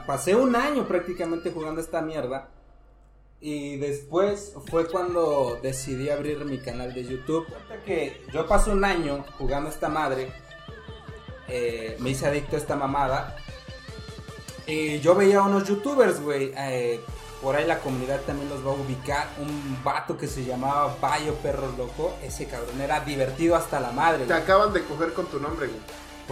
pasé 0.07 0.35
un 0.37 0.55
año 0.55 0.87
prácticamente 0.87 1.51
jugando 1.53 1.81
esta 1.81 2.03
mierda. 2.03 2.51
Y 3.45 3.77
después 3.77 4.55
fue 4.71 4.87
cuando 4.87 5.59
decidí 5.61 6.11
abrir 6.11 6.45
mi 6.45 6.59
canal 6.59 6.95
de 6.95 7.03
YouTube. 7.03 7.45
que 7.85 8.25
yo 8.33 8.47
pasé 8.47 8.71
un 8.71 8.85
año 8.85 9.25
jugando 9.37 9.69
esta 9.69 9.89
madre. 9.89 10.33
Eh, 11.49 11.97
me 11.99 12.11
hice 12.11 12.27
adicto 12.27 12.55
a 12.55 12.61
esta 12.61 12.77
mamada. 12.77 13.35
Y 14.65 15.01
yo 15.01 15.17
veía 15.17 15.41
a 15.41 15.43
unos 15.43 15.67
youtubers, 15.67 16.21
güey. 16.21 16.53
Eh, 16.57 17.01
por 17.43 17.57
ahí 17.57 17.67
la 17.67 17.81
comunidad 17.81 18.21
también 18.21 18.49
los 18.49 18.65
va 18.65 18.71
a 18.71 18.75
ubicar. 18.75 19.29
Un 19.41 19.77
vato 19.83 20.17
que 20.17 20.29
se 20.29 20.45
llamaba 20.45 20.97
Bayo 21.01 21.35
Perro 21.35 21.73
Loco. 21.77 22.15
Ese 22.23 22.47
cabrón 22.47 22.81
era 22.81 23.01
divertido 23.01 23.57
hasta 23.57 23.81
la 23.81 23.91
madre. 23.91 24.25
Te 24.25 24.35
acaban 24.35 24.73
de 24.73 24.85
coger 24.85 25.15
con 25.15 25.27
tu 25.27 25.41
nombre, 25.41 25.67
güey. 25.67 25.81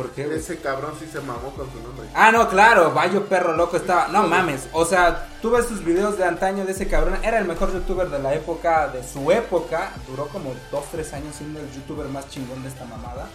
¿Por 0.00 0.12
qué? 0.12 0.34
Ese 0.34 0.56
cabrón 0.56 0.94
sí 0.98 1.06
se 1.12 1.20
mamó 1.20 1.50
con 1.50 1.68
tu 1.68 1.78
nombre. 1.78 2.08
Ah, 2.14 2.32
no, 2.32 2.48
claro, 2.48 2.94
Bayo 2.94 3.26
Perro 3.26 3.54
Loco 3.54 3.76
estaba. 3.76 4.08
No 4.08 4.26
mames. 4.26 4.66
O 4.72 4.86
sea, 4.86 5.28
tú 5.42 5.50
ves 5.50 5.66
sus 5.66 5.84
videos 5.84 6.16
de 6.16 6.24
antaño 6.24 6.64
de 6.64 6.72
ese 6.72 6.88
cabrón. 6.88 7.18
Era 7.22 7.38
el 7.38 7.44
mejor 7.44 7.70
youtuber 7.70 8.08
de 8.08 8.18
la 8.18 8.32
época, 8.32 8.88
de 8.88 9.04
su 9.04 9.30
época. 9.30 9.92
Duró 10.08 10.26
como 10.28 10.54
2-3 10.72 11.12
años 11.12 11.34
siendo 11.36 11.60
el 11.60 11.70
youtuber 11.72 12.06
más 12.06 12.30
chingón 12.30 12.62
de 12.62 12.70
esta 12.70 12.86
mamada. 12.86 13.28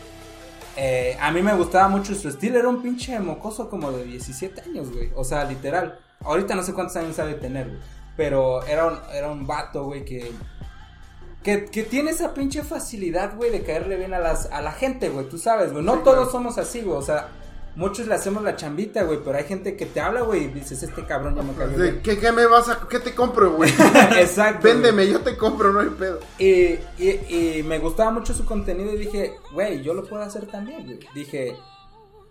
Eh, 0.75 1.15
a 1.21 1.29
mí 1.29 1.43
me 1.43 1.53
gustaba 1.53 1.87
mucho 1.87 2.15
su 2.15 2.29
estilo. 2.29 2.57
Era 2.57 2.67
un 2.67 2.81
pinche 2.81 3.19
mocoso 3.19 3.69
como 3.69 3.91
de 3.91 4.03
17 4.03 4.61
años, 4.61 4.91
güey. 4.91 5.11
O 5.15 5.23
sea, 5.23 5.45
literal. 5.45 5.99
Ahorita 6.23 6.55
no 6.55 6.63
sé 6.63 6.73
cuántos 6.73 6.95
años 6.95 7.15
sabe 7.15 7.35
tener, 7.35 7.67
güey. 7.67 7.79
Pero 8.17 8.65
era 8.65 8.87
un, 8.87 8.97
era 9.13 9.29
un 9.29 9.45
vato, 9.45 9.83
güey, 9.83 10.03
que, 10.03 10.31
que, 11.45 11.83
tiene 11.83 12.09
esa 12.09 12.33
pinche 12.33 12.63
facilidad, 12.63 13.35
güey, 13.35 13.51
de 13.51 13.61
caerle 13.61 13.97
bien 13.97 14.15
a, 14.15 14.19
las, 14.19 14.47
a 14.47 14.63
la 14.63 14.71
gente, 14.71 15.09
güey. 15.09 15.29
Tú 15.29 15.37
sabes, 15.37 15.71
güey. 15.71 15.85
No 15.85 15.99
todos 15.99 16.31
somos 16.31 16.57
así, 16.57 16.81
güey. 16.81 16.97
O 16.97 17.03
sea, 17.03 17.29
muchos 17.75 18.07
le 18.07 18.15
hacemos 18.15 18.41
la 18.41 18.55
chambita, 18.55 19.03
güey. 19.03 19.19
Pero 19.23 19.37
hay 19.37 19.43
gente 19.43 19.77
que 19.77 19.85
te 19.85 20.01
habla, 20.01 20.21
güey, 20.21 20.45
y 20.45 20.47
dices, 20.47 20.81
este 20.81 21.05
cabrón 21.05 21.35
ya 21.35 21.43
me 21.43 21.53
cayó 21.53 21.77
bien. 21.77 22.01
¿Qué, 22.01 22.17
¿Qué, 22.17 22.31
me 22.31 22.47
vas 22.47 22.67
a.? 22.69 22.87
¿Qué 22.89 22.99
te 22.99 23.13
compro, 23.13 23.57
güey? 23.57 23.69
Exacto. 24.19 24.67
Véndeme, 24.67 25.07
yo 25.07 25.21
te 25.21 25.37
compro, 25.37 25.71
no 25.71 25.81
hay 25.81 25.89
pedo. 25.89 26.19
Y, 26.39 26.79
y, 26.97 27.59
y 27.59 27.63
me 27.63 27.77
gustaba 27.77 28.09
mucho 28.09 28.33
su 28.33 28.43
contenido 28.43 28.91
y 28.93 28.97
dije, 28.97 29.35
güey, 29.53 29.83
yo 29.83 29.93
lo 29.93 30.03
puedo 30.03 30.23
hacer 30.23 30.47
también, 30.47 30.83
güey. 30.83 30.99
Dije, 31.13 31.55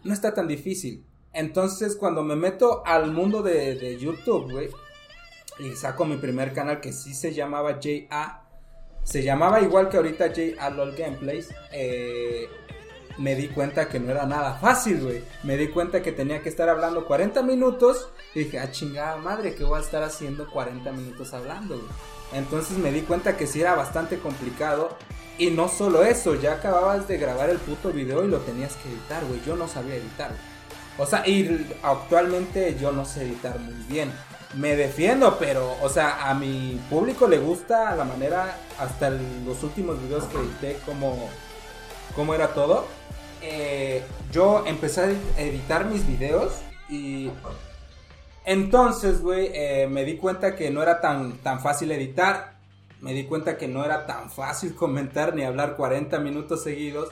no 0.03 0.13
está 0.13 0.35
tan 0.35 0.49
difícil. 0.49 1.07
Entonces, 1.33 1.95
cuando 1.95 2.25
me 2.25 2.35
meto 2.35 2.83
al 2.85 3.13
mundo 3.13 3.43
de, 3.43 3.77
de 3.77 3.97
YouTube, 3.97 4.51
güey, 4.51 4.71
y 5.61 5.77
saco 5.77 6.05
mi 6.05 6.17
primer 6.17 6.53
canal 6.53 6.81
que 6.81 6.93
sí 6.93 7.15
se 7.15 7.33
llamaba 7.33 7.79
JA, 7.81 8.44
se 9.05 9.23
llamaba 9.23 9.61
igual 9.61 9.89
que 9.89 9.99
ahorita 9.99 10.33
JA 10.33 10.71
LOL 10.71 10.97
Gameplays, 10.97 11.51
eh, 11.73 12.49
me 13.19 13.37
di 13.37 13.49
cuenta 13.49 13.89
que 13.89 14.01
no 14.01 14.11
era 14.11 14.27
nada 14.27 14.55
fácil, 14.55 15.01
güey. 15.01 15.23
Me 15.43 15.57
di 15.57 15.69
cuenta 15.69 16.03
que 16.03 16.11
tenía 16.11 16.43
que 16.43 16.49
estar 16.49 16.69
hablando 16.69 17.07
40 17.07 17.43
minutos 17.43 18.09
y 18.35 18.41
dije, 18.41 18.59
ah, 18.59 18.71
chingada 18.73 19.17
madre, 19.17 19.55
que 19.55 19.63
voy 19.63 19.79
a 19.79 19.83
estar 19.83 20.03
haciendo 20.03 20.51
40 20.51 20.91
minutos 20.93 21.33
hablando, 21.33 21.77
güey. 21.77 21.89
Entonces 22.33 22.79
me 22.79 22.91
di 22.91 23.03
cuenta 23.03 23.37
que 23.37 23.47
sí 23.47 23.61
era 23.61 23.75
bastante 23.75 24.19
complicado. 24.19 24.97
Y 25.37 25.51
no 25.51 25.69
solo 25.69 26.05
eso, 26.05 26.37
ya 26.37 26.55
acababas 26.55 27.09
de 27.09 27.19
grabar 27.19 27.51
el 27.51 27.59
puto 27.59 27.91
video 27.91 28.25
y 28.25 28.29
lo 28.29 28.39
tenías 28.39 28.75
que 28.77 28.89
editar, 28.89 29.25
güey. 29.25 29.41
Yo 29.45 29.57
no 29.57 29.69
sabía 29.69 29.97
editar. 29.97 30.31
O 30.97 31.07
sea, 31.07 31.27
y 31.27 31.69
actualmente 31.83 32.77
yo 32.81 32.93
no 32.93 33.05
sé 33.05 33.25
editar 33.25 33.59
muy 33.59 33.75
bien 33.89 34.13
me 34.55 34.77
defiendo, 34.77 35.37
pero, 35.39 35.77
o 35.83 35.89
sea, 35.89 36.29
a 36.29 36.35
mi 36.35 36.81
público 36.89 37.27
le 37.27 37.39
gusta 37.39 37.95
la 37.97 38.05
manera, 38.05 38.57
hasta 38.79 39.11
los 39.11 39.63
últimos 39.63 40.01
videos 40.01 40.25
que 40.25 40.39
edité, 40.39 40.79
como, 40.87 41.29
como 42.15 42.35
era 42.35 42.49
todo. 42.49 42.85
Eh, 43.43 44.03
yo 44.31 44.65
empecé 44.67 45.17
a 45.37 45.41
editar 45.41 45.87
mis 45.87 46.07
videos 46.07 46.53
y 46.89 47.31
entonces, 48.45 49.21
güey, 49.21 49.51
eh, 49.53 49.89
me 49.91 50.05
di 50.05 50.17
cuenta 50.17 50.55
que 50.55 50.71
no 50.71 50.83
era 50.83 51.01
tan, 51.01 51.39
tan 51.39 51.61
fácil 51.61 51.91
editar. 51.91 52.55
Me 53.01 53.13
di 53.13 53.25
cuenta 53.25 53.59
que 53.59 53.69
no 53.69 53.85
era 53.85 54.07
tan 54.07 54.31
fácil 54.31 54.75
comentar 54.77 55.35
ni 55.35 55.43
hablar 55.43 55.77
40 55.77 56.19
minutos 56.21 56.63
seguidos. 56.63 57.11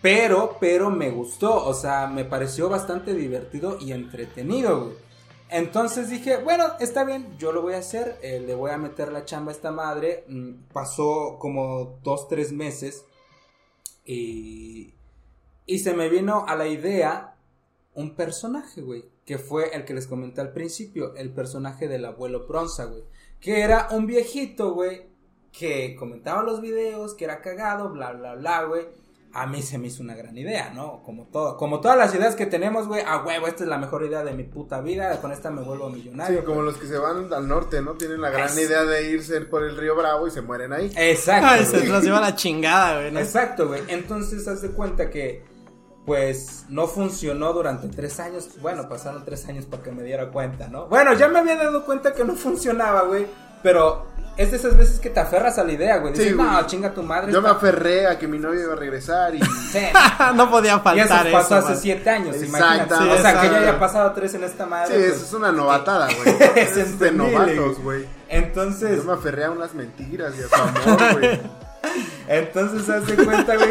pero, 0.00 0.56
pero 0.60 0.90
me 0.90 1.10
gustó, 1.10 1.64
o 1.66 1.74
sea, 1.74 2.06
me 2.06 2.24
pareció 2.24 2.68
bastante 2.68 3.12
divertido 3.12 3.76
y 3.80 3.92
entretenido, 3.92 4.80
güey. 4.80 5.04
Entonces 5.50 6.10
dije, 6.10 6.38
bueno, 6.38 6.64
está 6.80 7.04
bien, 7.04 7.36
yo 7.38 7.52
lo 7.52 7.62
voy 7.62 7.74
a 7.74 7.78
hacer, 7.78 8.18
eh, 8.22 8.40
le 8.40 8.54
voy 8.54 8.70
a 8.70 8.78
meter 8.78 9.12
la 9.12 9.24
chamba 9.24 9.52
a 9.52 9.54
esta 9.54 9.70
madre. 9.70 10.24
Mm, 10.28 10.72
pasó 10.72 11.36
como 11.38 11.98
dos, 12.02 12.28
tres 12.28 12.52
meses 12.52 13.04
y, 14.04 14.94
y 15.66 15.78
se 15.78 15.94
me 15.94 16.08
vino 16.08 16.44
a 16.48 16.56
la 16.56 16.66
idea 16.66 17.36
un 17.94 18.14
personaje, 18.16 18.80
güey, 18.80 19.04
que 19.24 19.38
fue 19.38 19.74
el 19.74 19.84
que 19.84 19.94
les 19.94 20.06
comenté 20.06 20.40
al 20.40 20.52
principio, 20.52 21.14
el 21.14 21.30
personaje 21.30 21.86
del 21.86 22.04
abuelo 22.04 22.46
Bronza, 22.46 22.86
güey, 22.86 23.04
que 23.40 23.60
era 23.60 23.88
un 23.92 24.06
viejito, 24.06 24.74
güey, 24.74 25.06
que 25.52 25.94
comentaba 25.94 26.42
los 26.42 26.60
videos, 26.60 27.14
que 27.14 27.24
era 27.24 27.40
cagado, 27.40 27.90
bla, 27.90 28.12
bla, 28.12 28.34
bla, 28.34 28.64
güey 28.64 29.03
a 29.34 29.46
mí 29.46 29.62
se 29.62 29.78
me 29.78 29.88
hizo 29.88 30.00
una 30.02 30.14
gran 30.14 30.38
idea, 30.38 30.70
¿no? 30.70 31.02
Como 31.02 31.24
todo, 31.24 31.56
como 31.56 31.80
todas 31.80 31.98
las 31.98 32.14
ideas 32.14 32.36
que 32.36 32.46
tenemos, 32.46 32.86
güey, 32.86 33.02
a 33.04 33.24
huevo, 33.24 33.48
esta 33.48 33.64
es 33.64 33.68
la 33.68 33.78
mejor 33.78 34.04
idea 34.04 34.22
de 34.22 34.32
mi 34.32 34.44
puta 34.44 34.80
vida, 34.80 35.20
con 35.20 35.32
esta 35.32 35.50
me 35.50 35.60
vuelvo 35.62 35.90
millonario. 35.90 36.40
Sí, 36.40 36.44
como 36.46 36.62
los 36.62 36.76
que 36.76 36.86
se 36.86 36.96
van 36.96 37.32
al 37.32 37.48
norte, 37.48 37.82
¿no? 37.82 37.94
Tienen 37.94 38.20
la 38.20 38.30
gran 38.30 38.56
idea 38.56 38.84
de 38.84 39.10
irse 39.10 39.40
por 39.42 39.64
el 39.64 39.76
río 39.76 39.96
Bravo 39.96 40.28
y 40.28 40.30
se 40.30 40.40
mueren 40.40 40.72
ahí. 40.72 40.92
Exacto. 40.96 41.64
se 41.64 41.84
los 41.84 42.04
lleva 42.04 42.20
la 42.20 42.36
chingada, 42.36 43.00
güey. 43.00 43.16
Exacto, 43.16 43.66
güey. 43.66 43.82
Entonces, 43.88 44.46
haz 44.46 44.62
de 44.62 44.70
cuenta 44.70 45.10
que, 45.10 45.44
pues, 46.06 46.66
no 46.68 46.86
funcionó 46.86 47.52
durante 47.52 47.88
tres 47.88 48.20
años. 48.20 48.48
Bueno, 48.62 48.88
pasaron 48.88 49.24
tres 49.24 49.48
años 49.48 49.66
para 49.66 49.82
que 49.82 49.90
me 49.90 50.04
diera 50.04 50.30
cuenta, 50.30 50.68
¿no? 50.68 50.86
Bueno, 50.86 51.12
ya 51.14 51.26
me 51.26 51.40
había 51.40 51.56
dado 51.56 51.84
cuenta 51.84 52.14
que 52.14 52.24
no 52.24 52.34
funcionaba, 52.36 53.02
güey, 53.02 53.26
pero 53.64 54.06
es 54.36 54.50
de 54.50 54.58
esas 54.58 54.76
veces 54.76 55.00
que 55.00 55.08
te 55.08 55.20
aferras 55.20 55.58
a 55.58 55.64
la 55.64 55.72
idea, 55.72 55.96
güey. 55.96 56.12
Dices, 56.12 56.36
no, 56.36 56.66
chinga 56.66 56.92
tu 56.92 57.02
madre. 57.02 57.32
Yo 57.32 57.40
me 57.40 57.48
aferré 57.48 58.06
a 58.06 58.18
que 58.18 58.28
mi 58.28 58.38
novio 58.38 58.62
iba 58.62 58.72
a 58.74 58.76
regresar 58.76 59.34
y. 59.34 59.40
no 60.34 60.50
podía 60.50 60.78
faltar. 60.80 61.24
Y 61.24 61.28
eso 61.28 61.38
pasó 61.38 61.54
hace 61.56 61.76
siete 61.76 62.10
años, 62.10 62.36
imagínate. 62.42 62.94
o 62.94 63.22
sea, 63.22 63.40
que 63.40 63.48
ya 63.48 63.58
haya 63.58 63.78
pasado 63.78 64.12
tres 64.12 64.34
en 64.34 64.44
esta 64.44 64.66
madre. 64.66 64.94
Sí, 64.94 65.02
pues, 65.02 65.16
eso 65.16 65.24
es 65.24 65.32
una 65.32 65.50
novatada, 65.50 66.08
güey. 66.14 66.36
es, 66.56 66.98
de 66.98 67.10
novatos, 67.10 67.80
güey. 67.80 68.04
Entonces. 68.28 68.98
Yo 68.98 69.04
me 69.04 69.14
aferré 69.14 69.44
a 69.44 69.50
unas 69.50 69.72
mentiras 69.72 70.34
y 70.38 70.42
a 70.42 70.48
su 70.48 70.62
amor, 70.62 71.12
güey. 71.14 71.40
Entonces, 72.28 72.88
hazte 72.88 73.16
cuenta, 73.16 73.56
güey. 73.56 73.70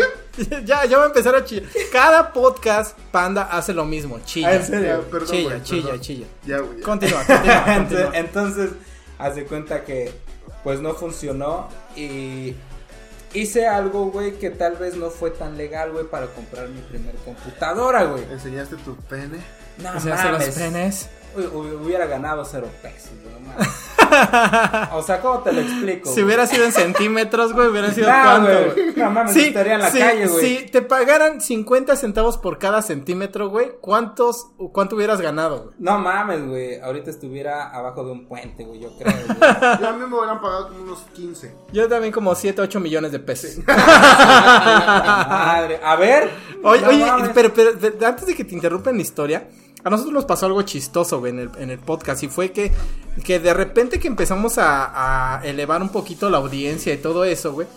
ya, 0.65 0.85
ya 0.85 0.97
va 0.97 1.03
a 1.03 1.07
empezar 1.07 1.35
a 1.35 1.43
chillar. 1.43 1.69
Cada 1.91 2.33
podcast, 2.33 2.97
Panda 3.11 3.43
hace 3.51 3.73
lo 3.73 3.85
mismo. 3.85 4.19
Chilla. 4.25 4.47
Ah, 4.47 4.55
¿En 4.55 4.63
serio? 4.63 5.05
Perdón, 5.11 5.29
chilla, 5.29 5.63
chilla, 5.63 5.99
chilla. 5.99 6.27
Ya, 6.45 6.59
güey. 6.59 6.79
Continúa, 6.81 7.23
continúa, 7.25 7.63
continúa. 7.65 8.11
Entonces, 8.13 8.69
haz 9.23 9.35
de 9.35 9.45
cuenta 9.45 9.85
que 9.85 10.11
pues 10.63 10.81
no 10.81 10.93
funcionó 10.93 11.69
y 11.95 12.55
hice 13.33 13.67
algo, 13.67 14.07
güey, 14.11 14.33
que 14.33 14.49
tal 14.49 14.75
vez 14.75 14.95
no 14.95 15.09
fue 15.09 15.31
tan 15.31 15.57
legal, 15.57 15.91
güey, 15.91 16.05
para 16.05 16.27
comprar 16.27 16.67
mi 16.67 16.81
primer 16.81 17.15
computadora, 17.15 18.03
güey. 18.03 18.23
¿Enseñaste 18.31 18.75
tu 18.77 18.95
pene? 18.95 19.37
No, 19.77 19.93
¿Enseñaste 19.93 20.29
los 20.29 20.55
penes? 20.55 21.09
Hubiera 21.35 22.05
ganado 22.05 22.45
cero 22.45 22.67
pesos, 22.81 23.11
¿no? 23.23 23.53
o 24.93 25.01
sea, 25.01 25.21
¿cómo 25.21 25.39
te 25.39 25.51
lo 25.53 25.61
explico? 25.61 26.09
Si 26.09 26.21
hubiera 26.21 26.45
sido 26.47 26.65
en 26.65 26.71
centímetros, 26.71 27.53
güey, 27.53 27.67
hubiera 27.67 27.91
sido 27.91 28.07
cuánto. 28.23 28.51
Güey. 28.73 28.93
No 28.95 29.11
mames, 29.11 29.33
sí, 29.33 29.45
estaría 29.45 29.75
en 29.75 29.81
la 29.81 29.91
calle, 29.91 30.27
güey. 30.27 30.45
Si 30.45 30.65
te 30.67 30.81
pagaran 30.81 31.41
50 31.41 31.95
centavos 31.95 32.37
por 32.37 32.57
cada 32.57 32.81
centímetro, 32.81 33.49
güey, 33.49 33.71
¿cuántos, 33.81 34.47
cuánto 34.71 34.95
hubieras 34.95 35.21
ganado, 35.21 35.63
güey? 35.63 35.75
No 35.79 35.99
mames, 35.99 36.47
güey. 36.47 36.79
Ahorita 36.79 37.09
estuviera 37.09 37.69
abajo 37.69 38.03
de 38.05 38.11
un 38.11 38.27
puente, 38.27 38.63
güey, 38.63 38.81
yo 38.81 38.95
creo. 38.97 39.13
Yo 39.79 39.87
a 39.89 39.93
mí 39.93 40.05
me 40.05 40.15
hubieran 40.15 40.41
pagado 40.41 40.69
como 40.69 40.83
unos 40.83 40.99
15. 41.13 41.55
Yo 41.71 41.87
también 41.87 42.13
como 42.13 42.35
7, 42.35 42.61
8 42.61 42.79
millones 42.79 43.11
de 43.11 43.19
pesos. 43.19 43.57
Madre. 45.27 45.79
A 45.83 45.95
ver. 45.95 46.29
Oye, 46.63 46.85
oye, 46.85 47.31
pero, 47.33 47.53
pero, 47.53 47.71
antes 48.05 48.25
de 48.25 48.35
que 48.35 48.43
te 48.43 48.55
interrumpan 48.55 48.95
la 48.95 49.01
historia, 49.01 49.47
a 49.83 49.89
nosotros 49.89 50.13
nos 50.13 50.25
pasó 50.25 50.45
algo 50.45 50.61
chistoso, 50.61 51.19
güey, 51.19 51.31
en 51.31 51.39
el, 51.39 51.49
en 51.57 51.69
el 51.69 51.79
podcast. 51.79 52.23
Y 52.23 52.29
fue 52.29 52.51
que, 52.51 52.71
que 53.23 53.39
de 53.39 53.53
repente 53.53 53.99
que 53.99 54.07
empezamos 54.07 54.55
a, 54.57 55.41
elevar 55.43 55.81
un 55.81 55.89
poquito 55.89 56.29
la 56.29 56.37
audiencia 56.37 56.93
y 56.93 56.97
todo 56.97 57.25
eso, 57.25 57.53
güey. 57.53 57.67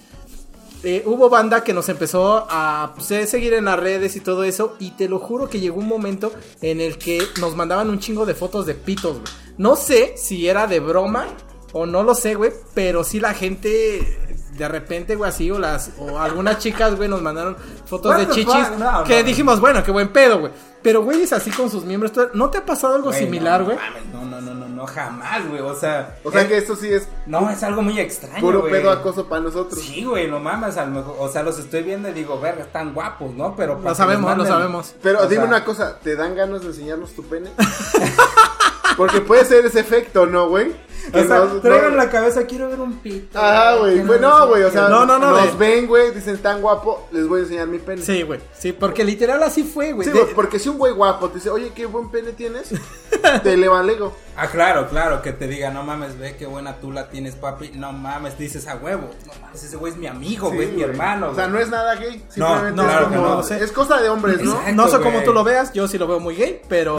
Eh, 0.85 1.03
hubo 1.05 1.29
banda 1.29 1.65
que 1.65 1.73
nos 1.73 1.89
empezó 1.89 2.47
a 2.49 2.93
pues, 2.95 3.11
eh, 3.11 3.27
seguir 3.27 3.55
en 3.55 3.65
las 3.65 3.79
redes 3.79 4.15
y 4.15 4.21
todo 4.21 4.45
eso. 4.45 4.77
Y 4.79 4.93
te 4.93 5.09
lo 5.09 5.19
juro 5.19 5.51
que 5.51 5.59
llegó 5.59 5.81
un 5.81 5.89
momento 5.89 6.33
en 6.63 6.81
el 6.81 6.97
que 6.97 7.21
nos 7.41 7.57
mandaban 7.57 7.91
un 7.91 7.99
chingo 7.99 8.25
de 8.25 8.35
fotos 8.35 8.67
de 8.67 8.75
pitos, 8.75 9.19
güey. 9.21 9.33
No 9.59 9.75
sé 9.75 10.15
si 10.17 10.47
era 10.47 10.67
de 10.69 10.79
broma 10.79 11.27
o 11.73 11.87
no 11.87 12.05
lo 12.05 12.15
sé, 12.15 12.37
güey. 12.37 12.53
Pero 12.75 13.03
sí 13.03 13.19
la 13.19 13.35
gente 13.35 14.17
de 14.57 14.69
repente, 14.69 15.17
güey, 15.17 15.29
así, 15.29 15.51
o 15.51 15.59
las, 15.59 15.91
o 15.99 16.19
algunas 16.19 16.59
chicas, 16.59 16.97
güey, 16.97 17.09
nos 17.09 17.23
mandaron 17.23 17.57
fotos 17.87 18.17
de 18.17 18.29
chichis. 18.29 18.69
que 19.07 19.23
dijimos, 19.23 19.61
bueno, 19.61 19.83
qué 19.85 19.91
buen 19.91 20.09
pedo, 20.09 20.41
güey. 20.41 20.53
Pero, 20.83 21.03
güey, 21.03 21.23
es 21.23 21.33
así 21.33 21.51
con 21.51 21.69
sus 21.69 21.85
miembros. 21.85 22.13
¿No 22.35 22.49
te 22.49 22.59
ha 22.59 22.65
pasado 22.65 22.95
algo 22.95 23.13
similar, 23.13 23.65
güey? 23.65 23.77
No, 24.13 24.25
no, 24.25 24.41
no, 24.41 24.55
no, 24.55 24.69
no, 24.69 24.87
jamás, 24.87 25.45
güey. 25.49 25.61
O 25.61 25.75
sea. 25.75 26.17
O 26.23 26.31
sea 26.31 26.47
que 26.47 26.57
esto 26.57 26.77
sí 26.77 26.93
es. 26.93 27.09
No, 27.27 27.51
es 27.51 27.61
algo 27.65 27.83
muy 27.83 27.99
extraño. 27.99 28.41
Puro 28.41 28.65
pedo 28.69 28.93
acoso 28.93 29.27
para 29.27 29.43
nosotros. 29.43 29.81
Sí, 29.81 30.05
güey, 30.05 30.31
no 30.31 30.39
mames. 30.39 30.77
A 30.77 30.87
lo 30.87 30.93
mejor, 30.93 31.17
o 31.19 31.29
sea, 31.29 31.43
los 31.43 31.59
estoy 31.59 31.83
viendo 31.83 32.09
y 32.09 32.13
digo, 32.13 32.39
verga, 32.39 32.63
están 32.63 32.95
guapos, 32.95 33.35
¿no? 33.35 33.57
Pero. 33.57 33.81
Lo 33.83 33.95
sabemos, 33.97 34.37
lo 34.37 34.47
sabemos. 34.47 34.95
Pero 35.03 35.27
dime 35.27 35.43
una 35.43 35.65
cosa, 35.65 35.99
¿te 35.99 36.15
dan 36.15 36.37
ganas 36.37 36.61
de 36.61 36.69
enseñarnos 36.69 37.15
tu 37.15 37.25
pene? 37.25 37.51
Porque 38.97 39.21
puede 39.21 39.45
ser 39.45 39.67
ese 39.67 39.81
efecto, 39.81 40.27
¿no, 40.27 40.49
güey? 40.49 40.73
O 41.13 41.25
sea, 41.25 41.61
traigan 41.63 41.97
la 41.97 42.11
cabeza, 42.11 42.47
quiero 42.47 42.69
ver 42.69 42.81
un 42.81 42.99
pito. 42.99 43.39
Ajá, 43.39 43.77
güey. 43.77 44.03
no, 44.21 44.49
güey, 44.49 44.63
o 44.63 44.71
sea, 44.71 44.89
no, 44.89 45.07
no, 45.07 45.19
no, 45.19 45.33
nos 45.33 45.59
ven, 45.59 45.87
güey, 45.87 46.13
dicen 46.13 46.39
tan 46.39 46.61
guapo, 46.61 47.09
les 47.13 47.27
voy 47.27 47.41
a 47.41 47.43
enseñar 47.45 47.67
mi 47.67 47.79
pene. 47.79 48.03
Sí, 48.03 48.23
güey. 48.23 48.41
Sí, 48.57 48.73
porque 48.73 49.05
literal 49.05 49.43
así 49.43 49.63
fue, 49.63 49.93
güey. 49.93 50.09
Sí, 50.09 50.19
porque 50.35 50.59
si 50.59 50.69
un 50.69 50.79
güey 50.79 50.93
guapo 50.93 51.29
te 51.29 51.37
dice, 51.37 51.51
oye, 51.51 51.73
qué 51.75 51.87
buen 51.87 52.11
pene 52.11 52.33
tienes, 52.33 52.71
te 53.43 53.53
elevan 53.53 53.89
ego. 53.89 54.15
Ah, 54.39 54.49
claro, 54.49 54.87
claro, 54.89 55.23
que 55.23 55.33
te 55.33 55.49
diga, 55.49 55.71
no 55.71 55.83
mames, 55.83 56.19
ve 56.19 56.37
qué 56.37 56.45
buena 56.45 56.77
tú 56.77 56.93
la 56.93 57.09
tienes, 57.09 57.35
papi. 57.37 57.71
No 57.75 57.93
mames, 57.93 58.37
dices 58.37 58.69
a 58.69 58.77
huevo. 58.77 59.09
No 59.27 59.33
mames, 59.41 59.65
ese 59.65 59.79
güey 59.79 59.95
es 59.95 59.99
mi 59.99 60.07
amigo, 60.07 60.51
güey, 60.51 60.69
es 60.69 60.75
mi 60.75 60.83
hermano. 60.83 61.31
O 61.31 61.35
sea, 61.35 61.49
no 61.49 61.59
es 61.59 61.71
nada 61.71 61.95
gay. 61.95 62.23
Simplemente 62.29 62.73
no, 62.73 62.83
claro 62.83 63.07
es, 63.07 63.17
como, 63.17 63.29
no, 63.29 63.43
sé. 63.43 63.65
es 63.65 63.73
cosa 63.73 63.99
de 64.03 64.11
hombres, 64.11 64.43
¿no? 64.43 64.61
no 64.75 64.89
sé 64.89 65.01
cómo 65.01 65.23
tú 65.23 65.33
lo 65.33 65.43
veas, 65.43 65.73
yo 65.73 65.89
sí 65.89 65.97
lo 65.97 66.07
veo 66.07 66.21
muy 66.21 66.37
gay, 66.37 66.61
pero. 66.69 66.99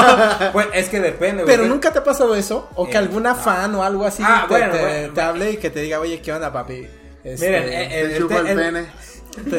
pues 0.52 0.68
es 0.72 0.88
que 0.88 1.00
depende, 1.00 1.42
güey. 1.42 1.54
Pero 1.54 1.68
nunca 1.68 1.92
te 1.92 1.98
ha 1.98 2.04
pasado 2.04 2.34
eso, 2.34 2.70
o 2.74 2.86
que 2.86 2.94
eh, 2.94 2.98
alguna 2.98 3.34
fan 3.40 3.74
o 3.74 3.82
algo 3.82 4.04
así 4.04 4.22
ah, 4.24 4.46
te, 4.48 4.54
bueno, 4.54 5.12
te, 5.14 5.20
hable 5.20 5.52
y 5.52 5.56
que 5.56 5.70
te 5.70 5.80
diga, 5.80 6.00
oye, 6.00 6.20
¿qué 6.20 6.32
onda, 6.32 6.52
papi? 6.52 6.86
Este, 7.24 7.46
Miren, 7.46 7.72
el, 7.72 7.92
el, 7.92 8.10
el, 8.12 8.26
pene. 8.26 8.86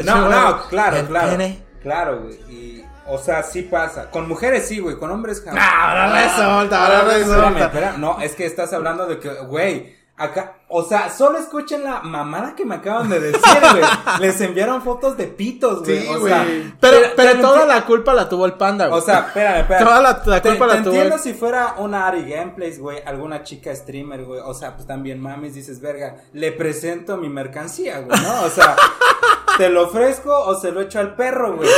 No, 0.04 0.28
no, 0.28 0.68
claro, 0.68 1.06
claro. 1.06 1.54
Claro, 1.82 2.22
güey. 2.22 2.34
Y 2.48 2.84
o 3.06 3.18
sea, 3.18 3.42
sí 3.42 3.62
pasa. 3.62 4.10
Con 4.10 4.28
mujeres 4.28 4.66
sí, 4.66 4.78
güey. 4.78 4.96
Con 4.96 5.10
hombres 5.10 5.42
jamás. 5.44 5.62
ahora 5.62 6.22
resulta, 6.22 6.86
ahora 6.86 7.18
resulta. 7.18 7.96
No, 7.98 8.20
es 8.20 8.34
que 8.34 8.46
estás 8.46 8.72
hablando 8.72 9.06
de 9.06 9.18
que, 9.18 9.28
güey, 9.28 9.96
acá, 10.22 10.56
o 10.68 10.82
sea, 10.82 11.10
solo 11.10 11.38
escuchen 11.38 11.84
la 11.84 12.00
mamada 12.00 12.54
que 12.54 12.64
me 12.64 12.76
acaban 12.76 13.10
de 13.10 13.20
decir, 13.20 13.40
güey. 13.72 13.84
Les 14.20 14.40
enviaron 14.40 14.80
fotos 14.82 15.18
de 15.18 15.26
pitos, 15.26 15.84
güey. 15.84 16.00
Sí, 16.00 16.08
o 16.08 16.26
sea, 16.26 16.46
pero, 16.80 16.96
pero, 17.14 17.40
toda 17.40 17.66
la 17.66 17.84
culpa 17.84 18.14
la 18.14 18.28
tuvo 18.28 18.46
el 18.46 18.54
panda, 18.54 18.86
güey. 18.88 18.98
O 18.98 19.04
sea, 19.04 19.26
espérame, 19.26 19.60
espérame. 19.60 19.84
Toda 19.84 20.00
la, 20.00 20.22
la 20.24 20.42
culpa 20.42 20.66
la 20.66 20.82
tuvo. 20.82 20.94
Entiendo 20.94 21.18
si 21.18 21.34
fuera 21.34 21.74
una 21.78 22.06
Ari 22.06 22.24
Gameplays, 22.24 22.80
güey, 22.80 23.02
alguna 23.04 23.42
chica 23.42 23.74
streamer, 23.76 24.24
güey. 24.24 24.40
O 24.44 24.54
sea, 24.54 24.74
pues 24.74 24.86
también 24.86 25.20
mames, 25.20 25.54
dices, 25.54 25.80
verga, 25.80 26.16
le 26.32 26.52
presento 26.52 27.18
mi 27.18 27.28
mercancía, 27.28 28.00
güey, 28.00 28.18
¿no? 28.22 28.42
O 28.44 28.48
sea, 28.48 28.74
te 29.58 29.68
lo 29.68 29.84
ofrezco 29.84 30.34
o 30.34 30.58
se 30.58 30.72
lo 30.72 30.80
echo 30.80 31.00
al 31.00 31.14
perro, 31.14 31.56
güey. 31.56 31.68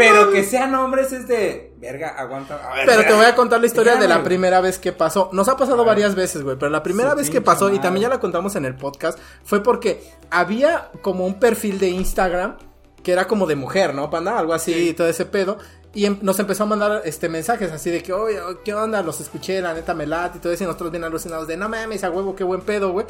Pero 0.00 0.30
que 0.32 0.44
sean 0.44 0.74
hombres 0.74 1.12
es 1.12 1.28
de. 1.28 1.72
Verga, 1.78 2.08
aguanta. 2.10 2.60
pero 2.84 3.02
te 3.02 3.12
voy 3.12 3.24
a 3.24 3.34
contar 3.34 3.60
la 3.60 3.66
historia 3.66 3.96
de 3.96 4.08
la 4.08 4.22
primera 4.22 4.60
vez 4.60 4.78
que 4.78 4.92
pasó. 4.92 5.30
Nos 5.32 5.48
ha 5.48 5.56
pasado 5.56 5.84
varias 5.84 6.14
veces, 6.14 6.42
güey. 6.42 6.56
Pero 6.58 6.70
la 6.70 6.82
primera 6.82 7.14
vez 7.14 7.30
que 7.30 7.40
pasó, 7.40 7.70
y 7.70 7.78
también 7.78 8.02
ya 8.02 8.08
la 8.08 8.20
contamos 8.20 8.56
en 8.56 8.64
el 8.64 8.74
podcast, 8.74 9.18
fue 9.44 9.62
porque 9.62 10.02
había 10.30 10.90
como 11.02 11.26
un 11.26 11.38
perfil 11.38 11.78
de 11.78 11.88
Instagram 11.88 12.56
que 13.02 13.12
era 13.12 13.26
como 13.26 13.46
de 13.46 13.56
mujer, 13.56 13.94
¿no, 13.94 14.10
panda? 14.10 14.38
Algo 14.38 14.52
así, 14.52 14.90
y 14.90 14.92
todo 14.92 15.08
ese 15.08 15.24
pedo. 15.24 15.58
Y 15.94 16.04
em, 16.04 16.18
nos 16.22 16.38
empezó 16.38 16.64
a 16.64 16.66
mandar 16.66 17.02
este 17.04 17.28
mensajes 17.28 17.72
así 17.72 17.90
de 17.90 18.02
que, 18.02 18.12
oye, 18.12 18.38
¿qué 18.64 18.74
onda? 18.74 19.02
Los 19.02 19.20
escuché, 19.20 19.60
la 19.60 19.74
neta 19.74 19.94
me 19.94 20.06
late 20.06 20.38
y 20.38 20.40
todo 20.40 20.52
eso. 20.52 20.64
Y 20.64 20.66
nosotros 20.66 20.90
bien 20.90 21.04
alucinados 21.04 21.48
de, 21.48 21.56
no 21.56 21.68
mames, 21.68 22.04
a 22.04 22.10
huevo, 22.10 22.36
qué 22.36 22.44
buen 22.44 22.60
pedo, 22.60 22.92
güey. 22.92 23.06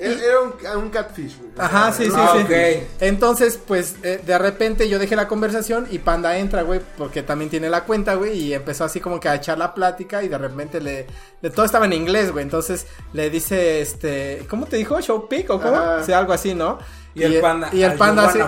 Era 0.00 0.78
un, 0.78 0.88
catfish, 0.88 1.36
Ajá, 1.58 1.92
sí, 1.92 2.06
sí, 2.06 2.12
ah, 2.14 2.34
sí. 2.34 2.86
Entonces, 3.00 3.60
pues, 3.66 3.96
eh, 4.02 4.18
de 4.24 4.38
repente 4.38 4.88
yo 4.88 4.98
dejé 4.98 5.14
la 5.14 5.28
conversación 5.28 5.86
y 5.90 5.98
Panda 5.98 6.38
entra, 6.38 6.62
güey, 6.62 6.80
porque 6.96 7.22
también 7.22 7.50
tiene 7.50 7.68
la 7.68 7.84
cuenta, 7.84 8.14
güey, 8.14 8.38
y 8.38 8.54
empezó 8.54 8.84
así 8.84 8.98
como 8.98 9.20
que 9.20 9.28
a 9.28 9.34
echar 9.34 9.58
la 9.58 9.74
plática 9.74 10.22
y 10.22 10.28
de 10.28 10.38
repente 10.38 10.80
le... 10.80 11.06
Todo 11.54 11.66
estaba 11.66 11.84
en 11.84 11.92
inglés, 11.92 12.32
güey, 12.32 12.44
entonces 12.44 12.86
le 13.12 13.28
dice, 13.28 13.82
este... 13.82 14.46
¿Cómo 14.48 14.64
te 14.64 14.78
dijo? 14.78 14.98
¿Show 15.02 15.28
pick 15.28 15.50
o 15.50 15.60
cómo? 15.60 15.78
O 16.00 16.02
sea, 16.02 16.18
algo 16.18 16.32
así, 16.32 16.54
¿no? 16.54 16.78
Y, 17.14 17.24
el 17.24 17.40
panda... 17.40 17.68
Y 17.70 17.82
el 17.82 17.94
panda 17.94 18.26
así... 18.26 18.40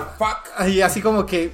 Y 0.73 0.81
así 0.81 1.03
como 1.03 1.27
que 1.27 1.53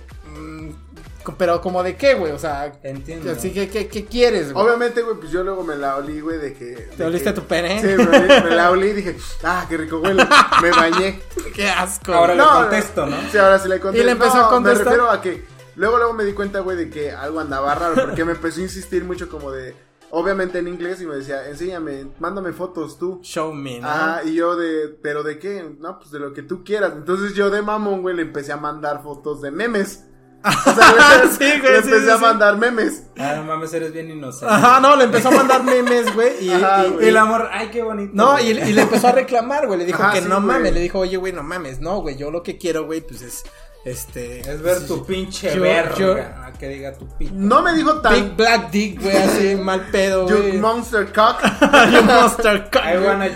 pero 1.37 1.61
como 1.61 1.83
de 1.83 1.97
qué, 1.97 2.15
güey, 2.15 2.33
o 2.33 2.39
sea. 2.39 2.73
Entiendo. 2.83 3.31
Así 3.31 3.53
que, 3.53 3.69
¿qué, 3.69 3.89
qué 3.89 4.05
quieres, 4.05 4.53
güey? 4.53 4.65
Obviamente, 4.65 5.03
güey, 5.03 5.17
pues 5.17 5.31
yo 5.31 5.43
luego 5.43 5.65
me 5.65 5.77
la 5.77 5.97
olí, 5.97 6.21
güey, 6.21 6.39
de 6.39 6.55
que. 6.55 6.89
¿Te 6.97 7.05
oliste 7.05 7.33
tu 7.33 7.43
pene? 7.43 7.81
Sí, 7.81 8.03
me, 8.03 8.55
la 8.55 8.71
olí 8.71 8.89
y 8.89 8.93
dije, 8.93 9.17
ah, 9.45 9.67
qué 9.69 9.77
rico 9.77 9.99
güey, 9.99 10.15
Me 10.15 10.71
bañé. 10.71 11.21
qué 11.55 11.69
asco. 11.69 12.13
Ahora 12.13 12.35
le 12.35 12.43
contesto, 12.43 13.07
¿no? 13.07 13.17
Sí, 13.31 13.39
ahora 13.39 13.59
sí 13.59 13.69
le 13.69 13.81
contesto. 13.81 14.03
Y 14.03 14.07
le 14.07 14.13
empezó 14.13 14.39
a 14.39 14.49
contestar. 14.49 14.85
Me 14.85 14.91
refiero 14.91 15.11
a 15.11 15.21
que. 15.21 15.45
Luego, 15.77 15.99
luego 15.99 16.13
me 16.13 16.25
di 16.25 16.33
cuenta, 16.33 16.61
güey, 16.61 16.77
de 16.77 16.91
que 16.91 17.13
algo 17.13 17.39
andaba 17.39 17.75
raro, 17.75 17.95
porque 17.95 18.25
me 18.25 18.33
empezó 18.33 18.61
a 18.61 18.65
insistir 18.65 19.05
mucho 19.05 19.29
como 19.29 19.53
de 19.53 19.75
obviamente 20.11 20.59
en 20.59 20.69
inglés 20.69 21.01
y 21.01 21.07
me 21.07 21.17
decía, 21.17 21.49
enséñame, 21.49 22.09
mándame 22.19 22.53
fotos 22.53 22.99
tú. 22.99 23.21
Show 23.23 23.53
me, 23.53 23.81
¿no? 23.81 23.89
Ah, 23.89 24.21
y 24.25 24.35
yo 24.35 24.57
de, 24.57 24.89
pero 25.03 25.23
de 25.23 25.39
qué? 25.39 25.75
No, 25.79 25.99
pues 25.99 26.11
de 26.11 26.19
lo 26.19 26.33
que 26.33 26.43
tú 26.43 26.65
quieras. 26.65 26.93
Entonces 26.97 27.35
yo 27.35 27.51
de 27.51 27.63
mamón, 27.63 28.03
güey, 28.03 28.17
le 28.17 28.23
empecé 28.23 28.53
a 28.53 28.57
mandar 28.57 29.03
fotos 29.03 29.41
de 29.43 29.51
memes. 29.51 30.05
O 30.45 30.75
sea, 30.75 31.23
le, 31.25 31.31
sí, 31.31 31.61
güey, 31.61 31.73
le 31.73 31.79
empecé 31.79 32.13
a 32.13 32.19
mandar 32.19 32.57
memes. 32.57 33.05
Ah, 33.19 33.35
no 33.37 33.45
mames, 33.45 33.73
eres 33.75 33.93
bien 33.93 34.11
inocente. 34.11 34.55
Ajá, 34.55 34.81
no, 34.81 34.95
le 34.97 35.05
empezó 35.05 35.29
a 35.29 35.31
mandar 35.33 35.65
memes, 35.65 36.15
güey. 36.15 36.45
Y, 36.45 36.51
el 36.51 37.17
amor, 37.17 37.49
ay, 37.53 37.69
qué 37.69 37.83
bonito. 37.83 38.13
No, 38.15 38.39
y, 38.39 38.55
le 38.55 38.83
empezó 38.83 39.09
a 39.09 39.13
reclamar, 39.13 39.67
güey. 39.67 39.81
Le 39.81 39.85
dijo 39.85 40.03
que 40.13 40.21
no 40.21 40.41
mames. 40.41 40.73
Le 40.73 40.81
dijo, 40.81 41.01
oye, 41.01 41.17
güey, 41.17 41.33
no 41.33 41.43
mames. 41.43 41.81
No, 41.81 42.01
güey, 42.01 42.17
yo 42.17 42.31
lo 42.31 42.43
que 42.43 42.57
quiero, 42.57 42.87
güey, 42.87 43.01
pues 43.01 43.23
es. 43.23 43.45
Este. 43.85 44.41
Es 44.41 44.61
ver 44.61 44.87
tu 44.87 45.07
pinche 45.07 45.59
verga. 45.59 46.53
Que 46.59 46.69
diga 46.69 46.93
tu 46.93 47.07
pinche. 47.17 47.35
No 47.35 47.63
me 47.63 47.75
dijo 47.75 48.01
tan. 48.01 48.13
Big 48.15 48.37
Black 48.37 48.71
Dick, 48.71 49.01
güey, 49.01 49.17
así 49.17 49.55
mal 49.55 49.89
pedo, 49.91 50.27
güey. 50.27 50.55
You 50.55 50.61
monster 50.61 51.07
cock. 51.13 51.41
you 51.93 52.03
monster 52.03 52.69
cock. 52.71 52.83
I 52.85 52.99
wanna 52.99 53.31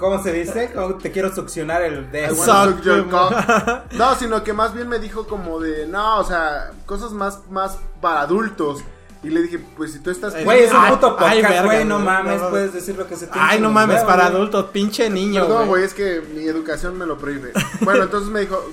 ¿Cómo 0.00 0.22
se 0.22 0.32
dice? 0.32 0.72
te 1.02 1.12
quiero 1.12 1.32
succionar 1.32 1.82
el 1.82 2.10
de 2.10 2.28
No, 3.92 4.14
sino 4.14 4.42
que 4.42 4.54
más 4.54 4.72
bien 4.72 4.88
me 4.88 4.98
dijo 4.98 5.26
como 5.26 5.60
de, 5.60 5.86
no, 5.86 6.18
o 6.18 6.24
sea, 6.24 6.70
cosas 6.86 7.12
más, 7.12 7.40
más 7.50 7.76
para 8.00 8.22
adultos. 8.22 8.82
Y 9.22 9.28
le 9.28 9.42
dije, 9.42 9.58
pues 9.76 9.92
si 9.92 9.98
tú 9.98 10.10
estás... 10.10 10.42
Güey, 10.42 10.64
es 10.64 10.72
un 10.72 10.86
puto 10.86 11.14
podcast, 11.18 11.66
güey, 11.66 11.84
no 11.84 11.98
mames, 11.98 12.40
puedes 12.40 12.72
decir 12.72 12.96
lo 12.96 13.06
que 13.06 13.16
se 13.16 13.26
te 13.26 13.38
Ay, 13.38 13.60
no 13.60 13.70
mames, 13.70 14.02
para 14.04 14.26
adultos, 14.26 14.70
pinche 14.72 15.10
niño, 15.10 15.46
No, 15.46 15.66
güey, 15.66 15.84
es 15.84 15.92
que 15.92 16.22
mi 16.34 16.44
educación 16.44 16.96
me 16.96 17.04
lo 17.04 17.18
prohíbe. 17.18 17.52
bueno, 17.82 18.04
entonces 18.04 18.30
me 18.30 18.40
dijo, 18.40 18.64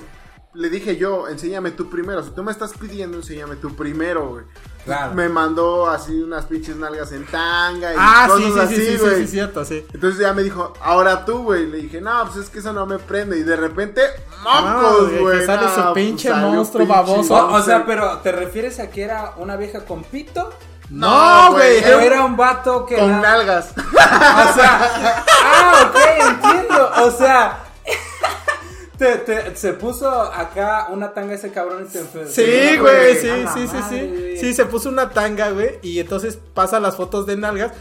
le 0.58 0.70
dije 0.70 0.96
yo, 0.96 1.28
enséñame 1.28 1.70
tú 1.70 1.88
primero. 1.88 2.20
Si 2.24 2.30
tú 2.30 2.42
me 2.42 2.50
estás 2.50 2.72
pidiendo, 2.72 3.16
enséñame 3.16 3.54
tú 3.56 3.76
primero, 3.76 4.28
güey. 4.30 4.44
Me 5.14 5.28
mandó 5.28 5.88
así 5.88 6.20
unas 6.20 6.46
pinches 6.46 6.74
nalgas 6.74 7.12
en 7.12 7.26
tanga 7.26 7.92
y 7.92 7.96
ah, 7.96 8.24
cosas 8.26 8.68
sí, 8.68 8.76
sí, 8.76 8.88
así, 8.88 8.96
güey. 8.96 9.14
Sí, 9.16 9.20
sí, 9.20 9.28
cierto, 9.28 9.64
sí. 9.64 9.86
Entonces 9.92 10.18
ya 10.18 10.32
me 10.32 10.42
dijo, 10.42 10.72
ahora 10.82 11.24
tú, 11.24 11.44
güey. 11.44 11.66
Le 11.68 11.76
dije, 11.76 12.00
no, 12.00 12.24
pues 12.24 12.44
es 12.44 12.50
que 12.50 12.58
eso 12.58 12.72
no 12.72 12.86
me 12.86 12.98
prende. 12.98 13.38
Y 13.38 13.44
de 13.44 13.54
repente, 13.54 14.00
mocos, 14.42 15.12
güey. 15.20 15.40
que 15.40 15.46
sale 15.46 15.68
su 15.68 15.74
pues 15.74 15.94
pinche 15.94 16.34
monstruo 16.34 16.86
baboso. 16.86 17.34
O, 17.34 17.62
sea, 17.62 17.86
pero 17.86 18.18
¿te 18.18 18.32
refieres 18.32 18.80
a 18.80 18.90
que 18.90 19.02
era 19.02 19.34
una 19.36 19.56
vieja 19.56 19.84
con 19.84 20.02
pito? 20.02 20.50
No, 20.90 21.52
güey. 21.52 21.82
No, 21.82 22.00
era 22.00 22.24
un 22.24 22.36
vato 22.36 22.84
que. 22.84 22.96
Con 22.96 23.20
nalgas. 23.22 23.74
O 24.08 24.54
sea. 24.54 25.24
ah, 25.44 25.90
ok, 25.90 25.96
entiendo. 26.30 26.90
O 27.04 27.10
sea. 27.12 27.67
Te, 28.98 29.54
se 29.54 29.72
puso 29.74 30.10
acá 30.10 30.88
una 30.90 31.12
tanga 31.14 31.34
ese 31.34 31.52
cabrón 31.52 31.86
y 31.86 31.92
te 31.92 32.00
Sí, 32.26 32.76
güey, 32.78 33.16
sí, 33.16 33.30
sí, 33.54 33.68
sí, 33.68 33.78
sí. 33.88 34.36
Sí, 34.38 34.54
se 34.54 34.64
puso 34.66 34.88
una 34.88 35.10
tanga, 35.10 35.50
güey. 35.50 35.78
Y 35.82 36.00
entonces 36.00 36.38
pasa 36.52 36.80
las 36.80 36.96
fotos 36.96 37.24
de 37.26 37.36
nalgas. 37.36 37.72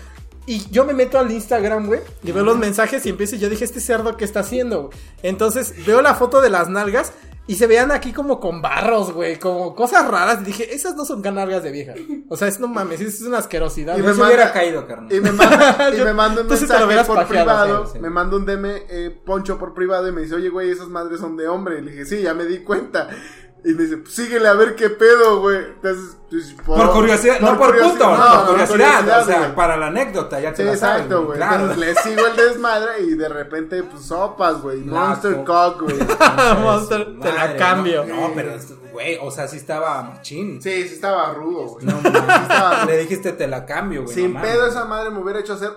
Y 0.45 0.69
yo 0.69 0.85
me 0.85 0.93
meto 0.93 1.19
al 1.19 1.29
Instagram, 1.29 1.87
güey, 1.87 1.99
y 2.23 2.31
veo 2.31 2.41
los 2.41 2.57
mensajes 2.57 3.05
y 3.05 3.09
empiezo 3.09 3.35
y 3.35 3.39
yo 3.39 3.49
dije, 3.49 3.65
este 3.65 3.81
cerdo, 3.81 4.15
¿qué 4.15 4.23
está 4.23 4.39
haciendo? 4.39 4.91
Entonces 5.21 5.85
veo 5.85 6.01
la 6.01 6.15
foto 6.15 6.39
de 6.39 6.49
las 6.49 6.69
nalgas 6.69 7.11
y 7.47 7.55
se 7.55 7.65
veían 7.65 7.91
aquí 7.91 8.11
como 8.11 8.41
con 8.41 8.61
barros, 8.61 9.13
güey, 9.13 9.39
como 9.39 9.73
cosas 9.73 10.05
raras. 10.05 10.41
Y 10.41 10.45
dije, 10.45 10.75
esas 10.75 10.95
no 10.95 11.05
son 11.05 11.21
canalgas 11.21 11.63
de 11.63 11.71
vieja. 11.71 11.93
O 12.27 12.35
sea, 12.35 12.49
es 12.49 12.59
no 12.59 12.67
mames, 12.67 12.99
es 12.99 13.21
una 13.21 13.37
asquerosidad. 13.37 13.97
Y 13.97 14.01
me 14.01 14.11
hubiera 14.11 14.51
caído, 14.51 14.85
carnal. 14.85 15.11
Y 15.13 15.21
me 15.21 15.31
manda, 15.31 15.89
y 15.95 16.01
me 16.01 16.13
manda 16.13 16.41
un 16.41 16.47
mensaje 16.47 17.03
por 17.05 17.25
privado. 17.25 17.93
Me 18.01 18.09
manda 18.09 18.35
un 18.35 18.45
DM, 18.45 18.65
eh, 18.89 19.21
Poncho 19.25 19.57
por 19.57 19.73
privado 19.73 20.09
y 20.09 20.11
me 20.11 20.21
dice, 20.21 20.35
oye, 20.35 20.49
güey, 20.49 20.69
esas 20.69 20.89
madres 20.89 21.21
son 21.21 21.37
de 21.37 21.47
hombre. 21.47 21.79
Y 21.79 21.81
le 21.83 21.91
dije, 21.91 22.05
sí, 22.05 22.21
ya 22.21 22.33
me 22.33 22.45
di 22.45 22.59
cuenta. 22.59 23.07
Y 23.67 23.73
me 23.73 23.83
dice, 23.83 23.97
pues 23.97 24.13
síguele 24.13 24.47
a 24.47 24.53
ver 24.53 24.75
qué 24.75 24.89
pedo, 24.89 25.41
güey. 25.41 25.57
Entonces, 25.57 26.15
pues, 26.29 26.53
por, 26.65 26.89
curiosidad, 26.93 27.41
no 27.41 27.57
por 27.57 27.77
puto, 27.77 28.17
no, 28.17 28.45
por 28.45 28.65
curiosidad, 28.65 29.23
o 29.23 29.25
sea, 29.25 29.53
para 29.53 29.75
la 29.75 29.87
anécdota, 29.87 30.39
ya 30.39 30.53
te 30.53 30.63
sí, 30.63 30.69
exacto, 30.69 31.25
güey. 31.25 31.37
Claro. 31.37 31.75
le 31.75 31.93
sigo 31.95 32.27
el 32.27 32.35
desmadre 32.37 33.01
y 33.01 33.15
de 33.15 33.27
repente, 33.27 33.83
pues 33.83 34.05
sopas, 34.05 34.61
güey. 34.61 34.77
Monster 34.85 35.43
Cock, 35.43 35.81
güey. 35.81 35.97
Monster, 36.61 37.19
te 37.19 37.33
la 37.33 37.57
cambio. 37.57 38.05
No, 38.05 38.31
pero, 38.33 38.53
güey, 38.93 39.17
o 39.21 39.29
sea, 39.31 39.49
sí 39.49 39.57
estaba 39.57 40.01
machín. 40.01 40.61
Sí, 40.61 40.87
sí 40.87 40.93
estaba 40.93 41.33
rudo, 41.33 41.67
güey. 41.67 41.85
No, 41.87 41.97
estaba... 41.97 42.85
le 42.85 42.99
dijiste, 42.99 43.33
te 43.33 43.49
la 43.49 43.65
cambio, 43.65 44.03
güey. 44.03 44.15
Sin 44.15 44.33
pedo 44.39 44.65
esa 44.67 44.85
madre 44.85 45.09
me 45.09 45.19
hubiera 45.19 45.41
hecho 45.41 45.55
hacer. 45.55 45.73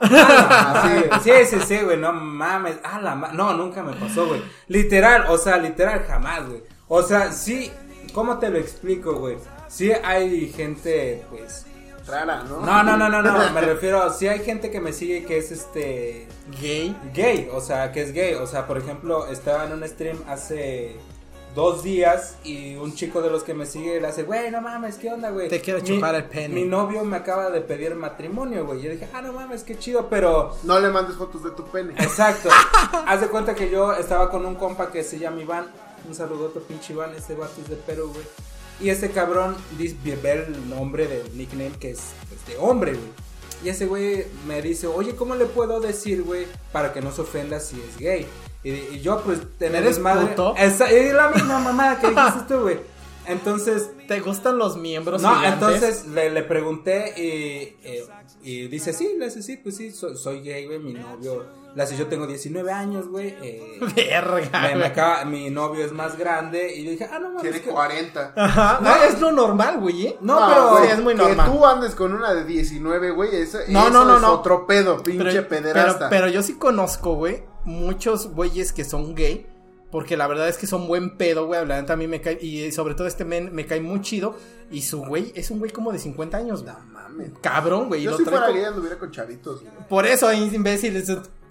Ah, 0.00 1.20
sí, 1.22 1.30
sí, 1.46 1.60
sí, 1.60 1.78
güey, 1.84 1.98
no 1.98 2.12
mames. 2.12 2.80
Ah, 2.82 3.00
la 3.00 3.14
No, 3.14 3.54
nunca 3.54 3.84
me 3.84 3.92
pasó, 3.92 4.26
güey. 4.26 4.42
Literal, 4.66 5.26
o 5.28 5.38
sea, 5.38 5.58
literal 5.58 6.04
jamás, 6.04 6.48
güey. 6.48 6.77
O 6.88 7.02
sea, 7.02 7.32
sí, 7.32 7.70
¿cómo 8.14 8.38
te 8.38 8.48
lo 8.48 8.58
explico, 8.58 9.14
güey? 9.14 9.36
Sí 9.68 9.92
hay 9.92 10.50
gente, 10.50 11.22
pues... 11.30 11.66
Rara, 12.06 12.42
¿no? 12.44 12.60
No, 12.60 12.82
no, 12.82 12.96
no, 12.96 13.10
no, 13.10 13.20
no, 13.20 13.50
me 13.52 13.60
refiero, 13.60 14.10
sí 14.14 14.26
hay 14.26 14.38
gente 14.38 14.70
que 14.70 14.80
me 14.80 14.94
sigue 14.94 15.24
que 15.24 15.36
es 15.36 15.52
este... 15.52 16.26
Gay. 16.58 16.96
Gay, 17.12 17.50
o 17.52 17.60
sea, 17.60 17.92
que 17.92 18.00
es 18.00 18.12
gay. 18.12 18.32
O 18.34 18.46
sea, 18.46 18.66
por 18.66 18.78
ejemplo, 18.78 19.26
estaba 19.26 19.66
en 19.66 19.72
un 19.72 19.86
stream 19.86 20.16
hace 20.26 20.96
dos 21.54 21.82
días 21.82 22.36
y 22.44 22.76
un 22.76 22.94
chico 22.94 23.20
de 23.20 23.28
los 23.28 23.42
que 23.42 23.52
me 23.52 23.66
sigue 23.66 24.00
le 24.00 24.06
hace, 24.06 24.22
güey, 24.22 24.50
no 24.50 24.62
mames, 24.62 24.96
¿qué 24.96 25.12
onda, 25.12 25.30
güey? 25.30 25.48
Te 25.48 25.60
quiero 25.60 25.80
chupar 25.80 26.14
el 26.14 26.24
pene. 26.24 26.54
Mi 26.54 26.64
novio 26.64 27.04
me 27.04 27.18
acaba 27.18 27.50
de 27.50 27.60
pedir 27.60 27.94
matrimonio, 27.94 28.64
güey. 28.64 28.80
Yo 28.80 28.90
dije, 28.90 29.08
ah, 29.12 29.20
no 29.20 29.34
mames, 29.34 29.62
qué 29.64 29.78
chido, 29.78 30.08
pero... 30.08 30.56
No 30.62 30.80
le 30.80 30.88
mandes 30.88 31.16
fotos 31.16 31.44
de 31.44 31.50
tu 31.50 31.64
pene. 31.64 31.92
Exacto. 31.98 32.48
Haz 33.06 33.20
de 33.20 33.28
cuenta 33.28 33.54
que 33.54 33.68
yo 33.68 33.92
estaba 33.92 34.30
con 34.30 34.46
un 34.46 34.54
compa 34.54 34.90
que 34.90 35.02
se 35.04 35.18
llama 35.18 35.42
Iván. 35.42 35.66
Un 36.06 36.14
saludote, 36.14 36.60
pinche 36.60 36.92
Iván, 36.92 37.14
este 37.14 37.34
vato 37.34 37.60
es 37.62 37.68
de 37.68 37.76
Perú, 37.76 38.10
güey. 38.12 38.24
Y 38.80 38.90
ese 38.90 39.10
cabrón 39.10 39.56
dice, 39.76 39.96
ve 40.04 40.32
el 40.32 40.68
nombre 40.68 41.06
del 41.06 41.36
nickname 41.36 41.72
que 41.80 41.90
es 41.90 42.00
de 42.46 42.56
hombre, 42.58 42.92
güey. 42.92 43.28
Y 43.64 43.70
ese 43.70 43.86
güey 43.86 44.26
me 44.46 44.62
dice, 44.62 44.86
oye, 44.86 45.16
¿cómo 45.16 45.34
le 45.34 45.46
puedo 45.46 45.80
decir, 45.80 46.22
güey, 46.22 46.46
para 46.72 46.92
que 46.92 47.00
no 47.00 47.10
se 47.10 47.22
ofenda 47.22 47.58
si 47.58 47.80
es 47.80 47.98
gay? 47.98 48.26
Y, 48.62 49.00
yo, 49.00 49.20
pues, 49.22 49.40
tener 49.58 49.82
¿Eres 49.82 49.98
madre. 49.98 50.28
Puto? 50.28 50.54
Es, 50.56 50.78
la 50.78 51.30
misma 51.30 51.58
mamá 51.58 51.98
que 52.00 52.08
dijiste 52.10 52.40
tú, 52.48 52.60
güey. 52.60 52.78
Entonces. 53.28 53.90
¿Te 54.06 54.20
gustan 54.20 54.58
los 54.58 54.76
miembros? 54.76 55.22
No, 55.22 55.44
entonces 55.44 56.06
le, 56.06 56.30
le 56.30 56.42
pregunté 56.42 57.12
y, 57.16 57.76
eh, 57.86 58.06
y, 58.42 58.68
dice, 58.68 58.92
sí, 58.92 59.14
le 59.18 59.26
dice, 59.26 59.42
sí, 59.42 59.56
pues 59.58 59.76
sí, 59.76 59.90
soy, 59.90 60.40
gay, 60.40 60.66
güey, 60.66 60.78
mi 60.78 60.94
novio. 60.94 61.44
Le 61.74 61.84
dice, 61.84 61.96
yo 61.96 62.06
tengo 62.06 62.26
19 62.26 62.72
años, 62.72 63.08
güey. 63.08 63.36
Eh, 63.42 63.78
Verga. 63.94 65.24
mi 65.26 65.50
novio 65.50 65.84
es 65.84 65.92
más 65.92 66.16
grande. 66.16 66.74
Y 66.74 66.84
yo 66.84 66.90
dije, 66.92 67.08
ah, 67.12 67.18
no 67.18 67.32
mames. 67.32 67.42
Tiene 67.42 67.60
40. 67.60 68.32
Ajá. 68.34 68.78
No, 68.80 69.04
es 69.04 69.20
lo 69.20 69.30
normal, 69.30 69.78
güey, 69.78 70.06
¿eh? 70.06 70.16
No, 70.20 70.38
pero 70.48 70.84
es 70.84 71.00
muy 71.00 71.14
normal. 71.14 71.50
Que 71.50 71.56
tú 71.56 71.66
andes 71.66 71.94
con 71.94 72.14
una 72.14 72.32
de 72.32 72.44
19, 72.44 73.10
güey, 73.10 73.36
eso, 73.36 73.58
no, 73.68 73.90
no, 73.90 74.04
no, 74.04 74.16
es 74.16 74.24
otro 74.24 74.66
pedo, 74.66 75.02
pinche 75.02 75.42
pederasta. 75.42 76.08
pero 76.08 76.28
yo 76.28 76.42
sí 76.42 76.54
conozco, 76.54 77.14
güey 77.14 77.42
muchos 77.68 78.32
güeyes 78.34 78.72
que 78.72 78.84
son 78.84 79.14
gay. 79.14 79.46
Porque 79.90 80.16
la 80.16 80.26
verdad 80.26 80.48
es 80.48 80.58
que 80.58 80.66
son 80.66 80.86
buen 80.86 81.16
pedo, 81.16 81.46
güey. 81.46 81.64
La 81.66 81.80
neta 81.80 81.94
a 81.94 81.96
mí 81.96 82.06
me 82.06 82.20
cae. 82.20 82.38
Y 82.42 82.70
sobre 82.72 82.94
todo 82.94 83.06
este 83.06 83.24
men 83.24 83.54
me 83.54 83.66
cae 83.66 83.80
muy 83.80 84.02
chido. 84.02 84.36
Y 84.70 84.82
su 84.82 85.02
güey 85.02 85.32
es 85.34 85.50
un 85.50 85.58
güey 85.58 85.70
como 85.70 85.92
de 85.92 85.98
50 85.98 86.36
años. 86.36 86.62
No 86.62 86.78
mames. 86.92 87.30
Cabrón, 87.40 87.88
güey. 87.88 88.02
Yo 88.02 88.16
si 88.16 88.24
fuera 88.24 88.50
gay 88.50 88.64
anduviera 88.64 88.98
con 88.98 89.10
chavitos, 89.10 89.62
Por 89.88 90.06
eso, 90.06 90.32
imbécil. 90.32 91.02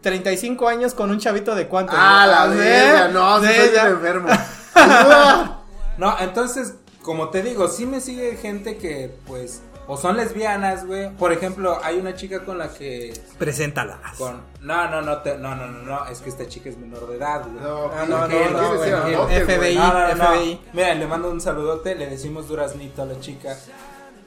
35 0.01 0.67
años 0.67 0.93
con 0.93 1.09
un 1.09 1.19
chavito 1.19 1.55
de 1.55 1.67
cuánto. 1.67 1.93
Ah, 1.95 2.27
la 2.27 2.45
verga. 2.47 3.07
No, 3.07 3.39
sí, 3.41 3.47
soy 3.47 3.91
enfermo. 3.91 4.29
no, 5.97 6.15
entonces, 6.19 6.75
como 7.01 7.29
te 7.29 7.41
digo, 7.41 7.67
sí 7.67 7.85
me 7.85 8.01
sigue 8.01 8.37
gente 8.37 8.77
que, 8.77 9.15
pues 9.25 9.61
o 9.87 9.97
son 9.97 10.17
lesbianas, 10.17 10.85
güey. 10.85 11.09
Por 11.11 11.31
ejemplo, 11.31 11.79
hay 11.83 11.97
una 11.97 12.15
chica 12.15 12.43
con 12.43 12.57
la 12.57 12.69
que. 12.69 13.13
Preséntala. 13.37 13.99
Con... 14.17 14.41
No, 14.61 14.89
no, 14.89 15.01
no, 15.01 15.21
no, 15.23 15.55
no, 15.55 15.55
no, 15.55 15.83
no, 15.83 16.05
es 16.07 16.19
que 16.19 16.29
esta 16.29 16.47
chica 16.47 16.69
es 16.69 16.77
menor 16.77 17.07
de 17.07 17.17
edad, 17.17 17.43
güey. 17.43 17.63
No, 17.63 17.87
no, 18.05 18.27
no, 18.27 18.27
no, 18.27 18.73
no, 18.73 19.27
FBI, 19.27 19.77
FBI. 19.77 20.61
Mira, 20.73 20.93
le 20.93 21.07
mando 21.07 21.31
un 21.31 21.39
saludote, 21.39 21.95
le 21.95 22.07
decimos 22.07 22.47
duraznito 22.47 23.01
a 23.01 23.05
la 23.05 23.19
chica. 23.19 23.57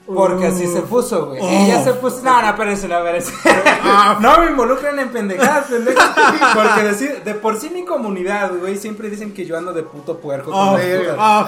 Porque 0.07 0.47
así 0.47 0.67
se 0.67 0.83
puso, 0.83 1.27
güey. 1.27 1.41
Ella 1.41 1.85
se 1.85 1.93
puso. 1.95 2.23
No, 2.23 2.43
no, 2.43 2.49
espérense, 2.49 2.89
no, 2.89 2.99
espérense. 2.99 3.33
no 4.21 4.39
me 4.39 4.47
involucran 4.47 4.99
en 4.99 5.11
pendejadas, 5.11 5.67
pendejas. 5.67 6.11
Porque 6.55 6.83
decir, 6.83 7.23
de 7.25 7.35
por 7.35 7.59
sí 7.61 7.71
mi 7.71 7.85
comunidad, 7.85 8.53
güey, 8.59 8.77
siempre 8.77 9.09
dicen 9.09 9.33
que 9.33 9.47
yo 9.47 9.57
ando 9.57 9.73
de 9.73 9.83
puto 9.83 10.19
puerco. 10.19 10.51
Oh, 10.51 10.73
con 10.73 10.81
oh, 10.81 10.81
oh, 10.81 11.47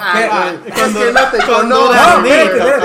es 0.64 0.74
que 0.74 1.12
no 1.12 1.30
te 1.30 1.38
conozco. 1.38 1.92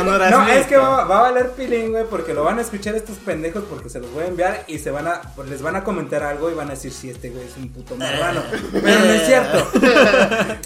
No, 0.04 0.48
es 0.48 0.66
que 0.66 0.78
va, 0.78 1.02
a 1.02 1.06
valer 1.06 1.52
pilín, 1.52 1.92
güey, 1.92 2.06
porque 2.10 2.34
lo 2.34 2.44
van 2.44 2.58
a 2.58 2.62
escuchar 2.62 2.96
estos 2.96 3.18
pendejos 3.18 3.64
porque 3.70 3.90
se 3.90 4.00
los 4.00 4.12
voy 4.12 4.24
a 4.24 4.28
enviar 4.28 4.64
y 4.68 4.80
se 4.80 4.90
van 4.92 5.08
a, 5.08 5.22
les 5.48 5.62
van 5.62 5.76
a 5.76 5.84
comentar 5.84 6.24
algo 6.24 6.50
y 6.50 6.54
van 6.54 6.68
a 6.68 6.72
decir 6.72 6.92
si 6.92 7.10
este 7.10 7.30
güey 7.30 7.46
es 7.46 7.56
un 7.58 7.70
puto 7.70 7.96
marrano. 7.96 8.42
Pero 8.72 9.00
no 9.00 9.12
es 9.12 9.26
cierto. 9.26 9.68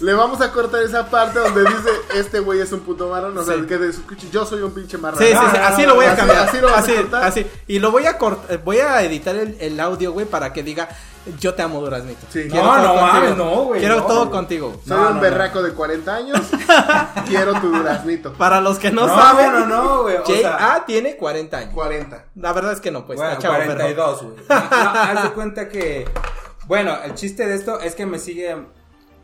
Le 0.00 0.14
vamos 0.14 0.40
a 0.40 0.52
cortar 0.52 0.82
esa 0.82 1.06
parte 1.10 1.38
donde 1.38 1.62
dice 1.62 1.90
este 2.14 2.40
güey 2.40 2.60
es 2.60 2.72
un 2.72 2.80
puto 2.80 3.08
marrano. 3.08 3.40
O 3.40 3.44
sea, 3.44 3.54
que 3.66 3.78
de 3.78 3.92
su 3.92 4.02
yo 4.30 4.46
soy 4.46 4.62
un 4.62 4.72
pinche 4.72 4.91
Sí, 5.18 5.24
sí, 5.24 5.34
sí, 5.50 5.56
así 5.56 5.86
lo 5.86 5.94
voy 5.94 6.06
a 6.06 6.16
cambiar. 6.16 6.48
Así, 6.48 6.60
lo 6.60 6.68
así, 6.74 6.92
así, 7.12 7.46
Y 7.66 7.78
lo 7.78 7.90
voy 7.90 8.06
a 8.06 8.18
cortar, 8.18 8.58
voy 8.58 8.78
a 8.78 9.02
editar 9.02 9.34
el, 9.36 9.56
el 9.60 9.78
audio, 9.80 10.12
güey, 10.12 10.26
para 10.26 10.52
que 10.52 10.62
diga, 10.62 10.88
yo 11.38 11.54
te 11.54 11.62
amo, 11.62 11.80
Duraznito. 11.80 12.26
Sí. 12.30 12.48
no, 12.48 12.78
no 12.78 12.94
mames, 12.96 13.36
no, 13.36 13.64
güey. 13.64 13.80
Quiero 13.80 14.02
todo 14.04 14.30
contigo. 14.30 14.80
Soy 14.86 15.12
un 15.12 15.20
berraco 15.20 15.62
de 15.62 15.72
40 15.72 16.14
años. 16.14 16.40
quiero 17.28 17.60
tu 17.60 17.68
Duraznito. 17.68 18.32
Para 18.32 18.60
los 18.60 18.78
que 18.78 18.90
no, 18.90 19.06
saben. 19.06 19.52
No, 19.52 19.66
no, 19.66 20.02
güey. 20.02 20.16
J.A. 20.18 20.84
tiene 20.84 21.16
40 21.16 21.56
años. 21.56 21.74
40. 21.74 22.24
La 22.36 22.52
verdad 22.52 22.72
es 22.72 22.80
que 22.80 22.90
no, 22.90 23.06
pues. 23.06 23.18
Bueno, 23.18 23.36
42, 23.40 24.22
güey. 24.22 24.36
haz 24.48 25.22
de 25.22 25.30
cuenta 25.30 25.68
que. 25.68 26.08
Bueno, 26.66 26.96
el 27.04 27.14
chiste 27.14 27.46
de 27.46 27.54
esto 27.54 27.80
es 27.80 27.94
que 27.94 28.06
me 28.06 28.18
sigue 28.18 28.56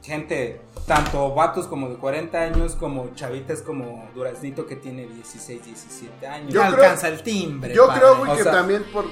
gente 0.08 0.60
tanto 0.86 1.34
vatos 1.34 1.66
como 1.66 1.90
de 1.90 1.96
40 1.96 2.38
años, 2.38 2.74
como 2.74 3.14
chavitas 3.14 3.60
como 3.60 4.08
Duraznito 4.14 4.66
que 4.66 4.74
tiene 4.74 5.06
16, 5.06 5.64
17 5.64 6.26
años. 6.26 6.52
Yo 6.52 6.64
alcanza 6.64 7.08
el 7.08 7.22
timbre. 7.22 7.74
Yo 7.74 7.86
creo, 7.88 8.16
güey, 8.16 8.38
que 8.38 8.44
también, 8.44 8.84
por, 8.84 9.04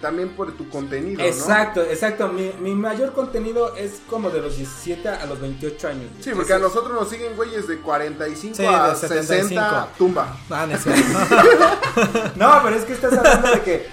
también 0.00 0.30
por 0.30 0.52
tu 0.56 0.68
contenido. 0.68 1.22
Exacto, 1.22 1.82
exacto. 1.82 2.28
Mi, 2.28 2.52
mi, 2.60 2.74
mayor 2.74 3.12
contenido 3.12 3.76
es 3.76 4.02
como 4.10 4.28
de 4.30 4.42
los 4.42 4.56
17 4.56 5.08
a 5.08 5.24
los 5.26 5.40
28 5.40 5.88
años. 5.88 6.10
Sí, 6.20 6.32
porque 6.34 6.52
a 6.52 6.58
nosotros 6.58 6.92
nos 6.92 7.08
siguen 7.08 7.36
güeyes 7.36 7.68
de 7.68 7.78
45 7.78 8.68
a 8.68 8.94
60 8.96 9.88
tumba. 9.96 10.36
Ah, 10.50 10.66
no, 10.66 10.76
no, 12.36 12.62
pero 12.64 12.76
es 12.76 12.84
que 12.84 12.92
estás 12.92 13.16
hablando 13.16 13.52
de 13.52 13.62
que 13.62 13.86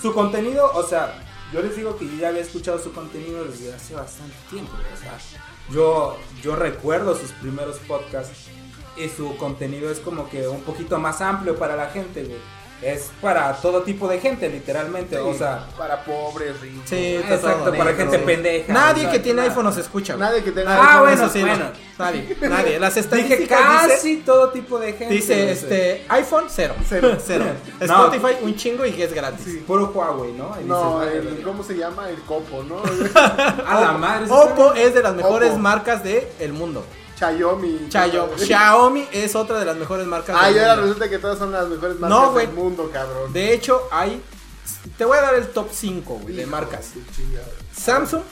su 0.00 0.14
contenido, 0.14 0.70
o 0.72 0.82
sea, 0.82 1.22
yo 1.52 1.60
les 1.60 1.76
digo 1.76 1.98
que 1.98 2.06
yo 2.06 2.16
ya 2.16 2.28
había 2.28 2.40
escuchado 2.40 2.78
su 2.78 2.94
contenido 2.94 3.44
desde 3.44 3.74
hace 3.74 3.94
bastante 3.94 4.34
tiempo, 4.48 4.72
o 4.72 4.96
sea 4.96 5.18
yo, 5.70 6.16
yo 6.42 6.56
recuerdo 6.56 7.16
sus 7.16 7.30
primeros 7.32 7.78
podcasts 7.78 8.48
y 8.96 9.08
su 9.08 9.36
contenido 9.36 9.90
es 9.90 10.00
como 10.00 10.28
que 10.28 10.48
un 10.48 10.62
poquito 10.62 10.98
más 10.98 11.20
amplio 11.20 11.56
para 11.56 11.76
la 11.76 11.86
gente, 11.86 12.24
güey 12.24 12.61
es 12.82 13.10
para 13.20 13.52
todo 13.54 13.82
tipo 13.82 14.08
de 14.08 14.18
gente, 14.20 14.48
literalmente. 14.48 15.16
o 15.18 15.34
sea, 15.34 15.66
para 15.78 16.04
pobres, 16.04 16.60
ricos. 16.60 16.82
Sí, 16.86 17.16
exacto, 17.16 17.72
para 17.72 17.94
gente 17.94 18.18
pendeja. 18.18 18.72
Nadie 18.72 19.08
que 19.08 19.18
tiene 19.18 19.42
iPhone 19.42 19.64
nos 19.64 19.76
escucha. 19.76 20.16
Nadie 20.16 20.42
que 20.42 20.52
tenga 20.52 20.96
ah, 20.96 21.00
bueno, 21.00 21.28
sí, 21.28 21.40
bueno. 21.40 21.70
Nadie, 21.98 22.36
nadie. 22.40 22.80
Las 22.80 22.96
estadísticas 22.96 23.38
Dije 23.38 23.48
casi 23.48 24.16
todo 24.18 24.50
tipo 24.50 24.78
de 24.78 24.94
gente. 24.94 25.14
Dice, 25.14 25.52
este, 25.52 26.04
iPhone, 26.08 26.46
cero. 26.48 26.74
Cero. 26.88 27.16
cero. 27.24 27.44
Spotify, 27.80 28.36
un 28.42 28.56
chingo 28.56 28.84
y 28.84 28.92
que 28.92 29.04
es 29.04 29.12
gratis. 29.12 29.44
Sí. 29.44 29.64
Puro 29.66 29.92
Huawei, 29.94 30.32
¿no? 30.32 30.56
no, 30.64 31.02
el, 31.02 31.42
¿cómo 31.42 31.62
se 31.62 31.76
llama? 31.76 32.08
El 32.08 32.20
Copo, 32.22 32.62
¿no? 32.64 32.82
A 33.66 33.80
la 33.80 33.92
madre. 33.92 34.26
Oppo 34.30 34.74
es 34.74 34.94
de 34.94 35.02
las 35.02 35.14
mejores 35.14 35.56
marcas 35.56 36.02
del 36.02 36.26
el 36.40 36.52
mundo. 36.52 36.84
Xiaomi. 37.30 37.88
Xiaomi 38.38 39.08
es 39.12 39.34
otra 39.36 39.58
de 39.58 39.64
las 39.64 39.76
mejores 39.76 40.06
marcas 40.06 40.34
del 40.34 40.44
mundo. 40.44 40.60
Ah, 40.60 40.70
ahora 40.70 40.82
resulta 40.82 41.08
que 41.08 41.18
todas 41.18 41.38
son 41.38 41.52
las 41.52 41.68
mejores 41.68 41.98
marcas 41.98 42.34
del 42.34 42.52
mundo, 42.52 42.90
cabrón. 42.92 43.32
De 43.32 43.52
hecho, 43.52 43.88
hay. 43.90 44.22
Te 44.96 45.04
voy 45.04 45.18
a 45.18 45.22
dar 45.22 45.34
el 45.34 45.48
top 45.48 45.68
5, 45.70 46.20
güey, 46.22 46.34
de 46.34 46.46
marcas: 46.46 46.90
Samsung, 47.76 48.22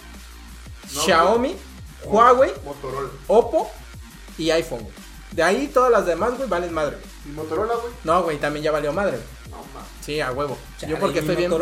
Xiaomi, 0.88 1.56
Huawei, 2.04 2.52
Motorola, 2.64 3.08
Oppo 3.28 3.70
y 4.38 4.50
iPhone. 4.50 4.86
De 5.32 5.42
ahí 5.42 5.68
todas 5.68 5.92
las 5.92 6.06
demás, 6.06 6.36
güey, 6.36 6.48
valen 6.48 6.72
madre. 6.72 6.98
¿Y 7.24 7.28
Motorola, 7.28 7.74
güey? 7.74 7.92
No, 8.04 8.22
güey, 8.22 8.38
también 8.38 8.64
ya 8.64 8.72
valió 8.72 8.92
madre. 8.92 9.20
Sí, 10.00 10.20
a 10.20 10.32
huevo. 10.32 10.56
Yo 10.86 10.98
porque 10.98 11.20
estoy 11.20 11.36
bien, 11.36 11.52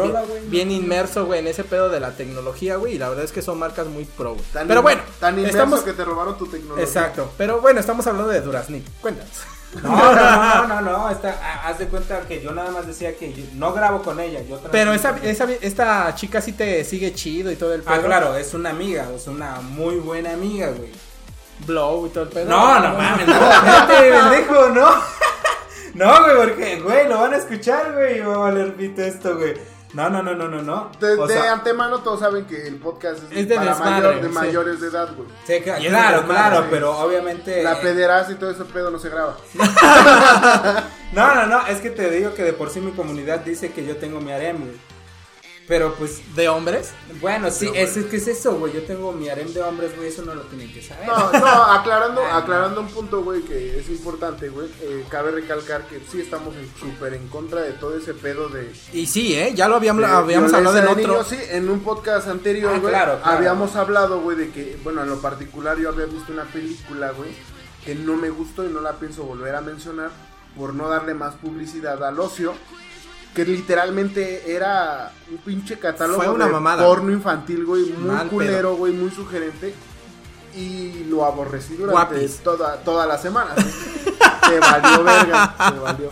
bien, 0.47 0.71
inmerso, 0.71 1.27
güey, 1.27 1.41
en 1.41 1.49
ese 1.49 1.65
pedo 1.65 1.89
de 1.89 2.01
la 2.01 2.13
tecnología, 2.13 2.77
güey. 2.77 2.95
Y 2.95 2.99
la 2.99 3.09
verdad 3.09 3.25
es 3.25 3.33
que 3.33 3.43
son 3.43 3.59
marcas 3.59 3.87
muy 3.87 4.05
pro, 4.05 4.37
Pero 4.53 4.83
bueno. 4.83 5.03
Tan 5.21 5.39
inmerso 5.39 5.85
que 5.85 5.93
te 5.93 6.05
robaron 6.05 6.39
tu 6.39 6.47
tecnología. 6.47 6.85
Exacto. 6.85 7.31
Pero 7.37 7.61
bueno, 7.61 7.81
estamos 7.81 8.07
hablando 8.07 8.31
de 8.31 8.41
Duraznik. 8.41 8.85
Cuéntanos. 9.01 9.33
No, 9.83 10.15
no, 10.15 10.67
no, 10.67 10.81
no, 10.81 11.07
haz 11.07 11.79
de 11.79 11.89
cuenta 11.89 12.21
que 12.23 12.41
yo 12.41 12.53
nada 12.53 12.71
más 12.71 12.87
decía 12.87 13.15
que 13.17 13.49
no 13.55 13.73
grabo 13.73 14.03
con 14.03 14.19
ella. 14.19 14.41
Yo 14.49 14.59
Pero 14.73 14.95
esa, 14.95 15.17
esa, 15.23 15.47
esta 15.61 16.15
chica 16.15 16.41
sí 16.41 16.53
te 16.53 16.85
sigue 16.85 17.13
chido 17.13 17.53
y 17.53 17.57
todo 17.57 17.75
el 17.75 17.83
ah, 17.83 17.85
pedo. 17.85 17.95
Ah, 17.95 18.05
claro, 18.05 18.37
es 18.37 18.55
una 18.55 18.71
amiga, 18.71 19.07
es 19.15 19.27
una 19.27 19.61
muy 19.61 19.97
buena 19.97 20.33
amiga, 20.33 20.71
güey. 20.71 20.91
Blow 21.67 22.07
y 22.07 22.11
todo 22.11 22.25
el 22.25 22.31
pedo. 22.31 22.49
No, 22.49 22.81
no 22.81 22.95
mames, 22.95 23.27
no, 23.27 23.39
pendejo, 23.89 24.69
no. 24.71 24.89
No, 25.99 26.23
güey, 26.23 26.37
porque, 26.37 26.81
güey, 26.81 27.09
lo 27.09 27.19
van 27.19 27.35
a 27.35 27.39
escuchar, 27.39 27.93
güey, 27.93 28.19
y 28.19 28.21
va 28.21 28.35
a 28.35 28.39
valer 28.39 28.75
pito 28.75 29.03
esto, 29.03 29.37
güey. 29.37 29.55
No, 29.95 30.09
no, 30.09 30.23
no, 30.23 30.33
no, 30.33 30.47
no, 30.47 30.63
no. 30.63 30.93
De, 31.01 31.49
antemano 31.49 31.99
todos 32.03 32.21
saben 32.21 32.45
que 32.45 32.69
el 32.69 32.77
podcast 32.77 33.21
es, 33.33 33.49
de, 33.49 33.57
para 33.57 34.13
de 34.13 34.29
mayores 34.29 34.81
de 34.81 34.89
edad, 34.89 35.09
güey. 35.17 35.29
Sí, 35.45 35.61
claro, 35.61 36.25
claro, 36.25 36.67
pero 36.71 36.97
obviamente... 36.99 37.65
La 37.65 37.81
pederasta 37.81 38.33
y 38.33 38.37
todo 38.37 38.51
ese 38.51 38.65
pedo 38.67 38.93
no 38.93 39.01
se 39.01 39.09
graba. 39.09 39.37
no, 41.13 41.35
no, 41.35 41.47
no, 41.47 41.67
es 41.67 41.81
que 41.81 41.91
te 41.91 42.11
digo 42.11 42.33
que 42.33 42.45
de 42.45 42.53
por 42.53 42.71
sí 42.71 42.81
mi 42.81 42.93
comunidad 42.93 43.41
dice 43.41 43.73
que 43.73 43.85
yo 43.85 43.97
tengo 43.97 44.21
mi 44.21 44.31
harem, 44.31 44.59
güey. 44.61 44.98
Pero 45.69 45.95
pues. 45.95 46.23
¿De 46.35 46.49
hombres? 46.49 46.93
Bueno, 47.21 47.51
sí, 47.51 47.71
es, 47.75 47.93
que 47.93 48.17
es 48.17 48.27
eso, 48.27 48.59
güey. 48.59 48.73
Yo 48.73 48.83
tengo 48.85 49.13
mi 49.13 49.29
harem 49.29 49.53
de 49.53 49.61
hombres, 49.63 49.95
güey. 49.95 50.09
Eso 50.09 50.23
no 50.23 50.35
lo 50.35 50.43
tienen 50.43 50.73
que 50.73 50.81
saber. 50.81 51.07
No, 51.07 51.31
no, 51.31 51.47
aclarando, 51.73 52.25
aclarando 52.25 52.81
un 52.81 52.89
punto, 52.89 53.23
güey, 53.23 53.43
que 53.43 53.79
es 53.79 53.89
importante, 53.91 54.49
güey. 54.49 54.69
Eh, 54.81 55.05
cabe 55.11 55.31
recalcar 55.31 55.87
que 55.87 56.01
sí 56.11 56.23
estamos 56.23 56.55
súper 56.81 57.13
en 57.13 57.29
contra 57.29 57.61
de 57.61 57.73
todo 57.73 57.99
ese 57.99 58.15
pedo 58.15 58.49
de. 58.49 58.73
Y 58.95 59.07
sí, 59.07 59.35
¿eh? 59.35 59.53
Ya 59.55 59.69
lo 59.69 59.77
habíamos, 59.77 60.05
habíamos 60.05 60.53
hablado 60.55 60.79
en 60.79 60.89
otro. 60.89 61.23
sí, 61.23 61.37
en 61.51 61.69
un 61.69 61.81
podcast 61.81 62.29
anterior, 62.29 62.73
ah, 62.75 62.79
güey. 62.79 62.93
claro, 62.93 63.21
Habíamos 63.23 63.77
hablado, 63.77 64.21
güey, 64.23 64.39
de 64.39 64.51
que, 64.51 64.79
bueno, 64.83 65.03
en 65.03 65.11
lo 65.11 65.21
particular 65.21 65.77
yo 65.77 65.91
había 65.91 66.07
visto 66.07 66.33
una 66.33 66.45
película, 66.45 67.11
güey, 67.11 67.31
que 67.85 67.95
no 67.95 68.17
me 68.17 68.31
gustó 68.31 68.65
y 68.65 68.73
no 68.73 68.81
la 68.81 68.95
pienso 68.95 69.25
volver 69.25 69.55
a 69.55 69.61
mencionar 69.61 70.11
por 70.57 70.75
no 70.75 70.89
darle 70.89 71.13
más 71.13 71.35
publicidad 71.35 72.03
al 72.03 72.19
ocio 72.19 72.55
que 73.35 73.45
literalmente 73.45 74.53
era 74.53 75.13
un 75.31 75.39
pinche 75.39 75.79
catálogo 75.79 76.21
Fue 76.21 76.29
una 76.29 76.47
de 76.47 76.53
mamada. 76.53 76.85
porno 76.85 77.13
infantil, 77.13 77.65
güey, 77.65 77.85
muy 77.93 78.17
culero, 78.29 78.75
güey, 78.77 78.93
muy 78.93 79.11
sugerente. 79.11 79.75
Y 80.55 81.05
lo 81.05 81.25
aborrecí 81.25 81.77
durante 81.77 82.29
toda, 82.43 82.77
toda 82.79 83.07
la 83.07 83.17
semana. 83.19 83.55
se 83.55 84.61
valió 84.61 85.05
verga, 85.05 85.55
valió. 85.83 86.11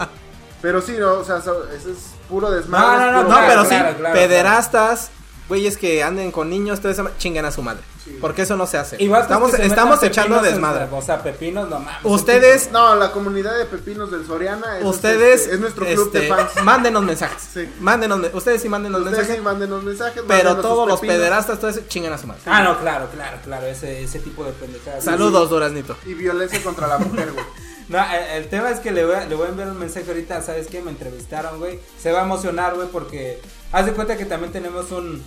Pero 0.62 0.80
sí, 0.80 0.96
no, 0.98 1.14
o 1.14 1.24
sea, 1.24 1.38
eso 1.38 1.64
es 1.72 2.14
puro 2.28 2.50
desmadre. 2.50 3.10
No, 3.12 3.22
no, 3.22 3.28
no, 3.28 3.36
pero 3.46 3.64
sí, 3.64 3.74
pederastas, 4.12 5.10
güeyes 5.48 5.76
que 5.76 6.02
anden 6.02 6.32
con 6.32 6.50
niños, 6.50 6.80
todo 6.80 6.92
eso, 6.92 7.08
chinguen 7.18 7.44
a 7.44 7.50
su 7.50 7.62
madre. 7.62 7.82
Porque 8.20 8.42
eso 8.42 8.56
no 8.56 8.66
se 8.66 8.78
hace. 8.78 8.96
estamos 9.02 9.54
estamos 9.54 10.02
echando 10.02 10.40
desmadre. 10.40 10.86
o 10.90 11.02
sea, 11.02 11.22
pepinos 11.22 11.68
no 11.68 11.80
mames. 11.80 12.00
Ustedes. 12.04 12.70
No, 12.70 12.94
la 12.94 13.12
comunidad 13.12 13.58
de 13.58 13.64
pepinos 13.64 14.10
del 14.10 14.26
Soriana. 14.26 14.78
Es 14.78 14.84
ustedes. 14.84 15.42
Este, 15.42 15.54
es 15.54 15.60
nuestro 15.60 15.86
club 15.86 16.12
de 16.12 16.26
este, 16.26 16.34
fans. 16.34 16.64
Mándenos 16.64 17.02
mensajes. 17.02 17.42
Sí. 17.52 17.68
Mándenos, 17.80 18.20
ustedes 18.32 18.62
sí 18.62 18.68
mándenos 18.68 19.00
ustedes 19.00 19.18
mensajes. 19.18 19.36
Sí, 19.36 19.42
mándenos 19.42 19.82
mensajes. 19.82 20.22
Pero 20.26 20.56
todos 20.56 20.88
los 20.88 21.00
pederastas, 21.00 21.58
todo 21.58 21.70
eso, 21.70 21.80
chinguen 21.88 22.12
a 22.12 22.18
su 22.18 22.26
madre. 22.26 22.42
Ah, 22.46 22.62
no, 22.62 22.78
claro, 22.78 23.08
claro, 23.12 23.38
claro. 23.44 23.66
Ese, 23.66 24.04
ese 24.04 24.20
tipo 24.20 24.44
de 24.44 24.52
pendejadas. 24.52 25.04
Saludos, 25.04 25.50
Duraznito. 25.50 25.96
Y 26.06 26.14
violencia 26.14 26.62
contra 26.62 26.86
la 26.86 26.98
mujer, 26.98 27.32
güey. 27.32 27.44
No, 27.88 27.98
el, 28.34 28.48
tema 28.48 28.70
es 28.70 28.80
que 28.80 28.90
le 28.90 29.04
voy, 29.04 29.14
a, 29.14 29.26
le 29.26 29.34
voy 29.36 29.46
a 29.46 29.50
enviar 29.50 29.68
un 29.68 29.78
mensaje 29.78 30.06
ahorita, 30.08 30.42
¿sabes 30.42 30.66
qué? 30.66 30.80
Me 30.82 30.90
entrevistaron, 30.90 31.58
güey. 31.58 31.78
Se 31.98 32.10
va 32.10 32.20
a 32.20 32.24
emocionar, 32.24 32.74
güey, 32.74 32.88
porque 32.88 33.40
haz 33.70 33.86
de 33.86 33.92
cuenta 33.92 34.16
que 34.16 34.24
también 34.24 34.52
tenemos 34.52 34.90
un, 34.90 35.22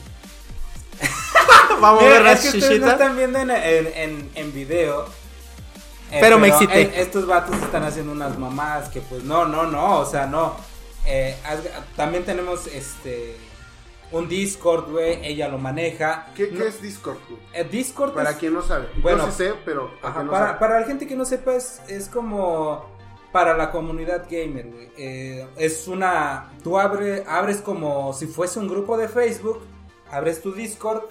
Vamos 1.82 2.03
a 2.03 2.07
ver 2.07 2.22
las 2.22 2.43
es 2.43 2.51
que 2.51 2.57
ustedes 2.57 2.82
no 2.82 2.91
están 2.91 3.16
viendo 3.16 3.39
en, 3.39 3.51
en, 3.51 4.30
en, 4.36 4.53
video. 4.53 5.05
Eh, 6.12 6.18
pero, 6.20 6.39
me 6.39 6.49
excité. 6.49 7.01
estos 7.01 7.28
vatos 7.28 7.55
están 7.57 7.84
haciendo 7.84 8.12
unas 8.12 8.38
mamás 8.38 8.89
que 8.89 9.01
pues 9.01 9.24
no, 9.24 9.45
no, 9.45 9.64
no, 9.68 9.99
o 9.99 10.05
sea, 10.05 10.26
no. 10.26 10.55
Eh, 11.05 11.38
también 11.95 12.26
tenemos 12.26 12.68
este 12.68 13.38
un 14.12 14.28
Discord, 14.28 14.91
güey, 14.91 15.20
ella 15.24 15.47
lo 15.47 15.57
maneja. 15.57 16.32
¿Qué, 16.36 16.45
es 16.45 16.82
Discord? 16.82 17.18
Eh, 17.53 17.64
Discord 17.64 18.14
Para 18.14 18.38
quien 18.38 18.53
no 18.53 18.62
sabe. 18.62 18.88
Bueno, 19.01 19.26
Yo 19.26 19.32
sí 19.32 19.38
sé, 19.38 19.53
pero 19.66 19.91
para, 20.01 20.57
para, 20.57 20.80
la 20.80 20.86
gente 20.86 21.07
que 21.07 21.16
no 21.16 21.26
sepa 21.26 21.55
es, 21.55 21.82
es 21.88 22.07
como 22.10 22.86
para 23.32 23.55
la 23.55 23.72
comunidad 23.72 24.26
gamer, 24.30 24.68
güey. 24.68 24.89
es 25.57 25.88
una 25.88 26.51
tú 26.64 26.80
abre, 26.80 27.24
abres 27.28 27.62
como 27.62 28.14
si 28.14 28.26
fuese 28.26 28.60
un 28.60 28.68
grupo 28.68 28.97
de 28.97 29.07
Facebook, 29.07 29.62
abres 30.10 30.41
tu 30.41 30.51
Discord 30.53 31.03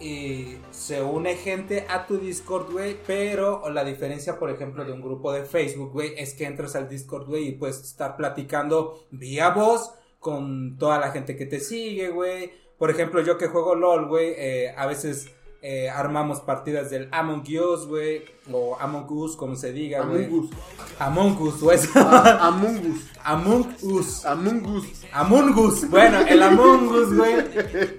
y 0.00 0.56
se 0.72 1.00
une 1.00 1.36
gente 1.36 1.86
a 1.88 2.06
tu 2.06 2.18
Discord, 2.18 2.72
güey, 2.72 2.98
pero 3.06 3.68
la 3.70 3.84
diferencia, 3.84 4.36
por 4.36 4.50
ejemplo, 4.50 4.84
de 4.84 4.92
un 4.92 5.00
grupo 5.00 5.32
de 5.32 5.44
Facebook, 5.44 5.92
güey, 5.92 6.14
es 6.16 6.34
que 6.34 6.44
entras 6.44 6.74
al 6.74 6.88
Discord, 6.88 7.26
güey, 7.26 7.48
y 7.48 7.52
puedes 7.52 7.80
estar 7.80 8.16
platicando 8.16 9.06
vía 9.12 9.50
voz 9.50 9.92
con 10.22 10.78
toda 10.78 10.98
la 10.98 11.10
gente 11.10 11.36
que 11.36 11.44
te 11.44 11.60
sigue, 11.60 12.08
güey. 12.08 12.52
Por 12.78 12.90
ejemplo, 12.90 13.20
yo 13.20 13.36
que 13.36 13.48
juego 13.48 13.74
LOL, 13.74 14.06
güey, 14.06 14.34
eh, 14.38 14.72
a 14.76 14.86
veces 14.86 15.30
eh, 15.60 15.90
armamos 15.90 16.40
partidas 16.40 16.90
del 16.90 17.08
Among 17.10 17.44
Us, 17.58 17.86
güey, 17.86 18.24
o 18.50 18.76
Among 18.80 19.06
Us, 19.10 19.36
como 19.36 19.54
se 19.54 19.72
diga, 19.72 20.02
güey. 20.02 20.24
Among 20.24 20.40
Us. 20.40 20.50
Among 20.98 21.42
Us, 21.42 21.60
güey. 21.60 21.78
Ah, 21.94 22.38
Among 22.48 22.78
Us. 22.78 23.02
Among 23.24 23.76
Us. 23.82 24.24
Among 24.24 24.66
Us. 24.66 24.84
Among 25.12 25.58
Us. 25.58 25.88
Bueno, 25.88 26.20
el 26.20 26.42
Among 26.42 26.88
Us, 26.88 27.16
güey. 27.16 27.34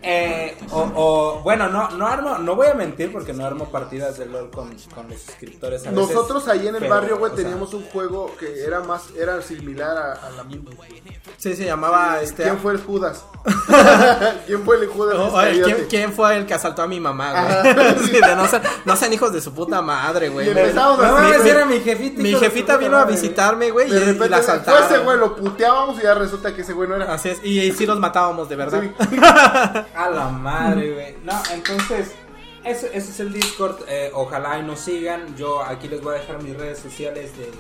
Eh, 0.01 0.57
o, 0.71 1.39
bueno, 1.43 1.69
no, 1.69 1.89
no 1.91 2.07
armo, 2.07 2.37
no 2.39 2.55
voy 2.55 2.67
a 2.67 2.73
mentir 2.73 3.11
porque 3.11 3.33
no 3.33 3.45
armo 3.45 3.69
partidas 3.69 4.17
de 4.17 4.25
LOL 4.25 4.49
con, 4.49 4.75
con 4.93 5.07
los 5.09 5.21
suscriptores. 5.21 5.89
Nosotros 5.91 6.47
ahí 6.47 6.67
en 6.67 6.75
el 6.75 6.89
barrio, 6.89 7.17
güey, 7.17 7.33
teníamos 7.33 7.73
un 7.73 7.83
juego 7.85 8.31
que 8.37 8.63
era 8.63 8.81
más, 8.81 9.11
era 9.17 9.41
similar 9.41 9.97
a, 9.97 10.29
la 10.31 10.41
Among 10.41 10.67
Us. 10.67 10.75
Sí, 11.37 11.55
se 11.55 11.65
llamaba 11.65 12.21
este. 12.21 12.43
¿Quién 12.43 12.57
fue 12.59 12.73
el 12.73 12.81
Judas? 12.81 13.25
¿Quién 14.45 14.63
fue 14.63 14.77
el 14.77 14.87
Judas? 14.87 15.31
¿quién, 15.63 15.87
¿quién, 15.89 16.13
fue 16.13 16.37
el 16.37 16.45
que 16.45 16.53
asaltó 16.53 16.83
a 16.83 16.87
mi 16.87 16.99
mamá, 16.99 17.61
güey? 17.63 18.21
no, 18.85 18.95
sean, 18.95 19.13
hijos 19.13 19.33
de 19.33 19.41
su 19.41 19.53
puta 19.53 19.81
madre, 19.81 20.29
güey. 20.29 20.32
Y 20.41 20.49
empezamos 20.49 20.99
a 20.99 21.65
mi, 21.65 21.75
mi 21.75 21.79
jefita. 21.81 22.21
Mi 22.21 22.33
jefita 22.33 22.77
vino 22.77 22.97
a 22.97 23.05
visitarme, 23.05 23.71
güey, 23.71 23.89
y, 23.89 24.29
la 24.29 24.37
asaltaron. 24.37 24.83
ese 24.83 24.99
güey, 24.99 25.17
lo 25.17 25.35
puteábamos 25.35 25.99
y 25.99 26.03
ya 26.03 26.13
resulta 26.13 26.53
que 26.55 26.61
ese 26.61 26.73
güey 26.73 26.89
no 26.89 26.95
era. 26.95 27.13
Así 27.13 27.29
es, 27.29 27.43
y, 27.43 27.71
sí 27.71 27.85
los 27.85 27.99
matábamos, 27.99 28.49
de 28.49 28.55
verdad. 28.55 28.83
a 29.95 30.09
la 30.09 30.29
madre, 30.29 30.93
güey. 30.93 31.15
No, 31.23 31.41
entonces... 31.53 32.11
Ese, 32.63 32.87
ese 32.97 33.11
es 33.11 33.19
el 33.19 33.33
Discord, 33.33 33.75
eh, 33.89 34.09
ojalá 34.13 34.57
y 34.57 34.63
nos 34.63 34.79
sigan. 34.79 35.35
Yo 35.35 35.61
aquí 35.61 35.89
les 35.89 36.01
voy 36.01 36.15
a 36.15 36.19
dejar 36.19 36.41
mis 36.41 36.55
redes 36.55 36.79
sociales 36.79 37.31
de, 37.37 37.51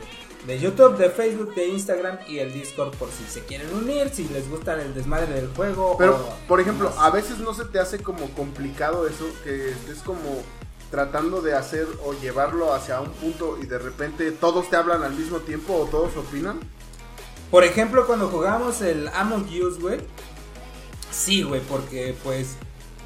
de 0.45 0.59
YouTube, 0.59 0.97
de 0.97 1.09
Facebook, 1.09 1.53
de 1.55 1.67
Instagram 1.67 2.19
y 2.27 2.39
el 2.39 2.53
Discord 2.53 2.95
por 2.95 3.09
si 3.09 3.23
se 3.25 3.41
quieren 3.45 3.73
unir, 3.73 4.09
si 4.09 4.27
les 4.29 4.49
gusta 4.49 4.81
el 4.81 4.93
desmadre 4.93 5.33
del 5.33 5.49
juego. 5.49 5.95
Pero, 5.97 6.29
por 6.47 6.59
ejemplo, 6.59 6.91
a 6.97 7.09
veces 7.09 7.39
no 7.39 7.53
se 7.53 7.65
te 7.65 7.79
hace 7.79 7.99
como 7.99 8.29
complicado 8.31 9.07
eso, 9.07 9.25
que 9.43 9.69
es 9.69 10.01
como 10.05 10.41
tratando 10.93 11.41
de 11.41 11.55
hacer 11.55 11.87
o 12.05 12.13
llevarlo 12.13 12.71
hacia 12.71 13.01
un 13.01 13.09
punto 13.13 13.57
y 13.59 13.65
de 13.65 13.79
repente 13.79 14.31
todos 14.31 14.69
te 14.69 14.75
hablan 14.75 15.01
al 15.01 15.15
mismo 15.15 15.39
tiempo 15.39 15.73
o 15.73 15.85
todos 15.87 16.15
opinan. 16.15 16.59
Por 17.49 17.63
ejemplo, 17.63 18.05
cuando 18.05 18.29
jugamos 18.29 18.79
el 18.81 19.07
Among 19.07 19.49
Us, 19.59 19.79
güey. 19.79 20.01
Sí, 21.09 21.41
güey, 21.41 21.61
porque 21.61 22.15
pues, 22.23 22.57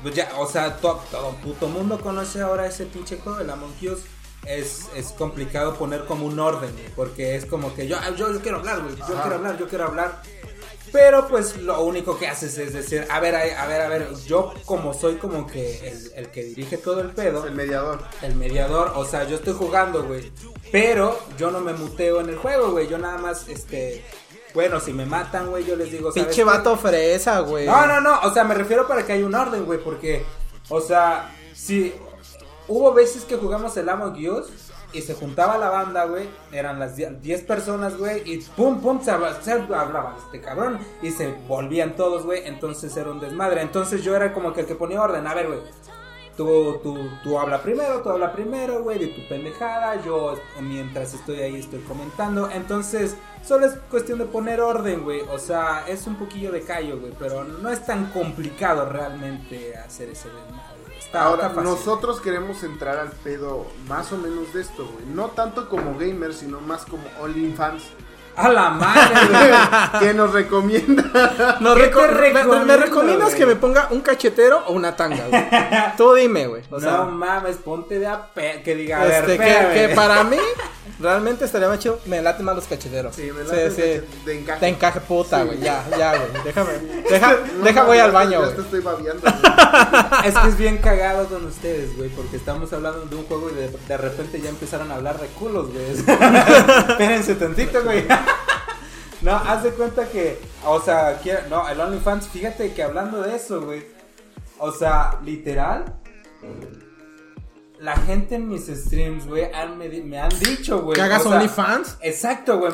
pues 0.03 0.13
ya, 0.15 0.29
o 0.37 0.45
sea, 0.45 0.75
todo, 0.75 1.01
todo 1.09 1.31
puto 1.37 1.69
mundo 1.69 1.97
conoce 2.01 2.41
ahora 2.41 2.67
ese 2.67 2.87
pinche 2.87 3.19
juego, 3.19 3.39
el 3.39 3.49
Among 3.49 3.71
Us 3.89 3.99
es, 4.45 4.87
es 4.93 5.13
complicado 5.13 5.75
poner 5.75 6.03
como 6.03 6.25
un 6.25 6.37
orden, 6.41 6.75
porque 6.93 7.37
es 7.37 7.45
como 7.45 7.73
que 7.73 7.87
yo, 7.87 7.95
yo, 8.17 8.37
quiero 8.41 8.57
hablar, 8.57 8.81
güey, 8.81 8.97
yo 8.97 9.05
quiero 9.05 9.35
hablar, 9.35 9.57
yo 9.57 9.67
quiero 9.69 9.85
hablar. 9.85 10.21
Pero 10.91 11.27
pues 11.27 11.57
lo 11.57 11.81
único 11.83 12.17
que 12.17 12.27
haces 12.27 12.57
es 12.57 12.73
decir, 12.73 13.05
a 13.09 13.19
ver, 13.19 13.35
a 13.35 13.67
ver, 13.67 13.81
a 13.81 13.87
ver, 13.87 14.13
yo 14.25 14.53
como 14.65 14.93
soy 14.93 15.15
como 15.15 15.45
que 15.45 15.87
el, 15.87 16.11
el 16.15 16.31
que 16.31 16.43
dirige 16.43 16.77
todo 16.77 17.01
el 17.01 17.11
pedo. 17.11 17.45
El 17.45 17.53
mediador. 17.53 17.99
El 18.21 18.35
mediador, 18.35 18.93
o 18.95 19.05
sea, 19.05 19.25
yo 19.25 19.35
estoy 19.35 19.53
jugando, 19.53 20.03
güey. 20.03 20.31
Pero 20.71 21.19
yo 21.37 21.51
no 21.51 21.59
me 21.59 21.73
muteo 21.73 22.21
en 22.21 22.29
el 22.29 22.37
juego, 22.37 22.71
güey. 22.71 22.87
Yo 22.87 22.97
nada 22.97 23.17
más, 23.17 23.47
este, 23.47 24.03
bueno, 24.53 24.79
si 24.79 24.93
me 24.93 25.05
matan, 25.05 25.49
güey, 25.49 25.65
yo 25.65 25.75
les 25.75 25.91
digo, 25.91 26.11
¿sabes 26.11 26.27
Pinche 26.27 26.43
vato 26.43 26.75
fresa, 26.77 27.39
güey. 27.39 27.65
No, 27.65 27.85
no, 27.85 28.01
no, 28.01 28.19
o 28.21 28.33
sea, 28.33 28.43
me 28.43 28.55
refiero 28.55 28.87
para 28.87 29.05
que 29.05 29.13
haya 29.13 29.25
un 29.25 29.35
orden, 29.35 29.65
güey, 29.65 29.79
porque, 29.79 30.25
o 30.69 30.81
sea, 30.81 31.33
si, 31.53 31.93
Hubo 32.67 32.93
veces 32.93 33.23
que 33.23 33.37
jugamos 33.37 33.77
el 33.77 33.87
Among 33.87 34.17
Us 34.29 34.47
y 34.97 35.01
se 35.01 35.13
juntaba 35.13 35.57
la 35.57 35.69
banda, 35.69 36.05
güey. 36.05 36.27
Eran 36.51 36.79
las 36.79 36.95
10 36.95 37.41
personas, 37.43 37.97
güey. 37.97 38.23
Y 38.25 38.39
pum, 38.55 38.81
pum, 38.81 38.99
se, 39.01 39.11
hablaba 39.11 40.17
este 40.17 40.41
cabrón. 40.41 40.79
Y 41.03 41.11
se 41.11 41.33
volvían 41.47 41.95
todos, 41.95 42.25
güey. 42.25 42.41
Entonces 42.45 42.97
era 42.97 43.11
un 43.11 43.19
desmadre. 43.19 43.61
Entonces 43.61 44.03
yo 44.03 44.15
era 44.15 44.33
como 44.33 44.53
que 44.53 44.61
el 44.61 44.67
que 44.67 44.75
ponía 44.75 45.01
orden. 45.01 45.27
A 45.27 45.35
ver, 45.35 45.47
güey. 45.47 45.59
Tú, 46.35 46.79
tú, 46.83 46.97
tú 47.23 47.39
habla 47.39 47.63
primero, 47.63 48.01
tú 48.03 48.09
habla 48.09 48.31
primero, 48.31 48.83
güey, 48.83 48.99
de 48.99 49.07
tu 49.07 49.27
pendejada. 49.27 50.03
Yo, 50.03 50.35
mientras 50.61 51.13
estoy 51.13 51.41
ahí, 51.41 51.59
estoy 51.59 51.79
comentando. 51.81 52.49
Entonces, 52.49 53.15
solo 53.43 53.67
es 53.67 53.73
cuestión 53.89 54.19
de 54.19 54.25
poner 54.25 54.61
orden, 54.61 55.03
güey. 55.03 55.21
O 55.31 55.37
sea, 55.37 55.85
es 55.87 56.07
un 56.07 56.15
poquillo 56.15 56.51
de 56.51 56.61
callo, 56.61 56.99
güey. 56.99 57.13
Pero 57.19 57.43
no 57.43 57.69
es 57.69 57.85
tan 57.85 58.11
complicado 58.11 58.89
realmente 58.89 59.75
hacer 59.77 60.09
ese 60.09 60.29
desmadre. 60.29 60.66
Ahora, 61.13 61.49
nosotros 61.49 62.19
queremos 62.21 62.63
entrar 62.63 62.97
al 62.99 63.09
pedo 63.09 63.65
más 63.87 64.11
o 64.11 64.17
menos 64.17 64.53
de 64.53 64.61
esto, 64.61 64.85
güey. 64.85 65.05
No 65.07 65.27
tanto 65.27 65.69
como 65.69 65.97
gamers, 65.97 66.37
sino 66.37 66.59
más 66.59 66.85
como 66.85 67.03
OnlyFans. 67.21 67.83
A 68.35 68.49
la 68.49 68.69
madre, 68.69 69.15
¿Qué 69.99 70.13
nos 70.13 70.31
recomienda? 70.31 71.57
me, 71.59 72.77
recomiendas 72.77 73.33
que 73.33 73.47
me 73.47 73.55
ponga 73.55 73.87
un 73.89 74.01
cachetero 74.01 74.63
o 74.67 74.73
una 74.73 74.95
tanga, 74.95 75.25
güey. 75.27 75.43
Tú 75.97 76.13
dime, 76.13 76.45
güey. 76.45 76.61
no 76.69 77.05
mames, 77.05 77.57
ponte 77.57 77.97
de 77.97 78.05
a 78.05 78.29
que 78.63 78.75
diga, 78.75 79.07
este, 79.07 79.39
que, 79.39 79.91
para 79.95 80.23
mí 80.23 80.37
realmente 80.99 81.45
estaría 81.45 81.67
más 81.67 81.79
chido. 81.79 81.99
Me 82.05 82.21
late 82.21 82.43
más 82.43 82.55
los 82.55 82.65
cacheteros. 82.65 83.15
Sí, 83.15 83.31
me 83.31 83.43
late 83.43 83.71
sí, 83.71 84.07
de 84.25 84.39
encaje. 84.39 84.59
De 84.59 84.67
encaje 84.67 85.01
puta, 85.01 85.43
güey. 85.43 85.59
Ya, 85.59 85.85
ya, 85.97 86.17
güey. 86.17 86.43
Déjame. 86.43 86.71
Deja, 87.09 87.37
deja 87.63 87.83
voy 87.83 87.97
al 87.99 88.11
baño, 88.11 88.41
güey. 88.41 88.55
te 88.55 88.61
estoy 88.61 88.81
babiando. 88.81 89.23
es 90.25 90.37
que 90.37 90.47
es 90.47 90.57
bien 90.57 90.77
cagado 90.77 91.27
con 91.27 91.45
ustedes, 91.45 91.95
güey, 91.95 92.09
porque 92.09 92.37
estamos 92.37 92.71
hablando 92.73 93.05
de 93.05 93.15
un 93.15 93.25
juego 93.25 93.49
y 93.49 93.55
de, 93.55 93.69
de 93.69 93.97
repente 93.97 94.41
ya 94.41 94.49
empezaron 94.49 94.91
a 94.91 94.95
hablar 94.95 95.19
de 95.19 95.27
culos, 95.27 95.71
güey. 95.71 95.85
Espérense 96.89 97.35
tantito, 97.35 97.83
güey. 97.83 98.05
No, 99.21 99.35
haz 99.35 99.63
de 99.63 99.71
cuenta 99.71 100.07
que, 100.07 100.39
o 100.65 100.79
sea, 100.79 101.19
no, 101.49 101.67
el 101.67 101.79
OnlyFans, 101.79 102.27
fíjate 102.27 102.73
que 102.73 102.83
hablando 102.83 103.21
de 103.21 103.35
eso, 103.35 103.61
güey. 103.61 103.85
O 104.59 104.71
sea, 104.71 105.19
literal, 105.23 105.85
la 107.79 107.95
gente 107.95 108.35
en 108.35 108.47
mis 108.47 108.67
streams, 108.67 109.27
güey, 109.27 109.49
me, 110.03 110.19
han 110.19 110.29
dicho, 110.39 110.81
güey. 110.81 110.95
¿Que 110.95 111.01
hagas 111.01 111.25
OnlyFans? 111.25 111.97
Exacto, 112.01 112.59
güey. 112.59 112.73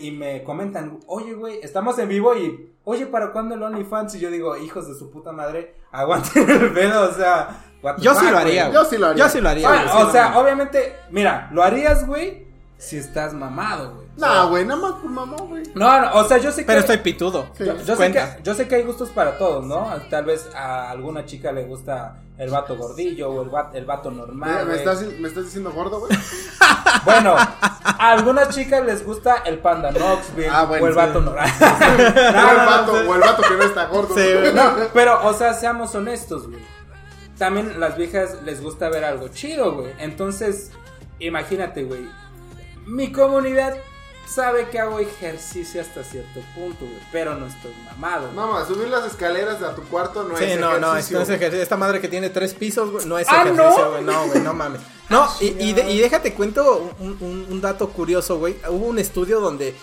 y 0.00 0.10
me 0.10 0.42
comentan, 0.42 0.98
oye, 1.06 1.34
güey, 1.34 1.60
estamos 1.62 1.98
en 1.98 2.08
vivo 2.08 2.34
y, 2.36 2.70
oye, 2.84 3.06
¿para 3.06 3.32
cuándo 3.32 3.54
el 3.54 3.62
OnlyFans? 3.62 4.14
Y 4.14 4.20
yo 4.20 4.30
digo, 4.30 4.56
hijos 4.56 4.88
de 4.88 4.94
su 4.94 5.10
puta 5.10 5.32
madre, 5.32 5.74
aguanten 5.92 6.48
el 6.48 6.72
pedo, 6.72 7.10
o 7.10 7.12
sea. 7.12 7.64
Yo 7.98 8.14
sí 8.14 8.30
lo 8.30 8.36
haría, 8.36 8.70
Yo 8.70 8.84
sí 8.84 8.98
lo 8.98 9.06
haría. 9.06 9.24
Yo 9.24 9.30
sí 9.30 9.40
lo 9.40 9.48
haría. 9.48 9.96
o 9.96 10.10
sea, 10.12 10.38
obviamente, 10.38 10.96
mira, 11.10 11.48
lo 11.52 11.62
harías, 11.62 12.06
güey, 12.06 12.46
si 12.76 12.96
estás 12.96 13.34
mamado, 13.34 13.94
güey. 13.94 14.06
No, 14.16 14.48
güey, 14.50 14.64
nada 14.64 14.80
más 14.80 14.92
por 14.92 15.10
mamá, 15.10 15.36
güey. 15.38 15.62
No, 15.74 16.00
no, 16.00 16.14
o 16.14 16.24
sea, 16.24 16.38
yo 16.38 16.52
sé 16.52 16.62
que. 16.62 16.66
Pero 16.66 16.80
estoy 16.80 16.98
pitudo. 16.98 17.46
Yo, 17.58 17.96
sé 17.96 18.12
que, 18.12 18.22
yo 18.42 18.54
sé 18.54 18.68
que 18.68 18.74
hay 18.76 18.82
gustos 18.82 19.10
para 19.10 19.38
todos, 19.38 19.64
¿no? 19.64 19.90
Tal 20.08 20.24
vez 20.24 20.48
a 20.54 20.90
alguna 20.90 21.24
chica 21.24 21.52
le 21.52 21.64
gusta 21.64 22.22
el 22.40 22.50
vato 22.50 22.76
gordillo 22.76 23.30
o 23.30 23.42
el 23.42 23.50
vato, 23.50 23.76
el 23.76 23.84
vato 23.84 24.10
normal. 24.10 24.66
¿Me, 24.66 24.74
estás, 24.74 25.02
¿Me 25.02 25.28
estás 25.28 25.44
diciendo 25.44 25.70
gordo, 25.72 26.00
güey? 26.00 26.10
bueno, 27.04 27.34
a 27.36 28.10
algunas 28.10 28.48
chicas 28.54 28.84
les 28.84 29.04
gusta 29.04 29.42
el 29.44 29.58
panda 29.58 29.92
Knoxville 29.92 30.48
ah, 30.50 30.64
o 30.64 30.74
el 30.86 30.94
vato 30.94 31.20
normal. 31.20 31.48
no, 31.60 32.50
el 32.50 32.56
vato, 32.56 32.92
o 32.92 33.14
el 33.14 33.20
vato 33.20 33.42
que 33.42 33.54
no 33.54 33.62
está 33.62 33.86
gordo. 33.86 34.14
Sí, 34.14 34.26
pero, 34.94 35.26
o 35.28 35.34
sea, 35.34 35.52
seamos 35.52 35.94
honestos, 35.94 36.48
güey. 36.48 36.60
También 37.36 37.78
las 37.78 37.96
viejas 37.96 38.42
les 38.42 38.62
gusta 38.62 38.88
ver 38.88 39.04
algo 39.04 39.28
chido, 39.28 39.74
güey. 39.74 39.92
Entonces, 39.98 40.72
imagínate, 41.18 41.84
güey 41.84 42.08
mi 42.90 43.12
comunidad 43.12 43.76
sabe 44.30 44.68
que 44.68 44.78
hago 44.78 44.98
ejercicio 45.00 45.80
hasta 45.80 46.04
cierto 46.04 46.40
punto, 46.54 46.84
güey, 46.84 47.00
pero 47.10 47.34
no 47.34 47.46
estoy 47.46 47.72
mamado. 47.86 48.30
Mamá, 48.32 48.64
subir 48.64 48.88
las 48.88 49.04
escaleras 49.04 49.62
a 49.62 49.74
tu 49.74 49.82
cuarto 49.84 50.22
no 50.22 50.34
es 50.34 50.40
ejercicio. 50.42 50.66
Sí, 50.74 50.80
no, 50.80 50.80
no, 50.80 50.96
es 50.96 51.10
ejercicio. 51.10 51.62
Esta 51.62 51.76
madre 51.76 52.00
que 52.00 52.08
tiene 52.08 52.30
tres 52.30 52.54
pisos, 52.54 52.90
güey, 52.90 53.06
no 53.06 53.18
es 53.18 53.26
¿Ah, 53.28 53.42
ejercicio, 53.42 53.90
güey. 53.90 54.04
No, 54.04 54.26
güey, 54.26 54.40
no, 54.40 54.54
mames. 54.54 54.80
No, 55.10 55.28
y, 55.40 55.46
y, 55.46 55.70
y, 55.70 55.98
déjate 55.98 56.34
cuento 56.34 56.94
un, 57.00 57.46
un 57.50 57.60
dato 57.60 57.88
curioso, 57.88 58.38
güey. 58.38 58.56
Hubo 58.68 58.86
un 58.86 59.00
estudio 59.00 59.40
donde 59.40 59.74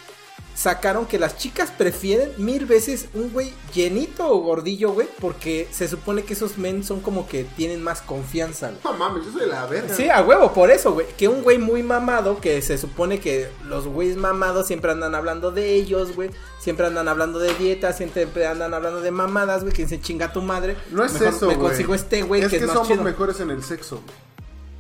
sacaron 0.58 1.06
que 1.06 1.20
las 1.20 1.38
chicas 1.38 1.70
prefieren 1.70 2.32
mil 2.38 2.66
veces 2.66 3.10
un 3.14 3.32
güey 3.32 3.54
llenito 3.76 4.28
o 4.28 4.40
gordillo, 4.40 4.92
güey, 4.92 5.08
porque 5.20 5.68
se 5.70 5.88
supone 5.88 6.24
que 6.24 6.34
esos 6.34 6.58
men 6.58 6.84
son 6.84 7.00
como 7.00 7.28
que 7.28 7.44
tienen 7.44 7.84
más 7.84 8.02
confianza. 8.02 8.72
No 8.84 8.94
mames, 8.94 9.26
yo 9.26 9.34
soy 9.34 9.48
la 9.48 9.68
verga. 9.68 9.94
Sí, 9.94 10.10
a 10.10 10.24
huevo, 10.24 10.52
por 10.54 10.72
eso, 10.72 10.94
güey. 10.94 11.06
Que 11.16 11.28
un 11.28 11.44
güey 11.44 11.60
muy 11.60 11.84
mamado, 11.84 12.42
que 12.42 12.60
se 12.64 12.80
supone 12.80 13.20
que 13.20 13.48
los 13.66 13.86
güeyes 13.86 14.18
mamados 14.18 14.66
siempre 14.66 14.92
andan 14.92 15.14
hablando 15.14 15.52
de 15.52 15.76
ellos, 15.76 16.16
güey. 16.16 16.32
Siempre 16.60 16.88
andan 16.88 17.08
hablando 17.08 17.38
de 17.38 17.54
dieta, 17.54 17.94
siempre 17.94 18.48
andan 18.48 18.74
hablando 18.74 19.02
de 19.02 19.12
mamadas, 19.12 19.62
güey, 19.62 19.74
que 19.74 19.88
se 19.88 20.02
chinga 20.02 20.34
tu 20.34 20.42
madre. 20.42 20.76
No 20.90 21.06
es 21.06 21.14
eso, 21.22 21.46
güey. 21.46 21.56
Me 21.56 21.64
consigo 21.64 21.94
este 21.94 22.24
güey 22.24 22.42
es 22.42 22.50
que, 22.50 22.56
es 22.56 22.64
que 22.64 22.68
somos 22.68 23.00
mejores 23.02 23.40
en 23.40 23.52
el 23.52 23.64
sexo, 23.64 24.02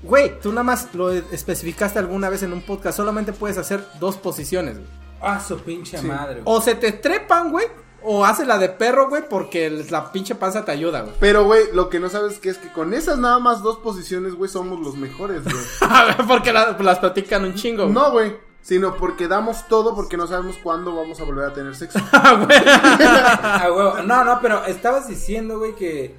Güey, 0.01 0.39
tú 0.39 0.49
nada 0.49 0.63
más 0.63 0.93
lo 0.93 1.11
especificaste 1.11 1.99
alguna 1.99 2.29
vez 2.29 2.41
en 2.41 2.53
un 2.53 2.61
podcast. 2.61 2.97
Solamente 2.97 3.33
puedes 3.33 3.57
hacer 3.57 3.83
dos 3.99 4.15
posiciones, 4.15 4.77
güey. 4.77 5.06
Ah, 5.21 5.39
su 5.39 5.57
pinche 5.59 6.01
madre. 6.01 6.41
O 6.45 6.61
se 6.61 6.75
te 6.75 6.91
trepan, 6.91 7.51
güey. 7.51 7.65
O 8.03 8.23
hace 8.23 8.45
la 8.45 8.57
de 8.57 8.69
perro, 8.69 9.09
güey, 9.09 9.23
porque 9.27 9.69
la 9.89 10.11
pinche 10.11 10.35
panza 10.35 10.63
te 10.63 10.71
ayuda, 10.71 11.01
güey. 11.01 11.13
Pero, 11.19 11.45
güey, 11.45 11.63
lo 11.73 11.89
que 11.89 11.99
no 11.99 12.09
sabes 12.09 12.37
que 12.39 12.49
es 12.49 12.57
que 12.57 12.71
con 12.71 12.93
esas 12.93 13.17
nada 13.17 13.39
más 13.39 13.63
dos 13.63 13.77
posiciones, 13.79 14.35
güey, 14.35 14.49
somos 14.49 14.79
los 14.79 14.95
mejores, 14.95 15.43
güey. 15.43 15.55
porque 16.27 16.53
las 16.53 16.99
platican 16.99 17.43
un 17.43 17.55
chingo. 17.55 17.83
Güey. 17.83 17.93
No, 17.93 18.11
güey. 18.11 18.47
Sino 18.61 18.97
porque 18.97 19.29
damos 19.29 19.67
todo 19.69 19.95
porque 19.95 20.17
no 20.17 20.27
sabemos 20.27 20.57
cuándo 20.61 20.93
vamos 20.93 21.21
a 21.21 21.23
volver 21.23 21.45
a 21.45 21.53
tener 21.53 21.73
sexo. 21.75 21.99
Ah, 22.11 23.67
no, 24.05 24.23
no, 24.25 24.39
pero 24.41 24.65
estabas 24.65 25.07
diciendo, 25.07 25.57
güey, 25.57 25.73
que 25.73 26.15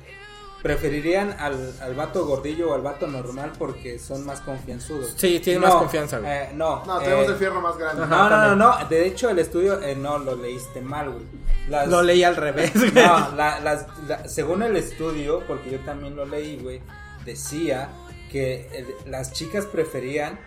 preferirían 0.63 1.37
al, 1.39 1.73
al 1.81 1.95
vato 1.95 2.27
gordillo 2.27 2.71
o 2.71 2.75
al 2.75 2.83
vato 2.83 3.07
normal 3.07 3.53
porque 3.59 3.99
son 3.99 4.27
más 4.27 4.41
confianzudos. 4.41 5.15
Sí, 5.17 5.41
tienen 5.41 5.63
más 5.63 5.75
confianza, 5.75 6.19
güey. 6.19 6.31
Eh, 6.31 6.51
no, 6.55 6.85
no, 6.85 6.99
tenemos 6.99 7.27
eh, 7.27 7.31
el 7.31 7.37
fierro 7.37 7.61
más 7.61 7.77
grande. 7.77 8.07
no, 8.07 8.29
no, 8.29 8.55
no, 8.55 8.57
no, 8.57 8.89
de 8.89 9.07
hecho 9.07 9.31
el 9.31 9.39
estudio, 9.39 9.81
eh, 9.81 9.95
no, 9.95 10.19
lo 10.19 10.35
leíste 10.35 10.81
mal, 10.81 11.11
güey. 11.11 11.87
lo 11.89 12.03
leí 12.03 12.25
al 12.25 12.37
revés, 12.37 12.73
güey. 12.75 12.93
No, 12.93 13.31
las, 13.37 13.87
según 14.27 14.63
el 14.63 14.77
estudio, 14.77 15.43
porque 15.47 15.71
yo 15.71 15.79
también 15.81 16.17
lo 16.17 16.25
leí, 16.25 16.59
güey, 16.59 16.81
decía 17.25 17.91
que 18.33 18.85
las 19.07 19.33
chicas 19.33 19.65
preferían 19.65 20.39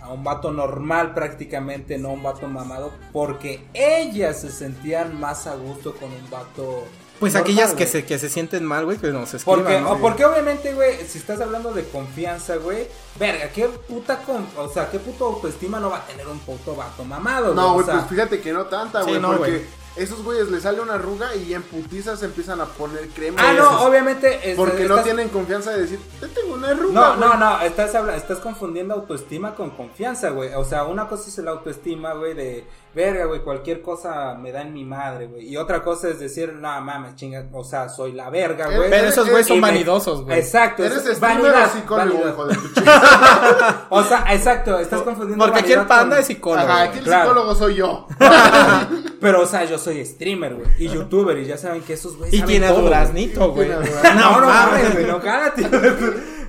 a 0.00 0.10
un 0.10 0.24
vato 0.24 0.50
normal 0.50 1.14
prácticamente, 1.14 1.96
no 1.96 2.12
un 2.12 2.24
vato 2.24 2.48
mamado, 2.48 2.92
porque 3.12 3.62
ellas 3.72 4.40
se 4.40 4.50
sentían 4.50 5.20
más 5.20 5.46
a 5.46 5.54
gusto 5.54 5.94
con 5.94 6.10
un 6.10 6.28
vato 6.28 6.84
pues 7.32 7.42
aquellas 7.42 7.74
que 7.74 7.86
se, 7.86 8.04
que 8.04 8.18
se 8.18 8.28
sienten 8.28 8.64
mal, 8.64 8.84
güey, 8.84 8.98
pues 8.98 9.12
no 9.12 9.26
se 9.26 9.38
escriban, 9.38 9.62
porque, 9.62 9.84
O 9.84 9.98
porque 9.98 10.24
obviamente, 10.24 10.74
güey, 10.74 11.04
si 11.06 11.18
estás 11.18 11.40
hablando 11.40 11.72
de 11.72 11.84
confianza, 11.84 12.56
güey, 12.56 12.86
verga, 13.18 13.48
qué 13.50 13.68
puta 13.68 14.18
con, 14.18 14.46
o 14.56 14.68
sea, 14.68 14.90
qué 14.90 14.98
puto 14.98 15.26
autoestima 15.26 15.80
no 15.80 15.90
va 15.90 15.98
a 15.98 16.06
tener 16.06 16.26
un 16.26 16.38
puto 16.40 16.74
vato 16.74 17.04
mamado, 17.04 17.54
No, 17.54 17.74
güey, 17.74 17.86
pues 17.86 18.06
fíjate 18.08 18.40
que 18.40 18.52
no 18.52 18.66
tanta, 18.66 19.02
güey, 19.02 19.20
porque 19.20 19.66
esos 19.96 20.24
güeyes 20.24 20.50
les 20.50 20.62
sale 20.64 20.80
una 20.80 20.94
arruga 20.94 21.34
y 21.36 21.54
en 21.54 21.62
putizas 21.62 22.22
empiezan 22.22 22.60
a 22.60 22.66
poner 22.66 23.08
crema. 23.10 23.38
Ah, 23.40 23.52
no, 23.52 23.82
obviamente. 23.84 24.54
porque 24.56 24.88
no 24.88 25.02
tienen 25.02 25.28
confianza 25.28 25.70
de 25.70 25.82
decir, 25.82 26.00
te 26.20 26.28
tengo 26.28 26.54
una 26.54 26.68
arruga. 26.68 26.92
No, 26.92 27.16
no, 27.16 27.34
no, 27.34 27.60
estás, 27.60 27.94
estás 28.16 28.38
confundiendo 28.38 28.94
autoestima 28.94 29.54
con 29.54 29.70
confianza, 29.70 30.30
güey. 30.30 30.52
O 30.54 30.64
sea, 30.64 30.84
una 30.84 31.08
cosa 31.08 31.28
es 31.28 31.38
el 31.38 31.48
autoestima, 31.48 32.12
güey, 32.14 32.34
de 32.34 32.66
verga, 32.94 33.24
güey, 33.24 33.40
cualquier 33.40 33.82
cosa 33.82 34.34
me 34.34 34.52
da 34.52 34.62
en 34.62 34.72
mi 34.72 34.84
madre, 34.84 35.26
güey. 35.26 35.48
Y 35.48 35.56
otra 35.56 35.82
cosa 35.82 36.08
es 36.08 36.18
decir, 36.18 36.52
no 36.52 36.80
mames, 36.80 37.16
chinga, 37.16 37.48
o 37.52 37.64
sea, 37.64 37.88
soy 37.88 38.12
la 38.12 38.30
verga, 38.30 38.66
güey. 38.66 38.88
Pero 38.88 39.08
esos 39.08 39.28
güeyes 39.28 39.46
son 39.46 39.60
vanidosos, 39.60 40.22
güey. 40.22 40.38
Exacto. 40.38 40.84
Eres 40.84 41.04
es 41.06 41.18
vanidad, 41.18 41.72
psicólogo, 41.72 42.28
hijo 42.28 42.46
de 42.46 42.54
tu 42.54 42.60
O 43.90 44.02
sea, 44.04 44.24
exacto, 44.30 44.78
estás 44.78 45.02
confundiendo. 45.02 45.44
Porque 45.44 45.60
aquí 45.60 45.72
el 45.72 45.86
panda 45.86 46.18
es 46.18 46.26
psicólogo. 46.26 46.68
Ajá, 46.68 46.82
aquí 46.84 46.98
el 46.98 47.04
psicólogo 47.04 47.54
soy 47.54 47.74
yo. 47.76 48.06
Pero, 49.20 49.42
o 49.42 49.46
sea, 49.46 49.64
yo 49.64 49.78
soy 49.78 50.04
streamer, 50.04 50.54
güey. 50.54 50.68
Y 50.78 50.88
youtuber, 50.88 51.36
y 51.38 51.46
ya 51.46 51.56
saben 51.56 51.82
que 51.82 51.94
esos 51.94 52.16
güeyes. 52.16 52.34
Y 52.34 52.42
tiene 52.42 52.68
duraznito, 52.68 53.52
güey. 53.52 53.68
No, 54.14 54.40
no 54.40 54.46
mames, 54.46 54.92
güey, 54.92 55.06
no 55.06 55.20
cállate. 55.20 55.68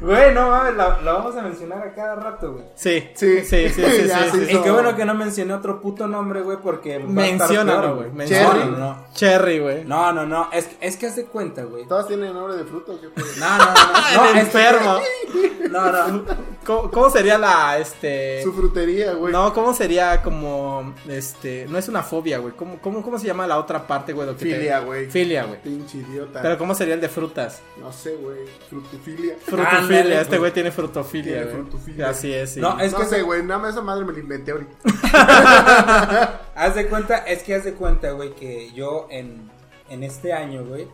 Güey, 0.02 0.34
no 0.34 0.50
mames, 0.50 0.76
la, 0.76 1.00
vamos 1.04 1.36
a 1.36 1.42
mencionar 1.42 1.88
a 1.88 1.94
cada 1.94 2.16
rato, 2.16 2.54
güey. 2.54 2.66
Sí, 2.76 3.10
sí, 3.14 3.44
sí, 3.44 3.70
sí, 3.70 3.84
sí. 3.84 4.10
sí, 4.32 4.56
y 4.56 4.62
qué 4.62 4.72
bueno 4.72 4.96
que 4.96 5.06
no 5.06 5.14
mencioné 5.14 5.54
otro 5.54 5.82
puto 5.82 6.08
nombre, 6.08 6.42
güey, 6.42 6.58
porque. 6.62 7.00
Menciónalo, 7.00 7.96
güey. 7.96 8.28
Cherry. 8.28 8.66
No, 8.72 9.06
Cherry, 9.14 9.60
güey. 9.60 9.86
No, 9.86 10.12
no, 10.12 10.26
no. 10.26 10.50
Es, 10.52 10.70
es 10.82 10.98
que 10.98 11.08
haz 11.08 11.16
de 11.16 11.26
cuenta, 11.26 11.64
güey. 11.64 11.88
¿Todas 11.88 12.08
tienen 12.08 12.34
nombre 12.34 12.56
de 12.56 12.64
fruto 12.66 13.00
qué? 13.00 13.08
No, 13.40 13.58
no, 13.58 13.66
no. 13.66 14.34
no 14.34 14.40
enfermo. 14.40 15.00
No, 15.70 15.92
no. 15.92 16.24
¿Cómo, 16.66 16.92
¿Cómo, 16.92 17.10
sería 17.10 17.38
la, 17.38 17.78
este. 17.78 18.42
Su 18.44 18.54
frutería, 18.54 19.14
güey. 19.14 19.32
No, 19.32 19.54
¿cómo 19.54 19.74
sería 19.74 20.22
como. 20.22 20.94
Este. 21.08 21.66
No 21.70 21.78
es 21.78 21.88
una 21.88 22.04
fobia, 22.04 22.40
güey. 22.40 22.54
¿Cómo, 22.56 22.80
cómo, 22.82 23.02
¿Cómo 23.04 23.20
se 23.20 23.28
llama 23.28 23.46
la 23.48 23.60
otra 23.60 23.86
parte, 23.86 24.14
güey? 24.14 24.28
Filia, 24.36 24.80
güey. 24.80 25.10
Filia, 25.10 25.46
güey. 25.46 25.62
Pinche 25.62 26.00
idiota. 26.00 26.42
Pero 26.42 26.58
¿cómo 26.58 26.74
sería 26.74 26.96
el 26.96 27.02
de 27.02 27.10
frutas? 27.10 27.62
No 27.80 27.92
sé, 27.92 28.16
güey. 28.16 28.40
Frutofilia. 28.70 29.36
Frutofilia. 29.86 30.22
este 30.22 30.38
güey 30.38 30.52
tiene 30.52 30.72
frutofilia. 30.72 32.10
Así 32.10 32.34
es, 32.34 32.52
sí. 32.52 32.60
No, 32.60 32.80
es 32.80 32.92
no 32.92 33.00
que 33.00 33.06
sé, 33.06 33.22
güey. 33.22 33.44
Nada 33.44 33.60
más 33.60 33.74
esa 33.74 33.82
madre 33.82 34.06
me 34.06 34.14
la 34.14 34.20
inventé 34.20 34.52
ahorita. 34.52 34.76
haz 36.56 36.76
de 36.76 36.88
cuenta, 36.88 37.18
es 37.18 37.44
que 37.44 37.56
haz 37.56 37.64
de 37.64 37.74
cuenta, 37.74 38.12
güey, 38.12 38.34
que 38.36 38.72
yo 38.74 39.08
en, 39.10 39.50
en 39.90 40.04
este 40.04 40.34
año, 40.34 40.64
güey 40.66 40.88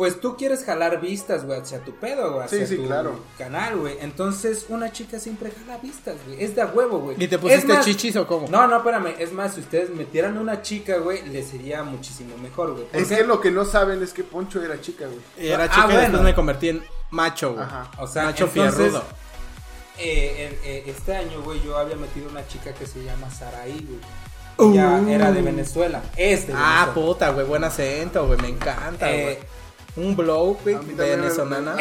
pues 0.00 0.18
tú 0.18 0.34
quieres 0.34 0.64
jalar 0.64 0.98
vistas, 0.98 1.44
güey, 1.44 1.60
hacia 1.60 1.80
tu 1.80 1.94
pedo, 1.94 2.32
güey, 2.32 2.46
hacia 2.46 2.66
tu 2.66 2.88
canal, 3.36 3.76
güey. 3.76 3.98
Entonces, 4.00 4.64
una 4.70 4.90
chica 4.92 5.18
siempre 5.18 5.50
jala 5.50 5.76
vistas, 5.76 6.16
güey. 6.26 6.42
Es 6.42 6.54
de 6.54 6.64
huevo, 6.64 7.00
güey. 7.00 7.22
¿Y 7.22 7.28
te 7.28 7.38
pusiste 7.38 7.80
chichis 7.80 8.16
o 8.16 8.26
cómo? 8.26 8.48
No, 8.48 8.66
no, 8.66 8.78
espérame. 8.78 9.14
Es 9.18 9.30
más, 9.32 9.52
si 9.52 9.60
ustedes 9.60 9.90
metieran 9.90 10.38
una 10.38 10.62
chica, 10.62 10.96
güey, 10.96 11.28
le 11.28 11.42
sería 11.42 11.82
muchísimo 11.82 12.38
mejor, 12.38 12.72
güey. 12.72 12.86
Es 12.94 13.08
que 13.08 13.24
lo 13.24 13.42
que 13.42 13.50
no 13.50 13.66
saben 13.66 14.02
es 14.02 14.14
que 14.14 14.24
Poncho 14.24 14.62
era 14.62 14.80
chica, 14.80 15.04
güey. 15.06 15.50
Era 15.50 15.64
ah, 15.64 15.68
chica 15.68 15.92
y 15.92 15.96
después 15.98 16.22
me 16.22 16.34
convertí 16.34 16.70
en 16.70 16.82
macho, 17.10 17.52
güey. 17.52 17.64
Ajá. 17.64 17.90
O 17.98 18.06
sea, 18.06 18.24
macho 18.24 18.48
fierrudo. 18.48 19.02
Eh, 19.98 20.58
eh, 20.64 20.84
este 20.86 21.14
año, 21.14 21.42
güey, 21.42 21.62
yo 21.62 21.76
había 21.76 21.96
metido 21.96 22.28
una 22.30 22.46
chica 22.46 22.72
que 22.72 22.86
se 22.86 23.04
llama 23.04 23.30
Saraí, 23.30 23.86
güey. 23.86 24.74
Ya 24.74 24.90
uh. 24.90 25.08
era 25.08 25.32
de 25.32 25.42
Venezuela. 25.42 26.02
Este. 26.16 26.52
Ah, 26.54 26.90
puta, 26.94 27.30
güey, 27.30 27.46
buen 27.46 27.64
acento, 27.64 28.26
güey, 28.26 28.40
me 28.40 28.48
encanta, 28.48 29.10
eh, 29.10 29.22
güey 29.22 29.38
un 29.96 30.16
blow, 30.16 30.58
güey, 30.62 30.76
venezolana. 30.94 31.76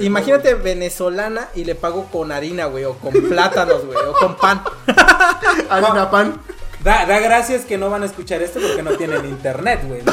Imagínate 0.00 0.54
venezolana 0.54 1.48
y 1.54 1.64
le 1.64 1.74
pago 1.74 2.06
con 2.10 2.32
harina, 2.32 2.66
güey, 2.66 2.84
o 2.84 2.94
con 2.94 3.12
plátanos, 3.12 3.84
güey, 3.86 3.98
o 3.98 4.12
con 4.12 4.36
pan. 4.36 4.62
harina, 5.70 6.10
pan. 6.10 6.40
Da, 6.84 7.06
da 7.06 7.20
gracias 7.20 7.64
que 7.64 7.78
no 7.78 7.90
van 7.90 8.02
a 8.02 8.06
escuchar 8.06 8.42
esto 8.42 8.60
porque 8.60 8.82
no 8.82 8.96
tienen 8.96 9.24
internet, 9.24 9.82
güey. 9.86 10.02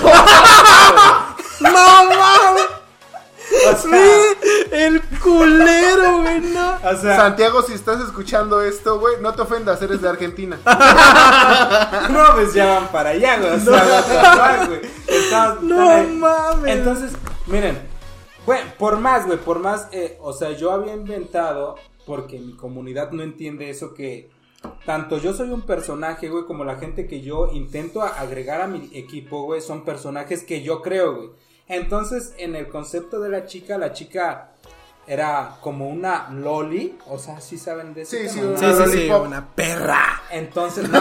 No 1.60 1.70
mames. 3.86 4.38
El 4.72 5.02
culero, 5.22 6.22
güey, 6.22 6.39
no. 6.41 6.76
O 6.76 6.95
sea, 6.95 7.18
Santiago, 7.18 7.62
si 7.62 7.74
estás 7.74 8.02
escuchando 8.02 8.62
esto, 8.62 9.00
güey, 9.00 9.16
no 9.22 9.34
te 9.34 9.41
ofendas, 9.41 9.82
eres 9.82 10.02
de 10.02 10.10
Argentina. 10.10 10.60
no, 12.10 12.36
pues 12.36 12.54
ya 12.54 12.80
van 12.80 12.88
para 12.89 13.10
allá, 13.12 13.39
güey. 13.39 13.52
O 13.52 13.60
sea, 13.60 14.66
güey. 14.68 14.82
no 15.62 16.04
mames. 16.16 16.76
Entonces, 16.78 17.12
miren, 17.47 17.80
güey, 18.45 18.60
por 18.78 18.97
más, 19.00 19.26
güey, 19.26 19.38
por 19.38 19.60
más, 19.60 19.88
eh, 19.91 20.18
o 20.22 20.34
sea, 20.34 20.52
yo 20.52 20.72
había 20.72 20.93
inventado, 20.93 21.76
porque 22.06 22.39
mi 22.39 22.54
comunidad 22.54 23.12
no 23.12 23.24
entiende 23.24 23.70
eso 23.70 23.93
que 23.93 24.30
tanto 24.86 25.18
yo 25.18 25.34
soy 25.34 25.50
un 25.52 25.62
personaje, 25.62 26.30
güey, 26.30 26.45
como 26.45 26.66
la 26.66 26.76
gente 26.76 27.08
que 27.08 27.22
yo 27.22 27.50
intento 27.54 28.02
agregar 28.02 28.62
a 28.62 28.68
mi 28.68 28.89
equipo, 28.93 29.43
güey, 29.43 29.62
son 29.62 29.86
personajes 29.86 30.43
que 30.43 30.62
yo 30.62 30.82
creo, 30.82 31.16
güey. 31.16 31.30
Entonces, 31.70 32.34
en 32.38 32.55
el 32.55 32.67
concepto 32.67 33.20
de 33.20 33.30
la 33.30 33.45
chica, 33.45 33.78
la 33.78 33.93
chica 33.93 34.49
era 35.09 35.57
como 35.61 35.89
una 35.89 36.30
loli, 36.30 36.97
o 37.07 37.17
sea, 37.17 37.41
sí 37.41 37.57
saben 37.57 37.95
de 37.95 38.03
eso. 38.03 38.15
Sí, 38.15 38.30
sí, 38.30 38.39
sí, 38.57 38.91
sí, 38.91 39.09
una 39.09 39.43
perra. 39.55 40.22
Entonces, 40.32 40.88
no, 40.91 40.99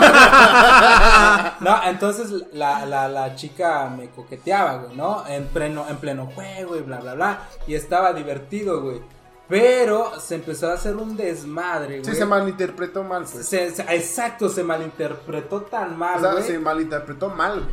no 1.60 1.84
entonces 1.84 2.30
la, 2.52 2.86
la, 2.86 3.08
la, 3.08 3.34
chica 3.34 3.88
me 3.88 4.08
coqueteaba, 4.08 4.76
güey, 4.76 4.96
¿no? 4.96 5.26
En 5.26 5.46
pleno, 5.48 5.86
en 5.88 5.96
pleno 5.98 6.26
juego 6.34 6.76
y 6.76 6.80
bla, 6.80 7.00
bla, 7.00 7.14
bla. 7.14 7.48
Y 7.66 7.74
estaba 7.74 8.14
divertido, 8.14 8.82
güey. 8.82 9.02
Pero 9.46 10.18
se 10.20 10.36
empezó 10.36 10.70
a 10.70 10.74
hacer 10.74 10.96
un 10.96 11.16
desmadre, 11.16 12.00
güey. 12.00 12.10
Sí, 12.10 12.14
se 12.14 12.24
malinterpretó 12.24 13.04
mal, 13.04 13.24
pues. 13.30 13.52
exacto, 13.52 14.48
se 14.48 14.62
malinterpretó 14.62 15.62
tan 15.62 15.98
mal, 15.98 16.24
o 16.24 16.32
sea, 16.32 16.42
se 16.42 16.58
malinterpretó 16.58 17.30
mal, 17.30 17.66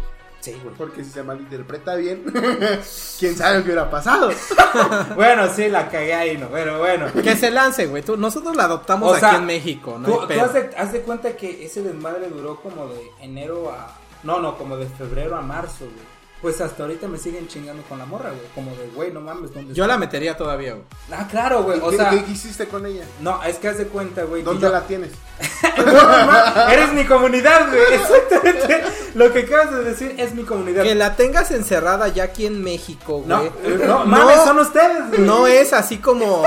Sí, 0.45 0.55
güey. 0.61 0.75
Porque 0.75 1.03
si 1.03 1.09
se 1.09 1.23
malinterpreta 1.23 1.95
bien, 1.95 2.23
quién 3.19 3.35
sabe 3.35 3.63
qué 3.63 3.63
hubiera 3.63 3.89
pasado. 3.89 4.29
bueno, 5.15 5.51
sí, 5.51 5.69
la 5.69 5.89
cagué 5.89 6.13
ahí, 6.13 6.37
¿no? 6.37 6.49
Pero 6.49 6.77
bueno. 6.77 7.11
Que 7.11 7.35
se 7.35 7.49
lance, 7.49 7.87
güey. 7.87 8.03
nosotros 8.15 8.55
la 8.55 8.65
adoptamos 8.65 9.23
aquí 9.23 9.37
en 9.37 9.45
México, 9.47 9.97
¿no? 9.97 10.07
Tú, 10.07 10.27
tú 10.27 10.39
has, 10.39 10.53
de, 10.53 10.69
has, 10.77 10.93
de, 10.93 11.01
cuenta 11.01 11.35
que 11.35 11.65
ese 11.65 11.81
desmadre 11.81 12.29
duró 12.29 12.61
como 12.61 12.85
de 12.89 13.09
enero 13.21 13.71
a. 13.71 13.97
No, 14.21 14.39
no, 14.39 14.55
como 14.55 14.77
de 14.77 14.85
febrero 14.85 15.35
a 15.35 15.41
marzo, 15.41 15.85
güey. 15.85 16.15
Pues 16.43 16.61
hasta 16.61 16.83
ahorita 16.83 17.07
me 17.07 17.17
siguen 17.17 17.47
chingando 17.47 17.81
con 17.89 17.97
la 17.97 18.05
morra, 18.05 18.29
güey. 18.29 18.45
Como 18.53 18.69
de, 18.75 18.87
güey, 18.89 19.11
no 19.11 19.21
mames, 19.21 19.51
¿dónde 19.51 19.73
Yo 19.73 19.87
la 19.87 19.97
metería 19.97 20.37
todavía, 20.37 20.73
güey. 20.73 20.85
Ah, 21.11 21.27
claro, 21.27 21.63
güey. 21.63 21.79
O 21.79 21.89
¿Qué, 21.89 21.97
sea. 21.97 22.11
¿Qué 22.11 22.31
hiciste 22.31 22.67
con 22.67 22.85
ella? 22.85 23.03
No, 23.19 23.41
es 23.41 23.57
que 23.57 23.69
haz 23.69 23.79
de 23.79 23.87
cuenta, 23.87 24.25
güey. 24.25 24.43
¿Dónde 24.43 24.69
la 24.69 24.81
tienes? 24.81 25.11
eres 26.71 26.93
mi 26.93 27.05
comunidad, 27.05 27.67
güey. 27.69 27.93
Exactamente. 27.93 28.83
Lo 29.15 29.31
que 29.31 29.39
acabas 29.39 29.71
de 29.71 29.83
decir 29.83 30.15
es 30.17 30.33
mi 30.33 30.43
comunidad. 30.43 30.83
Que 30.83 30.95
la 30.95 31.15
tengas 31.15 31.51
encerrada 31.51 32.07
ya 32.09 32.23
aquí 32.23 32.45
en 32.45 32.63
México, 32.63 33.23
güey. 33.25 33.27
No, 33.27 33.43
no, 33.85 34.05
mames, 34.05 34.43
son 34.43 34.59
ustedes, 34.59 35.09
güey. 35.09 35.21
No 35.21 35.47
es 35.47 35.73
así 35.73 35.97
como. 35.97 36.43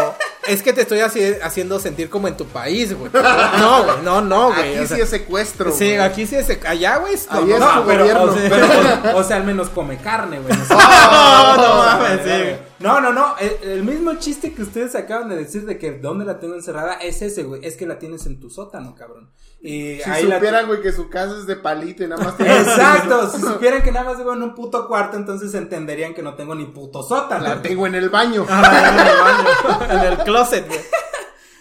Es 0.46 0.62
que 0.62 0.72
te 0.72 0.82
estoy 0.82 1.00
haciendo 1.00 1.78
sentir 1.78 2.08
como 2.08 2.28
en 2.28 2.36
tu 2.36 2.46
país, 2.46 2.96
güey. 2.96 3.10
No, 3.58 3.84
güey, 3.84 3.96
no, 4.02 4.20
no, 4.20 4.52
güey. 4.52 4.76
Aquí 4.78 4.86
sí 4.86 5.00
es 5.00 5.08
secuestro. 5.10 5.72
Sí, 5.72 5.94
aquí 5.94 6.26
sí 6.26 6.36
es. 6.36 6.48
Allá, 6.64 6.98
güey. 6.98 7.14
No, 7.30 7.58
no, 7.58 7.84
pero, 7.86 8.22
o 8.22 8.34
sea, 8.34 8.48
pero, 9.02 9.18
o 9.18 9.24
sea, 9.24 9.36
al 9.36 9.44
menos 9.44 9.68
come 9.70 9.98
carne, 9.98 10.38
güey. 10.40 10.56
No, 10.68 11.56
no 11.56 11.74
mames, 11.76 12.20
sí. 12.24 12.67
No, 12.80 13.00
no, 13.00 13.12
no. 13.12 13.34
El, 13.38 13.82
mismo 13.82 14.14
chiste 14.14 14.52
que 14.54 14.62
ustedes 14.62 14.94
acaban 14.94 15.28
de 15.28 15.36
decir 15.36 15.66
de 15.66 15.78
que 15.78 15.92
dónde 15.92 16.24
la 16.24 16.38
tengo 16.38 16.54
encerrada 16.54 16.94
es 16.94 17.22
ese, 17.22 17.42
güey. 17.42 17.64
Es 17.64 17.76
que 17.76 17.86
la 17.86 17.98
tienes 17.98 18.26
en 18.26 18.38
tu 18.38 18.50
sótano, 18.50 18.94
cabrón. 18.94 19.30
Y 19.60 19.96
si 19.96 20.20
supieran, 20.22 20.66
güey, 20.68 20.80
que 20.80 20.92
su 20.92 21.08
casa 21.08 21.36
es 21.38 21.46
de 21.46 21.56
palito 21.56 22.04
y 22.04 22.06
nada 22.06 22.22
más 22.24 22.36
tiene 22.36 22.56
Exacto. 22.56 23.28
si 23.30 23.40
supieran 23.40 23.82
que 23.82 23.90
nada 23.90 24.04
más 24.04 24.18
vivo 24.18 24.32
en 24.32 24.42
un 24.42 24.54
puto 24.54 24.86
cuarto, 24.86 25.16
entonces 25.16 25.52
entenderían 25.54 26.14
que 26.14 26.22
no 26.22 26.34
tengo 26.34 26.54
ni 26.54 26.66
puto 26.66 27.02
sótano. 27.02 27.42
La 27.42 27.60
tengo 27.60 27.86
en 27.86 27.96
el 27.96 28.08
baño. 28.08 28.46
Ah, 28.48 28.92
en 28.92 29.06
el 29.06 29.18
baño. 29.18 30.06
en 30.06 30.12
el 30.12 30.18
closet, 30.24 30.66
güey. 30.68 30.80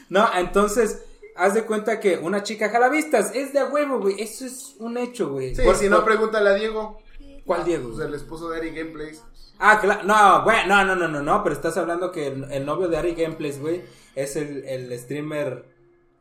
No, 0.09 0.29
entonces 0.35 1.01
haz 1.35 1.53
de 1.53 1.65
cuenta 1.65 1.99
que 1.99 2.17
una 2.17 2.43
chica 2.43 2.69
jalavistas 2.69 3.31
es 3.33 3.53
de 3.53 3.63
huevo, 3.63 3.99
güey. 3.99 4.21
Eso 4.21 4.45
es 4.45 4.75
un 4.79 4.97
hecho, 4.97 5.29
güey. 5.29 5.55
Sí, 5.55 5.63
por, 5.63 5.75
si 5.75 5.89
no, 5.89 6.05
pregúntale 6.05 6.49
a 6.49 6.53
Diego. 6.53 6.99
¿Cuál 7.45 7.63
Diego? 7.63 7.89
Pues 7.89 8.05
el 8.05 8.13
esposo 8.13 8.49
de 8.49 8.57
Ari 8.57 8.71
Gameplays. 8.71 9.23
Ah, 9.59 9.79
claro, 9.79 10.03
no, 10.03 10.43
güey, 10.43 10.67
no, 10.67 10.83
no, 10.85 10.95
no, 10.95 11.07
no, 11.07 11.21
no, 11.21 11.43
pero 11.43 11.55
estás 11.55 11.77
hablando 11.77 12.11
que 12.11 12.27
el, 12.27 12.65
novio 12.65 12.87
de 12.87 12.97
Ari 12.97 13.15
Gameplays, 13.15 13.59
güey, 13.59 13.83
es 14.15 14.35
el, 14.35 14.63
el 14.65 14.97
streamer, 14.99 15.65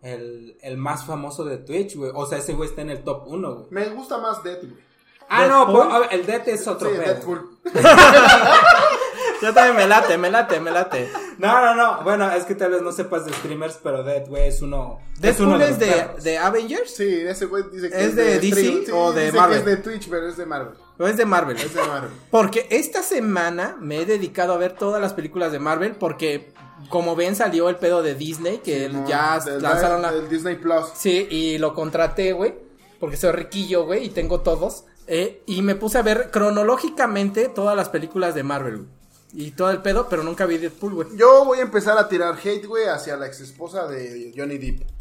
el, 0.02 0.56
el, 0.62 0.76
más 0.76 1.04
famoso 1.04 1.44
de 1.44 1.58
Twitch, 1.58 1.96
güey. 1.96 2.10
O 2.14 2.26
sea, 2.26 2.38
ese 2.38 2.54
güey 2.54 2.68
está 2.68 2.82
en 2.82 2.90
el 2.90 3.04
top 3.04 3.24
1, 3.26 3.54
güey. 3.54 3.66
Me 3.70 3.88
gusta 3.90 4.18
más 4.18 4.42
Death, 4.42 4.62
güey. 4.62 4.86
Ah, 5.28 5.46
no, 5.46 5.66
pues, 5.72 6.08
el 6.12 6.24
Death 6.24 6.48
es 6.48 6.68
otro 6.68 6.90
sí, 6.90 6.96
Deadpool. 6.96 7.58
Yo 9.42 9.52
también 9.52 9.76
me 9.76 9.86
late, 9.86 10.16
me 10.16 10.30
late, 10.30 10.60
me 10.60 10.70
late. 10.70 11.10
No, 11.38 11.60
no, 11.60 11.74
no. 11.74 12.02
Bueno, 12.04 12.30
es 12.30 12.44
que 12.44 12.54
tal 12.54 12.70
vez 12.70 12.80
no 12.80 12.92
sepas 12.92 13.26
de 13.26 13.32
streamers, 13.32 13.78
pero 13.82 14.02
Dead, 14.02 14.26
güey, 14.28 14.48
es 14.48 14.62
uno. 14.62 15.00
¿Deadpool 15.18 15.30
es, 15.30 15.40
uno 15.40 15.58
de, 15.58 15.70
es 15.70 15.78
de, 15.78 16.30
de, 16.30 16.38
Avengers? 16.38 16.94
Sí, 16.94 17.22
ese 17.26 17.46
güey 17.46 17.64
dice 17.70 17.90
que 17.90 17.96
es, 17.96 18.02
es 18.04 18.16
de, 18.16 18.24
de, 18.24 18.38
DC 18.38 18.92
o 18.92 19.12
de 19.12 19.32
Marvel. 19.32 19.58
es 19.58 19.64
de 19.64 19.76
Twitch, 19.78 20.08
pero 20.08 20.28
es 20.28 20.36
de 20.36 20.46
Marvel. 20.46 20.74
No 20.98 21.06
es 21.06 21.16
de 21.16 21.26
Marvel. 21.26 21.56
Es 21.56 21.74
de 21.74 21.82
Marvel. 21.82 22.10
Porque 22.30 22.66
esta 22.70 23.02
semana 23.02 23.76
me 23.80 23.98
he 24.00 24.06
dedicado 24.06 24.52
a 24.54 24.56
ver 24.56 24.72
todas 24.72 25.00
las 25.00 25.12
películas 25.12 25.52
de 25.52 25.58
Marvel 25.58 25.94
porque 25.96 26.52
como 26.88 27.16
ven 27.16 27.36
salió 27.36 27.68
el 27.68 27.76
pedo 27.76 28.02
de 28.02 28.14
Disney 28.14 28.58
que 28.58 28.90
ya 29.06 29.40
lanzaron 29.60 30.02
la 30.02 30.10
el 30.10 30.28
Disney 30.28 30.56
Plus. 30.56 30.86
Sí, 30.94 31.26
y 31.30 31.58
lo 31.58 31.74
contraté, 31.74 32.32
güey, 32.32 32.54
porque 33.00 33.16
soy 33.16 33.32
riquillo, 33.32 33.84
güey, 33.84 34.04
y 34.04 34.08
tengo 34.10 34.40
todos. 34.40 34.84
Eh, 35.06 35.42
y 35.46 35.62
me 35.62 35.74
puse 35.74 35.98
a 35.98 36.02
ver 36.02 36.30
cronológicamente 36.30 37.48
todas 37.48 37.76
las 37.76 37.88
películas 37.88 38.34
de 38.34 38.42
Marvel, 38.42 38.86
Y 39.32 39.52
todo 39.52 39.70
el 39.70 39.82
pedo, 39.82 40.08
pero 40.08 40.22
nunca 40.22 40.46
vi 40.46 40.58
Deadpool, 40.58 40.94
güey. 40.94 41.08
Yo 41.16 41.44
voy 41.44 41.58
a 41.58 41.62
empezar 41.62 41.96
a 41.98 42.08
tirar 42.08 42.36
hate, 42.42 42.66
güey, 42.66 42.86
hacia 42.86 43.16
la 43.16 43.26
ex 43.26 43.40
esposa 43.40 43.86
de 43.86 44.32
Johnny 44.36 44.58
Depp. 44.58 44.95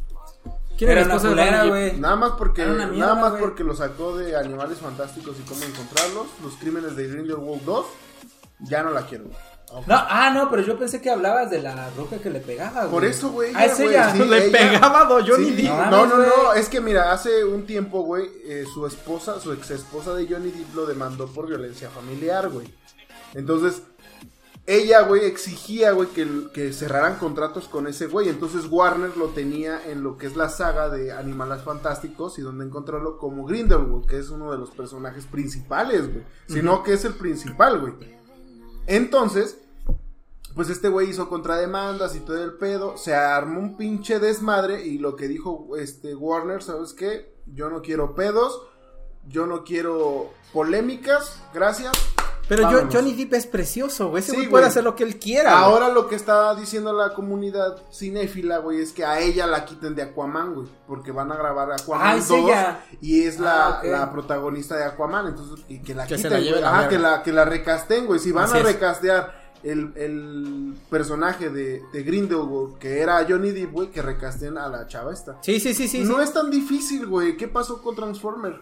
¿Quién 0.77 0.91
era 0.91 1.05
la 1.05 1.15
esposa 1.15 1.33
de 1.33 1.69
güey? 1.69 1.99
Nada 1.99 2.15
más 2.15 2.31
porque 2.37 2.65
nada 2.65 3.15
más 3.15 3.33
porque 3.39 3.63
lo 3.63 3.75
sacó 3.75 4.17
de 4.17 4.35
Animales 4.35 4.79
Fantásticos 4.79 5.37
y 5.39 5.43
cómo 5.43 5.63
encontrarlos, 5.63 6.27
Los 6.43 6.53
crímenes 6.55 6.95
de 6.95 7.07
Grindelwald 7.07 7.63
2. 7.63 7.85
Ya 8.61 8.83
no 8.83 8.91
la 8.91 9.05
quiero. 9.05 9.25
No, 9.87 9.95
ah, 9.95 10.31
no, 10.33 10.49
pero 10.49 10.61
yo 10.61 10.77
pensé 10.77 11.01
que 11.01 11.09
hablabas 11.09 11.49
de 11.49 11.61
la 11.61 11.89
roca 11.97 12.17
que 12.17 12.29
le 12.29 12.39
pegaba, 12.39 12.81
güey. 12.81 12.91
Por 12.91 13.05
eso, 13.05 13.29
güey. 13.31 13.51
Ah, 13.53 13.65
ella. 13.65 14.13
le 14.25 14.49
pegaba 14.49 15.01
a 15.01 15.25
Johnny 15.25 15.51
Depp. 15.51 15.89
No, 15.89 16.05
no, 16.05 16.17
no, 16.17 16.53
es 16.53 16.69
que 16.69 16.79
mira, 16.79 17.11
hace 17.11 17.43
un 17.43 17.65
tiempo, 17.65 18.03
güey, 18.03 18.29
eh, 18.45 18.65
su 18.71 18.85
esposa, 18.85 19.39
su 19.39 19.51
ex 19.51 19.71
esposa 19.71 20.13
de 20.13 20.27
Johnny 20.27 20.51
Depp 20.51 20.75
lo 20.75 20.85
demandó 20.85 21.27
por 21.27 21.47
violencia 21.47 21.89
familiar, 21.89 22.49
güey. 22.49 22.73
Entonces, 23.33 23.81
ella, 24.67 25.01
güey, 25.01 25.25
exigía, 25.25 25.91
güey, 25.91 26.09
que, 26.09 26.27
que, 26.51 26.73
cerraran 26.73 27.17
contratos 27.17 27.67
con 27.67 27.85
ese 27.87 28.07
güey. 28.07 28.29
Entonces 28.29 28.65
Warner 28.69 29.15
lo 29.15 29.27
tenía 29.29 29.85
en 29.85 30.03
lo 30.03 30.17
que 30.17 30.25
es 30.25 30.35
la 30.35 30.49
saga 30.49 30.89
de 30.89 31.11
Animales 31.11 31.61
Fantásticos 31.61 32.39
y 32.39 32.41
donde 32.41 32.65
encontrarlo 32.65 33.17
como 33.17 33.45
Grindelwald, 33.45 34.07
que 34.07 34.17
es 34.17 34.29
uno 34.29 34.51
de 34.51 34.57
los 34.57 34.71
personajes 34.71 35.25
principales, 35.25 36.11
güey. 36.11 36.23
Sino 36.47 36.81
que 36.81 36.93
es 36.93 37.05
el 37.05 37.13
principal, 37.13 37.79
güey. 37.79 37.93
Entonces, 38.87 39.59
pues 40.55 40.69
este 40.69 40.89
güey 40.89 41.09
hizo 41.09 41.29
contrademandas 41.29 42.15
y 42.15 42.21
todo 42.21 42.43
el 42.43 42.53
pedo. 42.53 42.97
Se 42.97 43.13
armó 43.13 43.59
un 43.59 43.77
pinche 43.77 44.19
desmadre. 44.19 44.85
Y 44.85 44.97
lo 44.97 45.15
que 45.15 45.27
dijo 45.27 45.75
este 45.77 46.15
Warner, 46.15 46.63
¿sabes 46.63 46.93
qué? 46.93 47.35
Yo 47.45 47.69
no 47.69 47.81
quiero 47.81 48.15
pedos. 48.15 48.61
Yo 49.27 49.45
no 49.47 49.63
quiero 49.63 50.31
polémicas. 50.53 51.41
Gracias. 51.53 51.91
Pero 52.47 52.71
yo, 52.71 52.87
Johnny 52.91 53.13
Depp 53.13 53.33
es 53.33 53.47
precioso, 53.47 54.09
güey. 54.09 54.21
Ese 54.21 54.33
güey 54.33 54.47
puede 54.47 54.65
hacer 54.65 54.83
lo 54.83 54.95
que 54.95 55.03
él 55.03 55.17
quiera. 55.17 55.57
Ahora 55.59 55.89
lo 55.89 56.07
que 56.07 56.15
está 56.15 56.53
diciendo 56.55 56.93
la 56.93 57.13
comunidad 57.13 57.77
cinéfila, 57.91 58.59
güey, 58.59 58.81
es 58.81 58.91
que 58.91 59.03
a 59.03 59.19
ella 59.19 59.47
la 59.47 59.65
quiten 59.65 59.95
de 59.95 60.03
Aquaman, 60.03 60.53
güey. 60.53 60.67
Porque 60.87 61.11
van 61.11 61.31
a 61.31 61.35
grabar 61.35 61.71
Aquaman 61.71 62.21
2 62.27 62.51
y 63.01 63.23
es 63.23 63.39
la, 63.39 63.79
ah, 63.79 63.81
la, 63.83 64.11
protagonista 64.11 64.75
de 64.77 64.83
Aquaman. 64.83 65.27
Entonces, 65.27 65.65
y 65.67 65.79
que 65.79 65.95
la 65.95 66.05
quiten, 66.05 66.61
la 66.61 66.87
que 66.87 66.99
la, 66.99 67.23
que 67.23 67.31
la 67.31 67.45
recasten, 67.45 68.05
güey. 68.05 68.19
Si 68.19 68.31
van 68.31 68.51
a 68.51 68.59
recastear 68.59 69.45
el, 69.63 69.93
el, 69.95 70.75
personaje 70.89 71.49
de, 71.49 71.81
de 71.91 72.03
Grindelwald, 72.03 72.77
que 72.77 72.99
era 72.99 73.25
Johnny 73.27 73.51
Depp, 73.51 73.71
güey, 73.71 73.89
que 73.89 74.01
recasten 74.01 74.59
a 74.59 74.69
la 74.69 74.87
chava 74.87 75.11
esta. 75.11 75.39
Sí, 75.41 75.59
sí, 75.59 75.73
sí, 75.73 75.87
sí. 75.87 76.03
No 76.03 76.21
es 76.21 76.31
tan 76.31 76.51
difícil, 76.51 77.07
güey. 77.07 77.35
¿Qué 77.37 77.47
pasó 77.47 77.81
con 77.81 77.95
Transformer? 77.95 78.61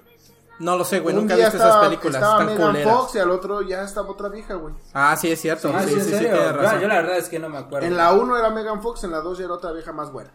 No 0.59 0.77
lo 0.77 0.85
sé, 0.85 0.99
güey, 0.99 1.15
nunca 1.15 1.33
he 1.33 1.37
visto 1.37 1.57
esas 1.57 1.77
películas. 1.77 2.21
Estaba 2.21 2.43
Megan 2.43 2.77
Fox 2.83 3.15
y 3.15 3.19
al 3.19 3.31
otro 3.31 3.61
ya 3.61 3.83
estaba 3.83 4.09
otra 4.09 4.29
vieja, 4.29 4.53
güey. 4.55 4.73
Ah, 4.93 5.15
sí, 5.19 5.31
es 5.31 5.41
cierto. 5.41 5.71
Ah, 5.75 5.83
sí, 5.83 5.99
sí, 5.99 6.01
sí, 6.01 6.23
yo, 6.23 6.87
la 6.87 7.01
verdad 7.01 7.17
es 7.17 7.29
que 7.29 7.39
no 7.39 7.49
me 7.49 7.57
acuerdo. 7.57 7.87
En 7.87 7.97
la 7.97 8.13
1 8.13 8.37
era 8.37 8.49
Megan 8.49 8.81
Fox, 8.81 9.03
en 9.03 9.11
la 9.11 9.19
2 9.19 9.37
ya 9.37 9.45
era 9.45 9.53
otra 9.53 9.71
vieja 9.71 9.91
más 9.91 10.11
buena. 10.11 10.31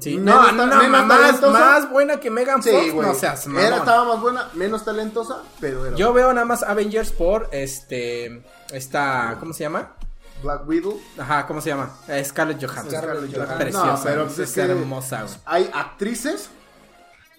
Sí. 0.00 0.18
No, 0.18 0.52
no, 0.52 0.66
no, 0.66 0.88
más, 0.88 1.40
más 1.40 1.90
buena 1.90 2.20
que 2.20 2.30
Megan 2.30 2.62
Fox, 2.62 2.74
sí, 2.74 2.92
no 2.94 3.14
seas 3.14 3.46
Era, 3.46 3.78
estaba 3.78 4.04
más 4.04 4.20
buena, 4.20 4.48
menos 4.52 4.84
talentosa, 4.84 5.42
pero 5.58 5.86
era 5.86 5.96
Yo 5.96 6.12
veo 6.12 6.32
nada 6.32 6.44
más 6.44 6.62
Avengers 6.62 7.12
por, 7.12 7.48
este, 7.52 8.44
esta, 8.72 9.36
¿cómo 9.40 9.54
se 9.54 9.60
llama? 9.60 9.94
Black 10.42 10.68
Widow. 10.68 11.00
Ajá, 11.18 11.46
¿cómo 11.46 11.60
se 11.60 11.70
llama? 11.70 11.96
Scarlett 12.24 12.60
Johansson. 12.60 12.90
Scarlett 12.90 13.34
Johansson. 13.34 13.58
Preciosa, 13.58 13.86
no, 13.86 14.00
pero 14.02 14.26
es, 14.26 14.38
es 14.38 14.58
hermosa, 14.58 15.22
güey. 15.22 15.34
Hay 15.46 15.70
actrices, 15.72 16.50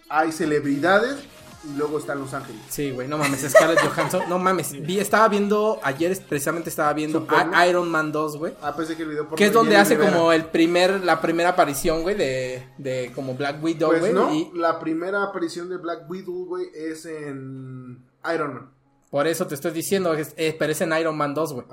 hay 0.09 0.31
celebridades 0.31 1.17
y 1.64 1.78
luego 1.78 1.99
están 1.99 2.20
Los 2.20 2.34
Ángeles. 2.34 2.62
Sí, 2.70 2.91
güey, 2.91 3.07
no 3.07 3.18
mames, 3.18 3.41
Scarlett 3.49 3.80
Johansson, 3.80 4.24
no 4.28 4.39
mames. 4.39 4.72
Vi, 4.72 4.99
estaba 4.99 5.28
viendo, 5.28 5.80
ayer 5.84 6.18
precisamente 6.28 6.70
estaba 6.70 6.93
viendo 6.93 7.28
Iron 7.68 7.89
Man 7.89 8.12
2, 8.12 8.38
güey. 8.38 8.53
Ah, 8.62 8.76
pensé 8.76 8.95
que 8.95 9.03
el 9.03 9.09
video 9.09 9.28
por 9.28 9.38
Que 9.38 9.45
es 9.45 9.53
donde 9.53 9.78
hace 9.78 9.97
como 9.97 10.32
el 10.32 10.45
primer, 10.45 11.03
la 11.03 11.22
primera 11.22 11.49
aparición, 11.49 12.01
güey, 12.01 12.16
de, 12.16 12.68
de 12.78 13.12
como 13.14 13.36
Black 13.36 13.64
Widow, 13.64 13.89
pues 13.89 14.01
güey. 14.01 14.14
no, 14.14 14.34
y... 14.34 14.51
la 14.55 14.80
primera 14.80 15.24
aparición 15.24 15.70
de 15.70 15.78
Black 15.78 16.09
Widow, 16.09 16.45
güey, 16.45 16.68
es 16.74 17.05
en 17.05 18.03
Iron 18.34 18.53
Man. 18.53 18.72
Por 19.09 19.28
eso 19.28 19.45
te 19.45 19.55
estoy 19.55 19.72
diciendo, 19.72 20.14
es, 20.14 20.34
eh, 20.38 20.55
pero 20.57 20.72
es 20.72 20.82
en 20.82 20.93
Iron 20.93 21.18
Man 21.18 21.34
2, 21.34 21.53
güey. 21.53 21.66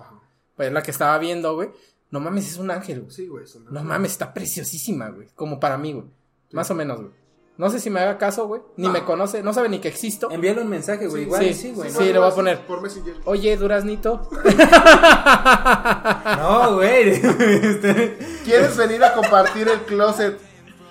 Pues 0.56 0.72
la 0.72 0.82
que 0.82 0.90
estaba 0.90 1.16
viendo, 1.18 1.54
güey. 1.54 1.70
No 2.10 2.20
mames, 2.20 2.50
es 2.50 2.58
un 2.58 2.70
ángel, 2.70 3.02
güey. 3.02 3.12
Sí, 3.12 3.26
güey, 3.26 3.44
es 3.44 3.54
un 3.54 3.62
ángel. 3.62 3.74
No 3.74 3.84
mames, 3.84 4.12
está 4.12 4.34
preciosísima, 4.34 5.08
güey. 5.10 5.28
Como 5.34 5.60
para 5.60 5.78
mí, 5.78 5.92
güey. 5.92 6.06
Más 6.52 6.70
o 6.70 6.74
menos, 6.74 7.00
güey. 7.00 7.12
No 7.58 7.68
sé 7.70 7.80
si 7.80 7.90
me 7.90 7.98
haga 7.98 8.18
caso, 8.18 8.46
güey. 8.46 8.62
Ni 8.76 8.88
me 8.88 9.04
conoce, 9.04 9.42
no 9.42 9.52
sabe 9.52 9.68
ni 9.68 9.80
que 9.80 9.88
existo. 9.88 10.30
Envíale 10.30 10.62
un 10.62 10.68
mensaje, 10.68 11.08
güey. 11.08 11.24
Igual, 11.24 11.52
sí, 11.52 11.72
güey. 11.72 11.90
Sí, 11.90 12.12
le 12.12 12.20
voy 12.20 12.30
a 12.30 12.34
poner. 12.34 12.64
Por 12.64 12.80
Messenger. 12.80 13.14
Oye, 13.24 13.56
Duraznito. 13.56 14.30
no, 16.38 16.76
güey. 16.76 17.20
¿Quieres 18.44 18.76
venir 18.76 19.02
a 19.02 19.12
compartir 19.12 19.66
el 19.66 19.80
closet 19.80 20.38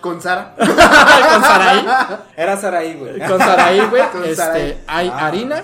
con 0.02 0.22
Sara? 0.22 0.56
con 0.58 0.68
Saraí. 0.68 1.86
Era 2.36 2.58
Saraí, 2.58 2.96
güey. 2.96 3.18
Con 3.26 3.40
Saraí, 3.40 3.82
güey. 3.90 4.04
Este, 4.26 4.84
hay 4.88 5.08
ah. 5.08 5.26
harina. 5.26 5.64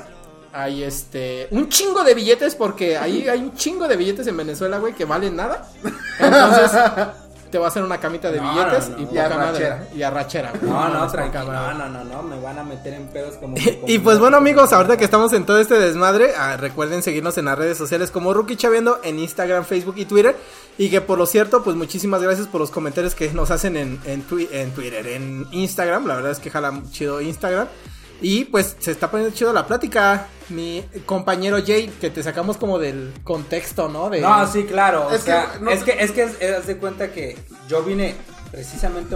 Hay 0.54 0.84
este. 0.84 1.50
Un 1.52 1.68
chingo 1.68 2.06
de 2.06 2.14
billetes, 2.14 2.56
porque 2.56 2.98
ahí 2.98 3.28
hay 3.28 3.42
un 3.42 3.54
chingo 3.56 3.90
de 3.90 3.98
billetes 3.98 4.26
en 4.28 4.38
Venezuela, 4.38 4.78
güey, 4.78 4.94
que 4.94 5.04
valen 5.04 5.36
nada. 5.36 5.70
Entonces, 6.18 6.72
te 7.54 7.60
va 7.60 7.66
a 7.66 7.68
hacer 7.68 7.84
una 7.84 8.00
camita 8.00 8.32
de 8.32 8.40
billetes 8.40 8.90
y, 8.98 9.16
arrachera. 9.16 9.88
y 9.96 10.02
arrachera. 10.02 10.54
No, 10.64 10.90
no, 10.90 11.08
tranquilo. 11.08 11.54
No, 11.54 11.74
no, 11.76 11.88
no, 11.88 12.04
no, 12.04 12.24
me 12.24 12.42
van 12.42 12.58
a 12.58 12.64
meter 12.64 12.96
en 12.96 13.06
pedos 13.10 13.36
como. 13.36 13.56
y 13.88 14.00
pues 14.00 14.18
bueno, 14.18 14.38
amigos, 14.38 14.74
ahorita 14.74 14.98
que 14.98 15.06
estamos 15.06 15.32
en 15.34 15.46
todo 15.46 15.60
este 15.60 15.76
desmadre, 15.76 16.32
ah, 16.36 16.58
recuerden 16.58 17.04
seguirnos 17.04 17.38
en 17.38 17.46
las 17.46 17.56
redes 17.56 17.78
sociales 17.78 18.10
como 18.10 18.34
Rookie 18.34 18.56
Chaviendo 18.56 19.00
en 19.04 19.20
Instagram, 19.20 19.66
Facebook 19.66 19.94
y 19.98 20.06
Twitter. 20.06 20.36
Y 20.80 20.90
que 20.90 21.00
por 21.00 21.20
lo 21.20 21.28
cierto, 21.28 21.64
pues 21.64 21.76
muchísimas 21.76 22.24
gracias 22.24 22.48
por 22.48 22.60
los 22.60 22.72
comentarios 22.72 23.14
que 23.14 23.32
nos 23.34 23.52
hacen 23.52 23.78
en, 23.78 24.00
en, 24.06 24.26
en 24.52 24.72
Twitter, 24.72 25.06
en 25.06 25.46
Instagram. 25.52 26.08
La 26.08 26.16
verdad 26.16 26.32
es 26.32 26.40
que 26.40 26.50
jala 26.50 26.74
chido 26.92 27.22
Instagram. 27.22 27.68
Y 28.24 28.46
pues 28.46 28.78
se 28.80 28.92
está 28.92 29.12
poniendo 29.12 29.36
chido 29.36 29.52
la 29.52 29.68
plática. 29.68 30.28
Mi 30.48 30.84
compañero 31.06 31.58
Jay, 31.66 31.88
que 32.00 32.10
te 32.10 32.24
sacamos 32.24 32.58
como 32.58 32.80
del 32.80 33.14
contexto, 33.24 33.90
¿no? 33.90 34.10
De... 34.10 34.22
No, 34.22 34.48
sí, 34.48 34.64
claro. 34.64 35.12
Es, 35.12 35.24
que, 35.24 35.32
es 35.72 35.84
que, 35.84 35.92
es 36.00 36.12
que, 36.12 36.24
es, 36.40 36.68
de 36.68 36.78
cuenta 36.78 37.12
que 37.12 37.38
yo 37.68 37.84
vine 37.84 38.16
precisamente 38.50 39.16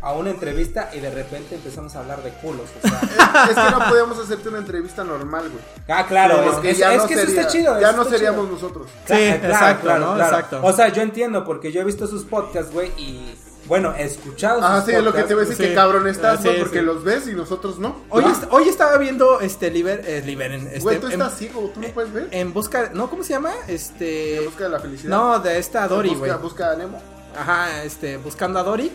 a 0.00 0.12
una 0.12 0.30
entrevista 0.30 0.90
y 0.92 0.98
de 0.98 1.10
repente 1.10 1.54
empezamos 1.54 1.94
a 1.94 2.00
hablar 2.00 2.22
de 2.22 2.30
culos. 2.30 2.66
O 2.82 2.88
sea. 2.88 3.00
es, 3.50 3.54
que 3.54 3.70
no 3.70 3.88
podemos 3.88 4.18
hacerte 4.18 4.48
una 4.48 4.58
entrevista 4.58 5.04
normal, 5.04 5.50
güey. 5.50 5.62
Ah, 5.88 6.06
claro, 6.06 6.42
es, 6.50 6.56
que, 6.58 6.74
ya 6.74 6.96
no 6.96 7.04
eso 7.04 7.20
está 7.20 7.46
chido. 7.46 7.80
Ya 7.80 7.92
no 7.92 8.04
seríamos 8.04 8.50
nosotros. 8.50 8.88
Sí, 9.06 9.14
exacto, 9.14 10.16
Exacto. 10.16 10.60
O 10.64 10.72
sea, 10.72 10.88
yo 10.88 11.02
entiendo 11.02 11.44
porque 11.44 11.70
yo 11.70 11.80
he 11.80 11.84
visto 11.84 12.08
sus 12.08 12.24
podcasts, 12.24 12.72
güey, 12.72 12.88
y 12.96 13.36
bueno, 13.68 13.94
escuchado. 13.94 14.60
Ah, 14.62 14.82
sí, 14.84 14.92
lo 14.92 15.12
que 15.12 15.22
te 15.22 15.34
voy 15.34 15.44
a 15.44 15.46
decir 15.46 15.68
que 15.68 15.74
cabrón 15.74 16.08
estás, 16.08 16.42
¿no? 16.42 16.50
Porque 16.58 16.82
los 16.82 17.04
ves 17.04 17.28
y 17.28 17.34
nosotros 17.34 17.78
no. 17.78 17.96
Hoy, 18.08 18.24
hoy 18.50 18.68
estaba 18.68 18.96
viendo 18.98 19.40
este 19.40 19.70
Liber, 19.70 20.02
eh, 20.06 20.22
Liberen. 20.24 20.66
Este, 20.66 20.80
Güey, 20.80 21.00
tú 21.00 21.08
estás 21.08 21.36
ciego, 21.36 21.70
tú 21.72 21.80
no 21.80 21.88
puedes 21.88 22.12
ver. 22.12 22.28
En 22.30 22.52
busca, 22.52 22.90
no, 22.94 23.08
¿cómo 23.10 23.22
se 23.22 23.34
llama? 23.34 23.52
Este. 23.68 24.38
En 24.38 24.44
busca 24.46 24.64
de 24.64 24.70
la 24.70 24.80
felicidad. 24.80 25.10
No, 25.10 25.38
de 25.38 25.58
esta 25.58 25.86
Dory, 25.86 26.08
güey. 26.10 26.30
Busca, 26.30 26.36
busca 26.36 26.72
a 26.72 26.76
Nemo. 26.76 27.00
Ajá, 27.38 27.84
este, 27.84 28.16
buscando 28.16 28.58
a 28.58 28.62
Dory. 28.62 28.90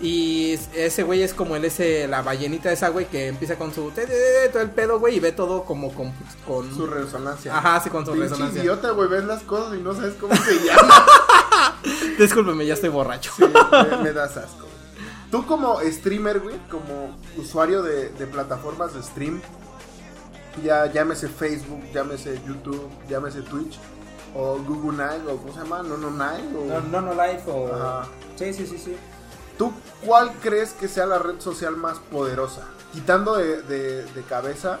Y 0.00 0.52
ese 0.76 1.02
güey 1.02 1.22
es 1.22 1.34
como 1.34 1.56
el 1.56 1.64
ese, 1.64 2.06
la 2.06 2.22
ballenita 2.22 2.70
esa, 2.70 2.88
güey, 2.90 3.06
que 3.06 3.26
empieza 3.26 3.56
con 3.56 3.74
su 3.74 3.90
todo 3.90 4.62
el 4.62 4.70
pedo, 4.70 5.00
güey, 5.00 5.16
y 5.16 5.20
ve 5.20 5.32
todo 5.32 5.64
como 5.64 5.92
con, 5.92 6.12
con... 6.46 6.72
su 6.74 6.86
resonancia. 6.86 7.56
Ajá, 7.56 7.80
sí, 7.80 7.90
con 7.90 8.04
su 8.06 8.12
Pinche 8.12 8.28
resonancia. 8.28 8.60
idiota, 8.62 8.90
güey, 8.92 9.08
ves 9.08 9.24
las 9.24 9.42
cosas 9.42 9.76
y 9.76 9.82
no 9.82 9.94
sabes 9.94 10.14
cómo 10.14 10.36
se 10.36 10.54
llama. 10.64 11.06
Discúlpeme, 12.18 12.64
ya 12.64 12.74
estoy 12.74 12.90
borracho. 12.90 13.32
Sí, 13.36 13.44
me, 13.44 13.96
me 14.04 14.12
das 14.12 14.36
asco. 14.36 14.66
Tú 15.30 15.44
como 15.46 15.80
streamer, 15.80 16.40
güey, 16.40 16.56
como 16.70 17.16
usuario 17.36 17.82
de, 17.82 18.08
plataformas 18.28 18.94
de 18.94 19.02
stream, 19.02 19.42
ya 20.64 20.86
llámese 20.86 21.28
Facebook, 21.28 21.82
llámese 21.92 22.40
YouTube, 22.46 22.88
llámese 23.08 23.42
Twitch, 23.42 23.78
o 24.34 24.58
Google 24.58 24.96
Night, 24.96 25.22
o 25.28 25.36
¿cómo 25.36 25.52
se 25.52 25.58
llama? 25.60 25.82
No 25.82 25.96
No 25.96 26.10
Night, 26.10 26.44
o... 26.56 26.80
No 26.88 27.00
No, 27.00 27.12
Life, 27.14 27.42
o... 27.46 28.02
Sí, 28.36 28.54
sí, 28.54 28.66
sí, 28.66 28.78
sí. 28.78 28.96
¿Tú 29.58 29.72
cuál 30.04 30.32
crees 30.40 30.72
que 30.72 30.88
sea 30.88 31.04
la 31.04 31.18
red 31.18 31.40
social 31.40 31.76
más 31.76 31.98
poderosa? 31.98 32.62
Quitando 32.92 33.36
de, 33.36 33.62
de 33.62 34.22
cabeza 34.28 34.78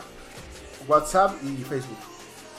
WhatsApp 0.86 1.32
y 1.42 1.64
Facebook. 1.64 1.98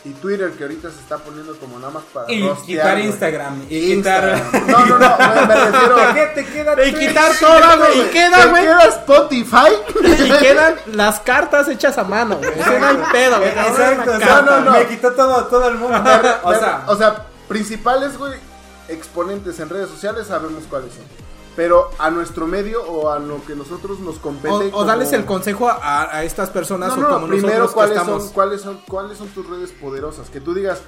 Y 0.06 0.12
Twitter, 0.14 0.50
que 0.52 0.64
ahorita 0.64 0.90
se 0.90 1.00
está 1.00 1.18
poniendo 1.18 1.58
como 1.58 1.78
nada 1.78 1.92
más 1.92 2.04
para. 2.14 2.32
Y 2.32 2.50
quitar 2.66 2.98
Instagram. 3.00 3.66
Y 3.70 3.96
quitar. 3.96 4.42
No, 4.68 4.86
no, 4.86 4.98
no, 4.98 5.46
me 5.46 5.56
refiero. 5.56 5.98
qué 6.14 6.26
te 6.36 6.46
queda 6.46 6.88
Y 6.88 6.94
quitar 6.94 7.32
todo, 7.38 7.78
güey. 7.80 8.00
Y 8.00 8.04
queda, 8.06 8.46
güey. 8.46 8.64
queda 8.64 8.86
Spotify. 8.86 9.72
Y 10.20 10.32
quedan 10.40 10.76
las 10.94 11.20
cartas 11.20 11.68
hechas 11.68 11.98
a 11.98 12.04
mano, 12.04 12.38
güey. 12.38 12.52
No 12.56 12.88
hay 12.88 12.98
pedo, 13.12 13.40
güey. 13.40 13.50
Exacto. 13.50 14.20
No, 14.20 14.42
no, 14.42 14.60
no. 14.62 14.72
Me 14.72 14.88
quitó 14.88 15.12
todo, 15.12 15.46
todo 15.46 15.68
el 15.68 15.76
mundo. 15.76 15.98
o, 16.44 16.54
sea, 16.56 16.84
o 16.88 16.96
sea, 16.96 17.26
principales, 17.50 18.18
güey, 18.18 18.40
exponentes 18.88 19.60
en 19.60 19.70
redes 19.70 19.90
sociales 19.90 20.28
sabemos 20.28 20.64
cuáles 20.70 20.94
son 20.94 21.29
pero 21.60 21.92
a 22.00 22.10
nuestro 22.10 22.48
medio 22.48 22.82
o 22.86 23.10
a 23.10 23.20
lo 23.20 23.44
que 23.44 23.54
nosotros 23.54 24.00
nos 24.00 24.18
compete. 24.18 24.72
O, 24.72 24.86
darles 24.86 25.12
el 25.12 25.26
consejo 25.26 25.70
a, 25.70 26.24
estas 26.24 26.50
personas 26.52 26.96
no, 26.96 27.18
o 27.18 27.28
primero 27.28 27.70
cuáles 27.74 28.02
son 28.02 28.30
cuáles 28.30 28.62
son 28.62 28.80
cuáles 28.88 29.18
son 29.18 29.28
tus 29.28 29.46
redes 29.46 29.74
poderosas, 29.74 30.30
que 30.30 30.40
tú 30.40 30.54
digas 30.54 30.80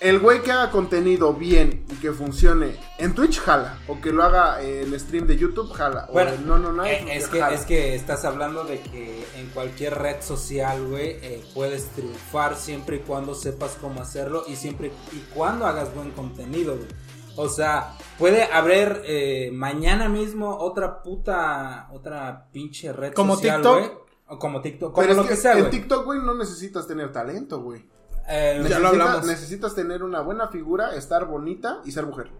el 0.00 0.18
güey 0.18 0.42
que 0.42 0.50
haga 0.50 0.72
contenido 0.72 1.34
bien 1.34 1.84
y 1.88 1.94
que 2.00 2.10
funcione 2.10 2.76
en 2.98 3.14
Twitch 3.14 3.38
jala 3.38 3.78
o 3.86 4.00
que 4.00 4.10
lo 4.10 4.24
haga 4.24 4.60
en 4.60 4.98
stream 4.98 5.28
de 5.28 5.36
YouTube 5.36 5.72
jala 5.72 6.08
bueno, 6.12 6.32
no 6.44 6.58
no 6.58 6.72
no 6.72 6.84
eh, 6.84 7.06
es 7.08 7.28
que 7.28 7.38
es 7.52 7.60
que 7.64 7.94
estás 7.94 8.24
hablando 8.24 8.64
de 8.64 8.80
que 8.80 9.24
en 9.36 9.46
cualquier 9.50 9.94
red 9.94 10.20
social 10.20 10.84
güey 10.84 11.10
eh, 11.22 11.44
puedes 11.54 11.90
triunfar 11.90 12.56
siempre 12.56 12.96
y 12.96 12.98
cuando 13.00 13.36
sepas 13.36 13.78
cómo 13.80 14.02
hacerlo 14.02 14.42
y 14.48 14.56
siempre 14.56 14.90
y 15.12 15.20
cuando 15.32 15.64
hagas 15.64 15.94
buen 15.94 16.10
contenido 16.10 16.74
güey. 16.74 17.05
O 17.36 17.48
sea, 17.48 17.96
puede 18.18 18.44
haber 18.44 19.02
eh, 19.04 19.50
mañana 19.52 20.08
mismo 20.08 20.56
otra 20.56 21.02
puta, 21.02 21.88
otra 21.92 22.48
pinche 22.52 22.92
red 22.92 23.12
como 23.12 23.36
social, 23.36 23.62
TikTok. 23.62 24.06
O 24.28 24.38
como 24.38 24.60
TikTok, 24.60 24.92
como 24.92 25.12
lo 25.12 25.26
que, 25.26 25.36
sea, 25.36 25.56
En 25.56 25.70
TikTok, 25.70 26.04
güey, 26.04 26.20
no 26.20 26.34
necesitas 26.34 26.86
tener 26.86 27.12
talento, 27.12 27.62
güey. 27.62 27.86
Eh, 28.28 28.64
ya 28.68 28.78
lo 28.78 28.88
hablamos. 28.88 29.24
Necesitas 29.24 29.74
tener 29.74 30.02
una 30.02 30.20
buena 30.20 30.48
figura, 30.48 30.94
estar 30.96 31.26
bonita 31.26 31.80
y 31.84 31.92
ser 31.92 32.06
mujer. 32.06 32.30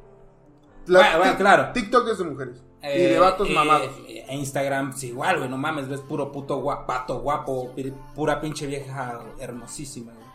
bueno, 0.87 1.37
claro. 1.37 1.73
TikTok 1.73 2.09
es 2.09 2.19
de 2.19 2.25
mujeres. 2.25 2.65
y 2.83 2.87
de 2.87 3.17
eh, 3.17 3.19
vatos 3.19 3.49
mamados. 3.51 3.91
E 4.09 4.35
Instagram, 4.35 4.95
sí, 4.95 5.09
igual, 5.09 5.39
güey, 5.39 5.49
no 5.49 5.59
mames, 5.59 5.89
ves 5.89 6.01
puro 6.01 6.33
puto 6.33 6.57
guapato, 6.57 7.21
guapo, 7.21 7.73
pura 8.15 8.41
pinche 8.41 8.67
vieja 8.67 9.21
hermosísima, 9.39 10.13
güey. 10.13 10.26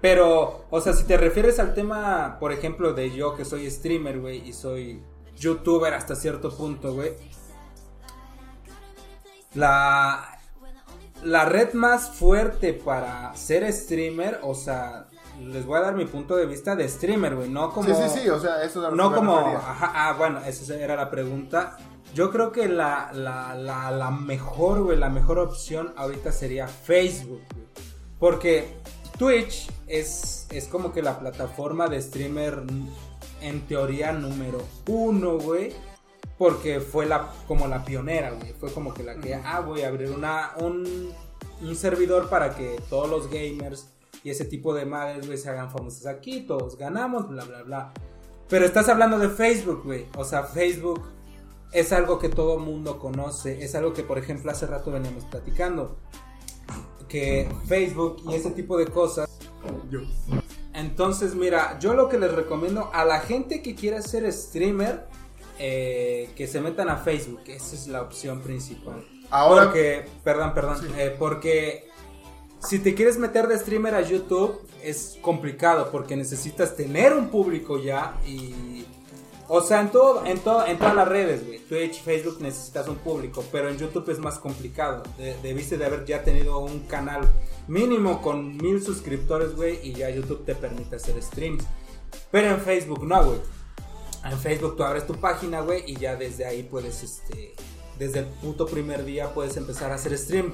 Pero, 0.00 0.66
o 0.70 0.80
sea, 0.80 0.92
si 0.92 1.04
te 1.04 1.16
refieres 1.16 1.58
al 1.58 1.74
tema, 1.74 2.36
por 2.38 2.52
ejemplo, 2.52 2.92
de 2.92 3.10
yo 3.10 3.34
que 3.34 3.44
soy 3.44 3.70
streamer, 3.70 4.20
güey, 4.20 4.46
y 4.48 4.52
soy 4.52 5.02
youtuber 5.36 5.94
hasta 5.94 6.14
cierto 6.14 6.54
punto, 6.54 6.94
güey. 6.94 7.14
La, 9.54 10.38
la 11.22 11.44
red 11.46 11.72
más 11.72 12.10
fuerte 12.10 12.74
para 12.74 13.34
ser 13.34 13.70
streamer, 13.72 14.40
o 14.42 14.54
sea, 14.54 15.06
les 15.40 15.64
voy 15.64 15.78
a 15.78 15.82
dar 15.82 15.94
mi 15.94 16.04
punto 16.04 16.36
de 16.36 16.44
vista 16.44 16.76
de 16.76 16.88
streamer, 16.88 17.34
güey, 17.34 17.48
no 17.48 17.72
como... 17.72 17.88
Sí, 17.88 17.94
sí, 17.94 18.20
sí, 18.20 18.28
o 18.28 18.38
sea, 18.38 18.62
eso 18.62 18.86
es 18.86 18.94
No 18.94 19.14
como... 19.14 19.38
Ajá, 19.38 19.92
ah, 19.94 20.12
bueno, 20.12 20.40
esa 20.46 20.74
era 20.74 20.94
la 20.94 21.10
pregunta. 21.10 21.78
Yo 22.14 22.30
creo 22.30 22.52
que 22.52 22.68
la, 22.68 23.10
la, 23.12 23.54
la, 23.54 23.90
la 23.90 24.10
mejor, 24.10 24.82
güey, 24.82 24.98
la 24.98 25.08
mejor 25.08 25.38
opción 25.38 25.94
ahorita 25.96 26.32
sería 26.32 26.68
Facebook, 26.68 27.40
güey. 27.52 27.66
Porque 28.18 28.76
Twitch 29.18 29.70
es, 29.86 30.46
es 30.50 30.68
como 30.68 30.92
que 30.92 31.02
la 31.02 31.18
plataforma 31.18 31.88
de 31.88 32.00
streamer 32.00 32.62
en 33.40 33.66
teoría 33.66 34.12
número 34.12 34.62
uno, 34.88 35.38
güey. 35.38 35.72
Porque 36.38 36.80
fue 36.80 37.06
la, 37.06 37.32
como 37.48 37.66
la 37.66 37.84
pionera, 37.84 38.32
güey. 38.32 38.52
Fue 38.52 38.70
como 38.70 38.92
que 38.92 39.02
la 39.02 39.16
que, 39.16 39.34
ah, 39.34 39.60
voy 39.60 39.82
a 39.82 39.88
abrir 39.88 40.10
una, 40.10 40.52
un, 40.58 41.10
un 41.62 41.76
servidor 41.76 42.28
para 42.28 42.54
que 42.54 42.80
todos 42.90 43.08
los 43.08 43.30
gamers 43.30 43.88
y 44.22 44.30
ese 44.30 44.44
tipo 44.44 44.74
de 44.74 44.84
madres, 44.84 45.26
güey, 45.26 45.38
se 45.38 45.48
hagan 45.48 45.70
famosos 45.70 46.04
aquí, 46.06 46.40
todos 46.40 46.76
ganamos, 46.76 47.28
bla, 47.28 47.44
bla, 47.44 47.62
bla. 47.62 47.92
Pero 48.48 48.64
estás 48.64 48.88
hablando 48.88 49.18
de 49.18 49.28
Facebook, 49.28 49.82
güey. 49.84 50.06
O 50.16 50.24
sea, 50.24 50.42
Facebook 50.42 51.02
es 51.72 51.92
algo 51.92 52.18
que 52.18 52.28
todo 52.28 52.58
mundo 52.58 52.98
conoce. 52.98 53.62
Es 53.64 53.74
algo 53.74 53.92
que, 53.92 54.02
por 54.02 54.18
ejemplo, 54.18 54.50
hace 54.50 54.66
rato 54.66 54.90
veníamos 54.90 55.24
platicando 55.24 55.96
que 57.08 57.48
Facebook 57.66 58.16
y 58.28 58.34
ese 58.34 58.50
tipo 58.50 58.76
de 58.76 58.86
cosas. 58.86 59.25
Entonces, 60.74 61.34
mira, 61.34 61.78
yo 61.78 61.94
lo 61.94 62.08
que 62.08 62.18
les 62.18 62.32
recomiendo 62.32 62.90
a 62.92 63.04
la 63.04 63.20
gente 63.20 63.62
que 63.62 63.74
quiera 63.74 64.02
ser 64.02 64.30
streamer, 64.32 65.06
eh, 65.58 66.28
que 66.36 66.46
se 66.46 66.60
metan 66.60 66.88
a 66.90 66.96
Facebook, 66.96 67.40
esa 67.46 67.74
es 67.74 67.86
la 67.86 68.02
opción 68.02 68.40
principal. 68.40 69.04
Ahora. 69.30 69.64
Porque, 69.64 70.04
perdón, 70.22 70.52
perdón. 70.54 70.76
Eh, 70.96 71.14
porque 71.18 71.88
si 72.60 72.78
te 72.78 72.94
quieres 72.94 73.18
meter 73.18 73.46
de 73.48 73.58
streamer 73.58 73.94
a 73.94 74.02
YouTube 74.02 74.60
es 74.82 75.18
complicado 75.20 75.90
porque 75.90 76.16
necesitas 76.16 76.76
tener 76.76 77.12
un 77.12 77.28
público 77.28 77.78
ya 77.78 78.18
y 78.26 78.84
o 79.48 79.60
sea, 79.60 79.80
en 79.80 79.90
todo 79.90 80.26
en 80.26 80.38
todo 80.38 80.66
en 80.66 80.78
todas 80.78 80.94
las 80.94 81.08
redes, 81.08 81.46
güey. 81.46 81.58
Twitch, 81.58 82.02
Facebook 82.02 82.38
necesitas 82.40 82.88
un 82.88 82.96
público, 82.96 83.44
pero 83.50 83.68
en 83.68 83.78
YouTube 83.78 84.08
es 84.10 84.18
más 84.18 84.38
complicado. 84.38 85.02
debiste 85.42 85.76
de 85.76 85.84
haber 85.84 86.04
ya 86.04 86.22
tenido 86.22 86.58
un 86.58 86.80
canal 86.80 87.30
mínimo 87.68 88.22
con 88.22 88.56
mil 88.56 88.82
suscriptores, 88.82 89.54
güey, 89.54 89.80
y 89.82 89.92
ya 89.92 90.10
YouTube 90.10 90.44
te 90.44 90.54
permite 90.54 90.96
hacer 90.96 91.20
streams. 91.22 91.64
Pero 92.30 92.50
en 92.50 92.60
Facebook 92.60 93.06
no, 93.06 93.24
güey. 93.24 93.38
En 94.24 94.38
Facebook 94.38 94.76
tú 94.76 94.82
abres 94.82 95.06
tu 95.06 95.14
página, 95.14 95.60
güey, 95.60 95.84
y 95.86 95.96
ya 95.96 96.16
desde 96.16 96.44
ahí 96.44 96.62
puedes, 96.62 97.02
este, 97.02 97.54
desde 97.98 98.20
el 98.20 98.26
puto 98.26 98.66
primer 98.66 99.04
día 99.04 99.32
puedes 99.32 99.56
empezar 99.56 99.92
a 99.92 99.94
hacer 99.94 100.16
stream. 100.18 100.52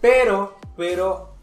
Pero, 0.00 0.56
pero, 0.76 1.34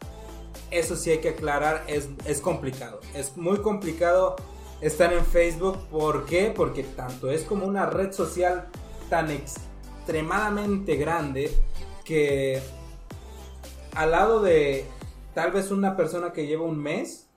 eso 0.71 0.95
sí 0.95 1.11
hay 1.11 1.19
que 1.19 1.29
aclarar, 1.29 1.83
es, 1.87 2.09
es 2.25 2.41
complicado. 2.41 2.99
Es 3.13 3.37
muy 3.37 3.57
complicado 3.59 4.35
estar 4.81 5.13
en 5.13 5.25
Facebook. 5.25 5.77
¿Por 5.89 6.25
qué? 6.25 6.53
Porque 6.55 6.83
tanto 6.83 7.31
es 7.31 7.43
como 7.43 7.65
una 7.65 7.85
red 7.85 8.11
social 8.11 8.67
tan 9.09 9.31
extremadamente 9.31 10.95
grande 10.95 11.51
que 12.03 12.61
al 13.93 14.11
lado 14.11 14.41
de 14.41 14.85
tal 15.33 15.51
vez 15.51 15.71
una 15.71 15.95
persona 15.95 16.33
que 16.33 16.47
lleva 16.47 16.63
un 16.63 16.77
mes, 16.77 17.27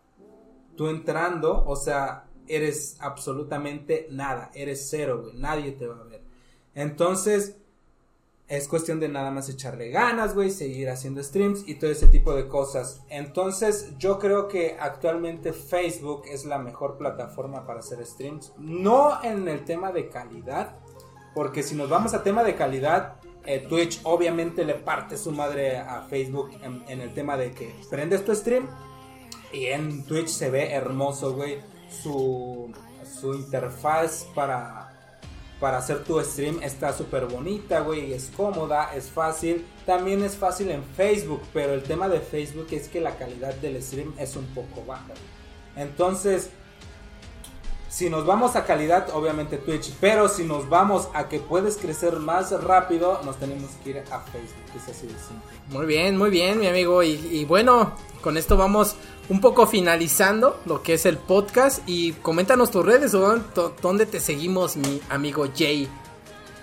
tú 0.77 0.89
entrando, 0.89 1.65
o 1.67 1.77
sea, 1.77 2.27
eres 2.47 2.97
absolutamente 3.01 4.09
nada, 4.11 4.51
eres 4.55 4.89
cero, 4.91 5.23
güey, 5.23 5.37
nadie 5.37 5.73
te 5.73 5.87
va 5.87 5.97
a 6.01 6.05
ver. 6.05 6.23
Entonces, 6.75 7.57
es 8.51 8.67
cuestión 8.67 8.99
de 8.99 9.09
nada 9.09 9.31
más 9.31 9.49
echarle 9.49 9.91
ganas, 9.91 10.35
güey, 10.35 10.51
seguir 10.51 10.91
haciendo 10.91 11.23
streams 11.23 11.69
y 11.69 11.77
todo 11.77 11.89
ese 11.93 12.09
tipo 12.09 12.35
de 12.35 12.49
cosas. 12.49 13.01
Entonces, 13.09 13.97
yo 13.97 14.19
creo 14.19 14.49
que 14.49 14.77
actualmente 14.79 15.53
Facebook 15.53 16.25
es 16.27 16.45
la 16.45 16.59
mejor 16.59 16.99
plataforma 16.99 17.65
para 17.65 17.79
hacer 17.79 18.05
streams. 18.05 18.53
No 18.59 19.23
en 19.23 19.47
el 19.47 19.65
tema 19.65 19.93
de 19.93 20.09
calidad, 20.09 20.75
porque 21.33 21.63
si 21.63 21.77
nos 21.77 21.89
vamos 21.89 22.13
a 22.13 22.25
tema 22.25 22.43
de 22.43 22.57
calidad, 22.57 23.21
eh, 23.47 23.65
Twitch 23.69 24.01
obviamente 24.03 24.65
le 24.65 24.75
parte 24.75 25.17
su 25.17 25.31
madre 25.31 25.79
a 25.79 26.03
Facebook 26.03 26.51
en, 26.61 26.83
en, 26.89 27.01
el 27.01 27.15
tema 27.15 27.37
de 27.37 27.53
que 27.53 27.73
prendes 27.89 28.25
tu 28.25 28.35
stream 28.35 28.69
y 29.53 29.67
en 29.67 30.05
Twitch 30.05 30.29
se 30.29 30.51
ve 30.51 30.73
hermoso, 30.73 31.35
güey, 31.35 31.61
su, 31.89 32.73
su 33.05 33.33
interfaz 33.33 34.27
para 34.35 34.90
para 35.61 35.79
hacer 35.79 36.05
tu 36.05 36.19
stream 36.21 36.63
está 36.63 36.93
súper 36.93 37.27
bonita, 37.27 37.81
güey, 37.81 38.15
es 38.15 38.31
cómoda, 38.35 38.95
es 38.95 39.11
fácil. 39.11 39.67
También 39.85 40.25
es 40.25 40.35
fácil 40.37 40.71
en 40.71 40.83
Facebook, 40.83 41.43
pero 41.53 41.75
el 41.75 41.83
tema 41.83 42.09
de 42.09 42.21
Facebook 42.21 42.69
es 42.71 42.89
que 42.89 43.01
la 43.01 43.17
calidad 43.17 43.55
del 43.57 43.81
stream 43.83 44.15
es 44.19 44.37
un 44.37 44.47
poco 44.47 44.85
baja. 44.87 45.13
Entonces, 45.77 46.49
si 47.91 48.09
nos 48.09 48.25
vamos 48.25 48.57
a 48.57 48.65
calidad, 48.65 49.11
obviamente 49.13 49.59
Twitch, 49.59 49.93
pero 50.01 50.29
si 50.29 50.45
nos 50.45 50.69
vamos 50.69 51.09
a 51.13 51.29
que 51.29 51.41
puedes 51.41 51.77
crecer 51.77 52.17
más 52.17 52.53
rápido, 52.63 53.21
nos 53.25 53.37
tenemos 53.37 53.71
que 53.85 53.91
ir 53.91 53.99
a 53.99 54.21
Facebook, 54.21 54.65
es 54.75 54.89
así 54.89 55.07
de 55.09 55.13
simple. 55.13 55.51
Muy 55.69 55.87
bien, 55.87 56.17
muy 56.17 56.31
bien, 56.31 56.59
mi 56.59 56.69
amigo. 56.69 57.03
y 57.03 57.45
bueno, 57.45 57.95
con 58.23 58.37
esto 58.39 58.57
vamos 58.57 58.97
un 59.31 59.41
poco 59.41 59.69
finalizando 59.69 60.61
lo 60.67 60.83
que 60.83 60.95
es 60.95 61.07
el 61.07 61.17
podcast 61.17 61.83
y 61.87 62.13
coméntanos 62.15 62.73
tus 62.73 62.85
redes 62.85 63.15
o 63.15 63.39
dónde 63.81 64.05
te 64.05 64.19
seguimos, 64.19 64.77
mi 64.77 65.01
amigo 65.09 65.47
Jay. 65.57 65.89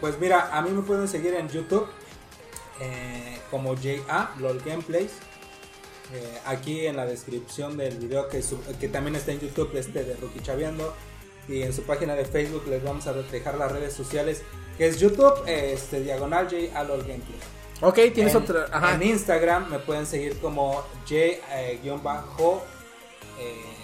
Pues 0.01 0.19
mira, 0.19 0.55
a 0.55 0.61
mí 0.61 0.69
me 0.71 0.81
pueden 0.81 1.07
seguir 1.07 1.33
en 1.33 1.47
YouTube 1.47 1.87
eh, 2.81 3.39
como 3.49 3.73
JA, 3.75 4.31
LOL 4.39 4.61
Gameplays. 4.63 5.11
Eh, 6.13 6.39
aquí 6.45 6.85
en 6.85 6.97
la 6.97 7.05
descripción 7.05 7.77
del 7.77 7.97
video 7.97 8.27
que, 8.27 8.87
también 8.89 9.15
está 9.15 9.31
en 9.31 9.39
YouTube, 9.39 9.75
este 9.75 10.03
de 10.03 10.15
Rookie 10.17 10.41
Chaviando. 10.41 10.93
Y 11.47 11.61
en 11.61 11.71
su 11.71 11.83
página 11.83 12.15
de 12.15 12.25
Facebook 12.25 12.67
les 12.67 12.83
vamos 12.83 13.07
a 13.07 13.13
dejar 13.13 13.57
las 13.57 13.71
redes 13.71 13.93
sociales, 13.93 14.43
que 14.77 14.87
es 14.87 14.99
YouTube, 14.99 15.33
este, 15.47 16.01
diagonal 16.01 16.49
JA 16.49 16.83
LOL 16.83 16.99
Gameplays. 16.99 17.56
Ok, 17.81 17.99
tienes 18.13 18.35
otra. 18.35 18.65
Ajá. 18.71 18.95
En 18.95 19.03
Instagram 19.03 19.69
me 19.69 19.79
pueden 19.79 20.05
seguir 20.05 20.39
como 20.39 20.83
J-bajo. 21.07 22.63
Eh, 23.39 23.77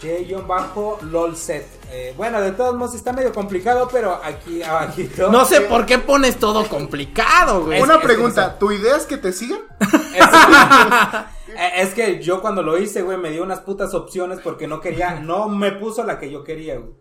J-lolset. 0.00 1.66
Eh, 1.90 2.14
bueno, 2.16 2.40
de 2.40 2.52
todos 2.52 2.76
modos 2.76 2.94
está 2.94 3.12
medio 3.12 3.32
complicado, 3.32 3.88
pero 3.90 4.20
aquí 4.22 4.62
abajito. 4.62 5.30
No 5.36 5.44
sé 5.44 5.62
por 5.62 5.86
qué 5.86 5.98
pones 5.98 6.38
todo 6.38 6.68
complicado, 6.68 7.64
güey. 7.64 7.80
Una 7.80 8.00
pregunta, 8.00 8.58
¿tu 8.58 8.72
idea 8.72 8.96
es 8.96 9.04
que 9.04 9.16
te 9.16 9.32
sigan? 9.32 9.60
Es, 11.74 11.94
que 11.94 12.22
yo 12.22 12.42
cuando 12.42 12.62
lo 12.62 12.76
hice, 12.76 13.00
güey, 13.00 13.16
me 13.16 13.30
dio 13.30 13.42
unas 13.42 13.60
putas 13.60 13.94
opciones 13.94 14.40
porque 14.44 14.66
no 14.66 14.78
quería, 14.82 15.20
no 15.20 15.48
me 15.48 15.72
puso 15.72 16.04
la 16.04 16.18
que 16.18 16.30
yo 16.30 16.44
quería, 16.44 16.76
güey. 16.76 16.92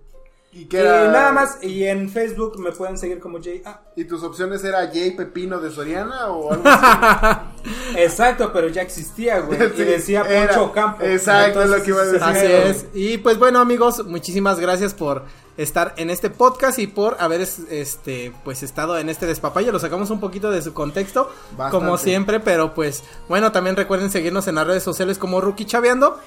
¿Y, 0.58 0.70
nada 0.74 1.34
más, 1.34 1.62
y 1.62 1.84
en 1.84 2.10
Facebook 2.10 2.58
me 2.60 2.72
pueden 2.72 2.98
seguir 2.98 3.20
como 3.20 3.44
Jay. 3.44 3.62
Ah. 3.66 3.82
¿Y 3.94 4.06
tus 4.06 4.24
opciones 4.24 4.64
era 4.64 4.88
Jay 4.88 5.12
Pepino 5.12 5.60
de 5.60 5.70
Soriana 5.70 6.30
o 6.30 6.54
algo 6.54 6.64
así? 6.66 7.68
Exacto, 7.98 8.54
pero 8.54 8.70
ya 8.70 8.82
existía, 8.82 9.40
güey. 9.42 9.60
y 9.62 9.68
decía 9.84 10.24
Poncho 10.24 10.72
Campo. 10.72 11.04
Exacto, 11.04 11.62
es 11.62 11.70
lo 11.70 11.84
que 11.84 11.90
iba 11.90 12.02
a 12.02 12.06
decir. 12.06 12.24
Así 12.24 12.46
es. 12.46 12.86
Y 12.94 13.18
pues 13.18 13.38
bueno, 13.38 13.60
amigos, 13.60 14.06
muchísimas 14.06 14.58
gracias 14.58 14.94
por 14.94 15.24
estar 15.58 15.94
en 15.98 16.10
este 16.10 16.30
podcast 16.30 16.80
y 16.80 16.88
por 16.88 17.18
haber 17.20 17.42
este 17.42 18.32
pues 18.46 18.64
estado 18.64 18.98
en 18.98 19.10
este 19.10 19.26
despapalle. 19.26 19.74
Lo 19.74 19.80
sacamos 19.80 20.10
un 20.10 20.22
poquito 20.22 20.52
de 20.52 20.62
su 20.62 20.74
contexto, 20.74 21.30
como 21.70 21.98
siempre, 21.98 22.40
pero 22.40 22.74
pues 22.74 23.04
bueno, 23.28 23.52
también 23.52 23.76
recuerden 23.76 24.10
seguirnos 24.10 24.48
en 24.48 24.56
las 24.56 24.68
redes 24.68 24.84
sociales 24.84 25.18
como 25.18 25.42
Rookie 25.42 25.66
Chaveando. 25.66 26.18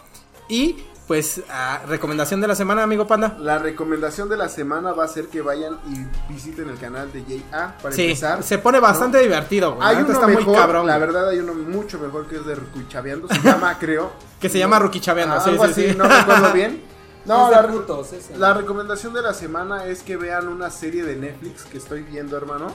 Y 0.50 0.76
pues, 1.08 1.42
recomendación 1.88 2.42
de 2.42 2.46
la 2.46 2.54
semana, 2.54 2.82
amigo 2.82 3.06
Panda. 3.06 3.34
La 3.40 3.58
recomendación 3.58 4.28
de 4.28 4.36
la 4.36 4.50
semana 4.50 4.92
va 4.92 5.04
a 5.04 5.08
ser 5.08 5.28
que 5.28 5.40
vayan 5.40 5.78
y 5.88 6.32
visiten 6.32 6.68
el 6.68 6.78
canal 6.78 7.10
de 7.10 7.22
JA 7.22 7.78
para 7.82 7.94
sí, 7.94 8.02
empezar. 8.02 8.42
Se 8.42 8.58
pone 8.58 8.78
bastante 8.78 9.18
divertido, 9.18 9.74
güey. 9.74 9.88
Hay 9.88 9.96
uno 9.96 10.12
está 10.12 10.26
mejor, 10.26 10.44
muy 10.44 10.54
cabrón. 10.54 10.86
La 10.86 10.98
verdad, 10.98 11.30
hay 11.30 11.38
uno 11.38 11.54
mucho 11.54 11.98
mejor 11.98 12.28
que 12.28 12.36
es 12.36 12.44
de 12.44 12.54
Rukichabeando. 12.54 13.26
Se 13.26 13.40
llama, 13.40 13.76
creo. 13.80 14.12
Que 14.38 14.50
se 14.50 14.58
llama 14.58 14.78
Rukichabeando, 14.78 15.36
ah, 15.36 15.40
sí, 15.40 15.50
sí, 15.74 15.88
sí. 15.88 15.96
No 15.96 16.06
recuerdo 16.06 16.52
bien. 16.52 16.84
No, 17.26 17.50
la, 17.50 17.68
la 18.38 18.54
recomendación 18.54 19.12
de 19.12 19.20
la 19.20 19.34
semana 19.34 19.84
es 19.84 20.02
que 20.02 20.16
vean 20.16 20.48
una 20.48 20.70
serie 20.70 21.04
de 21.04 21.14
Netflix 21.14 21.64
que 21.64 21.76
estoy 21.76 22.02
viendo, 22.02 22.38
hermano. 22.38 22.68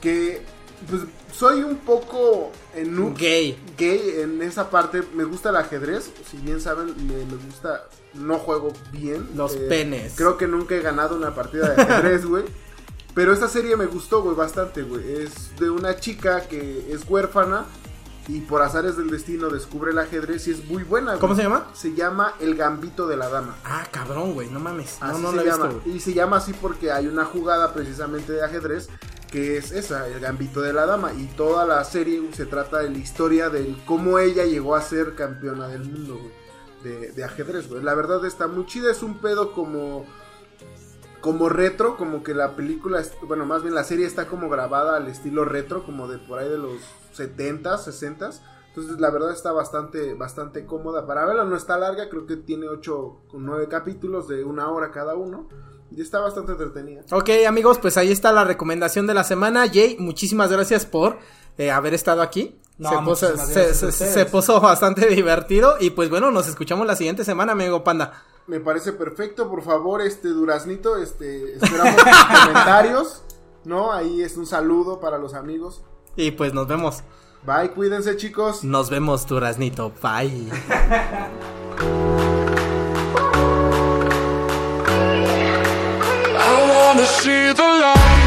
Que 0.00 0.44
pues 0.88 1.02
soy 1.32 1.62
un 1.62 1.76
poco 1.76 2.52
en 2.74 3.14
gay. 3.14 3.58
gay 3.76 4.20
en 4.20 4.42
esa 4.42 4.70
parte. 4.70 5.02
Me 5.14 5.24
gusta 5.24 5.50
el 5.50 5.56
ajedrez. 5.56 6.10
Si 6.30 6.36
bien 6.38 6.60
saben, 6.60 6.94
me, 7.06 7.24
gusta. 7.46 7.88
No 8.14 8.38
juego 8.38 8.72
bien. 8.92 9.28
Los 9.34 9.54
eh, 9.54 9.66
penes. 9.68 10.14
Creo 10.16 10.36
que 10.36 10.46
nunca 10.46 10.74
he 10.74 10.80
ganado 10.80 11.16
una 11.16 11.34
partida 11.34 11.70
de 11.70 11.82
ajedrez, 11.82 12.26
güey. 12.26 12.44
Pero 13.14 13.32
esta 13.32 13.48
serie 13.48 13.76
me 13.76 13.86
gustó, 13.86 14.22
güey, 14.22 14.36
bastante, 14.36 14.82
güey. 14.82 15.22
Es 15.22 15.56
de 15.58 15.70
una 15.70 15.96
chica 15.96 16.48
que 16.48 16.92
es 16.92 17.08
huérfana 17.08 17.66
y 18.28 18.40
por 18.40 18.62
azares 18.62 18.96
del 18.96 19.10
destino 19.10 19.48
descubre 19.48 19.90
el 19.90 19.98
ajedrez 19.98 20.46
y 20.46 20.52
es 20.52 20.64
muy 20.66 20.84
buena. 20.84 21.18
¿Cómo 21.18 21.34
se 21.34 21.42
llama? 21.42 21.66
Se 21.74 21.94
llama 21.94 22.34
El 22.40 22.54
Gambito 22.54 23.06
de 23.06 23.16
la 23.16 23.28
Dama. 23.28 23.56
Ah, 23.64 23.86
cabrón, 23.90 24.34
güey, 24.34 24.48
no 24.48 24.60
mames. 24.60 24.98
no, 25.00 25.18
no 25.18 25.32
se 25.32 25.44
llama. 25.44 25.70
y 25.84 26.00
se 26.00 26.14
llama 26.14 26.36
así 26.36 26.52
porque 26.52 26.92
hay 26.92 27.06
una 27.06 27.24
jugada 27.24 27.74
precisamente 27.74 28.32
de 28.32 28.44
ajedrez 28.44 28.88
que 29.32 29.56
es 29.56 29.72
esa, 29.72 30.06
el 30.06 30.20
gambito 30.20 30.60
de 30.60 30.74
la 30.74 30.84
dama. 30.84 31.12
Y 31.14 31.24
toda 31.28 31.64
la 31.64 31.82
serie 31.84 32.22
se 32.34 32.46
trata 32.46 32.80
de 32.80 32.90
la 32.90 32.98
historia 32.98 33.48
de 33.48 33.74
cómo 33.86 34.18
ella 34.18 34.44
llegó 34.44 34.76
a 34.76 34.82
ser 34.82 35.14
campeona 35.14 35.66
del 35.68 35.84
mundo, 35.84 36.20
de, 36.84 37.24
ajedrez, 37.24 37.68
güey. 37.68 37.82
La 37.82 37.94
verdad 37.94 38.24
está 38.26 38.46
muy 38.46 38.66
chida, 38.66 38.90
es 38.90 39.02
un 39.02 39.18
pedo 39.18 39.52
como... 39.52 40.04
Como 41.20 41.48
retro, 41.48 41.96
como 41.96 42.24
que 42.24 42.34
la 42.34 42.56
película, 42.56 43.00
bueno, 43.28 43.46
más 43.46 43.62
bien 43.62 43.76
la 43.76 43.84
serie 43.84 44.06
está 44.06 44.26
como 44.26 44.48
grabada 44.48 44.96
al 44.96 45.06
estilo 45.06 45.44
retro, 45.44 45.84
como 45.84 46.08
de 46.08 46.18
por 46.18 46.40
ahí 46.40 46.48
de 46.48 46.58
los 46.58 46.82
70, 47.12 47.78
60. 47.78 48.30
Entonces 48.66 48.98
la 48.98 49.08
verdad 49.10 49.30
está 49.30 49.52
bastante, 49.52 50.14
bastante 50.14 50.66
cómoda 50.66 51.06
para 51.06 51.24
verla. 51.24 51.44
No 51.44 51.54
está 51.54 51.78
larga, 51.78 52.08
creo 52.08 52.26
que 52.26 52.38
tiene 52.38 52.66
8 52.66 52.98
o 52.98 53.22
9 53.34 53.68
capítulos 53.68 54.26
de 54.26 54.42
una 54.42 54.68
hora 54.68 54.90
cada 54.90 55.14
uno. 55.14 55.48
Y 55.96 56.00
está 56.00 56.20
bastante 56.20 56.52
entretenida. 56.52 57.02
Ok, 57.10 57.30
amigos, 57.46 57.78
pues 57.78 57.96
ahí 57.96 58.10
está 58.10 58.32
la 58.32 58.44
recomendación 58.44 59.06
de 59.06 59.14
la 59.14 59.24
semana. 59.24 59.66
Jay, 59.72 59.96
muchísimas 59.98 60.50
gracias 60.50 60.86
por 60.86 61.18
eh, 61.58 61.70
haber 61.70 61.94
estado 61.94 62.22
aquí. 62.22 62.58
se, 62.78 64.26
puso, 64.26 64.60
bastante 64.60 65.06
divertido. 65.14 65.76
Y 65.80 65.90
pues 65.90 66.10
bueno, 66.10 66.30
nos 66.30 66.48
escuchamos 66.48 66.86
la 66.86 66.96
siguiente 66.96 67.24
semana, 67.24 67.52
amigo 67.52 67.84
Panda. 67.84 68.24
Me 68.46 68.60
parece 68.60 68.92
perfecto. 68.92 69.48
Por 69.48 69.62
favor, 69.62 70.00
este 70.00 70.28
Duraznito, 70.28 70.96
este, 70.96 71.54
esperamos 71.56 72.02
comentarios. 72.44 73.22
¿No? 73.64 73.92
Ahí 73.92 74.22
es 74.22 74.36
un 74.36 74.46
saludo 74.46 74.98
para 74.98 75.18
los 75.18 75.34
amigos. 75.34 75.82
Y 76.16 76.32
pues 76.32 76.52
nos 76.52 76.66
vemos. 76.66 77.04
Bye, 77.44 77.70
cuídense, 77.70 78.16
chicos. 78.16 78.64
Nos 78.64 78.90
vemos, 78.90 79.26
Duraznito. 79.26 79.92
Bye. 80.02 80.48
wanna 86.94 87.06
see 87.06 87.52
the 87.54 87.62
light. 87.62 88.21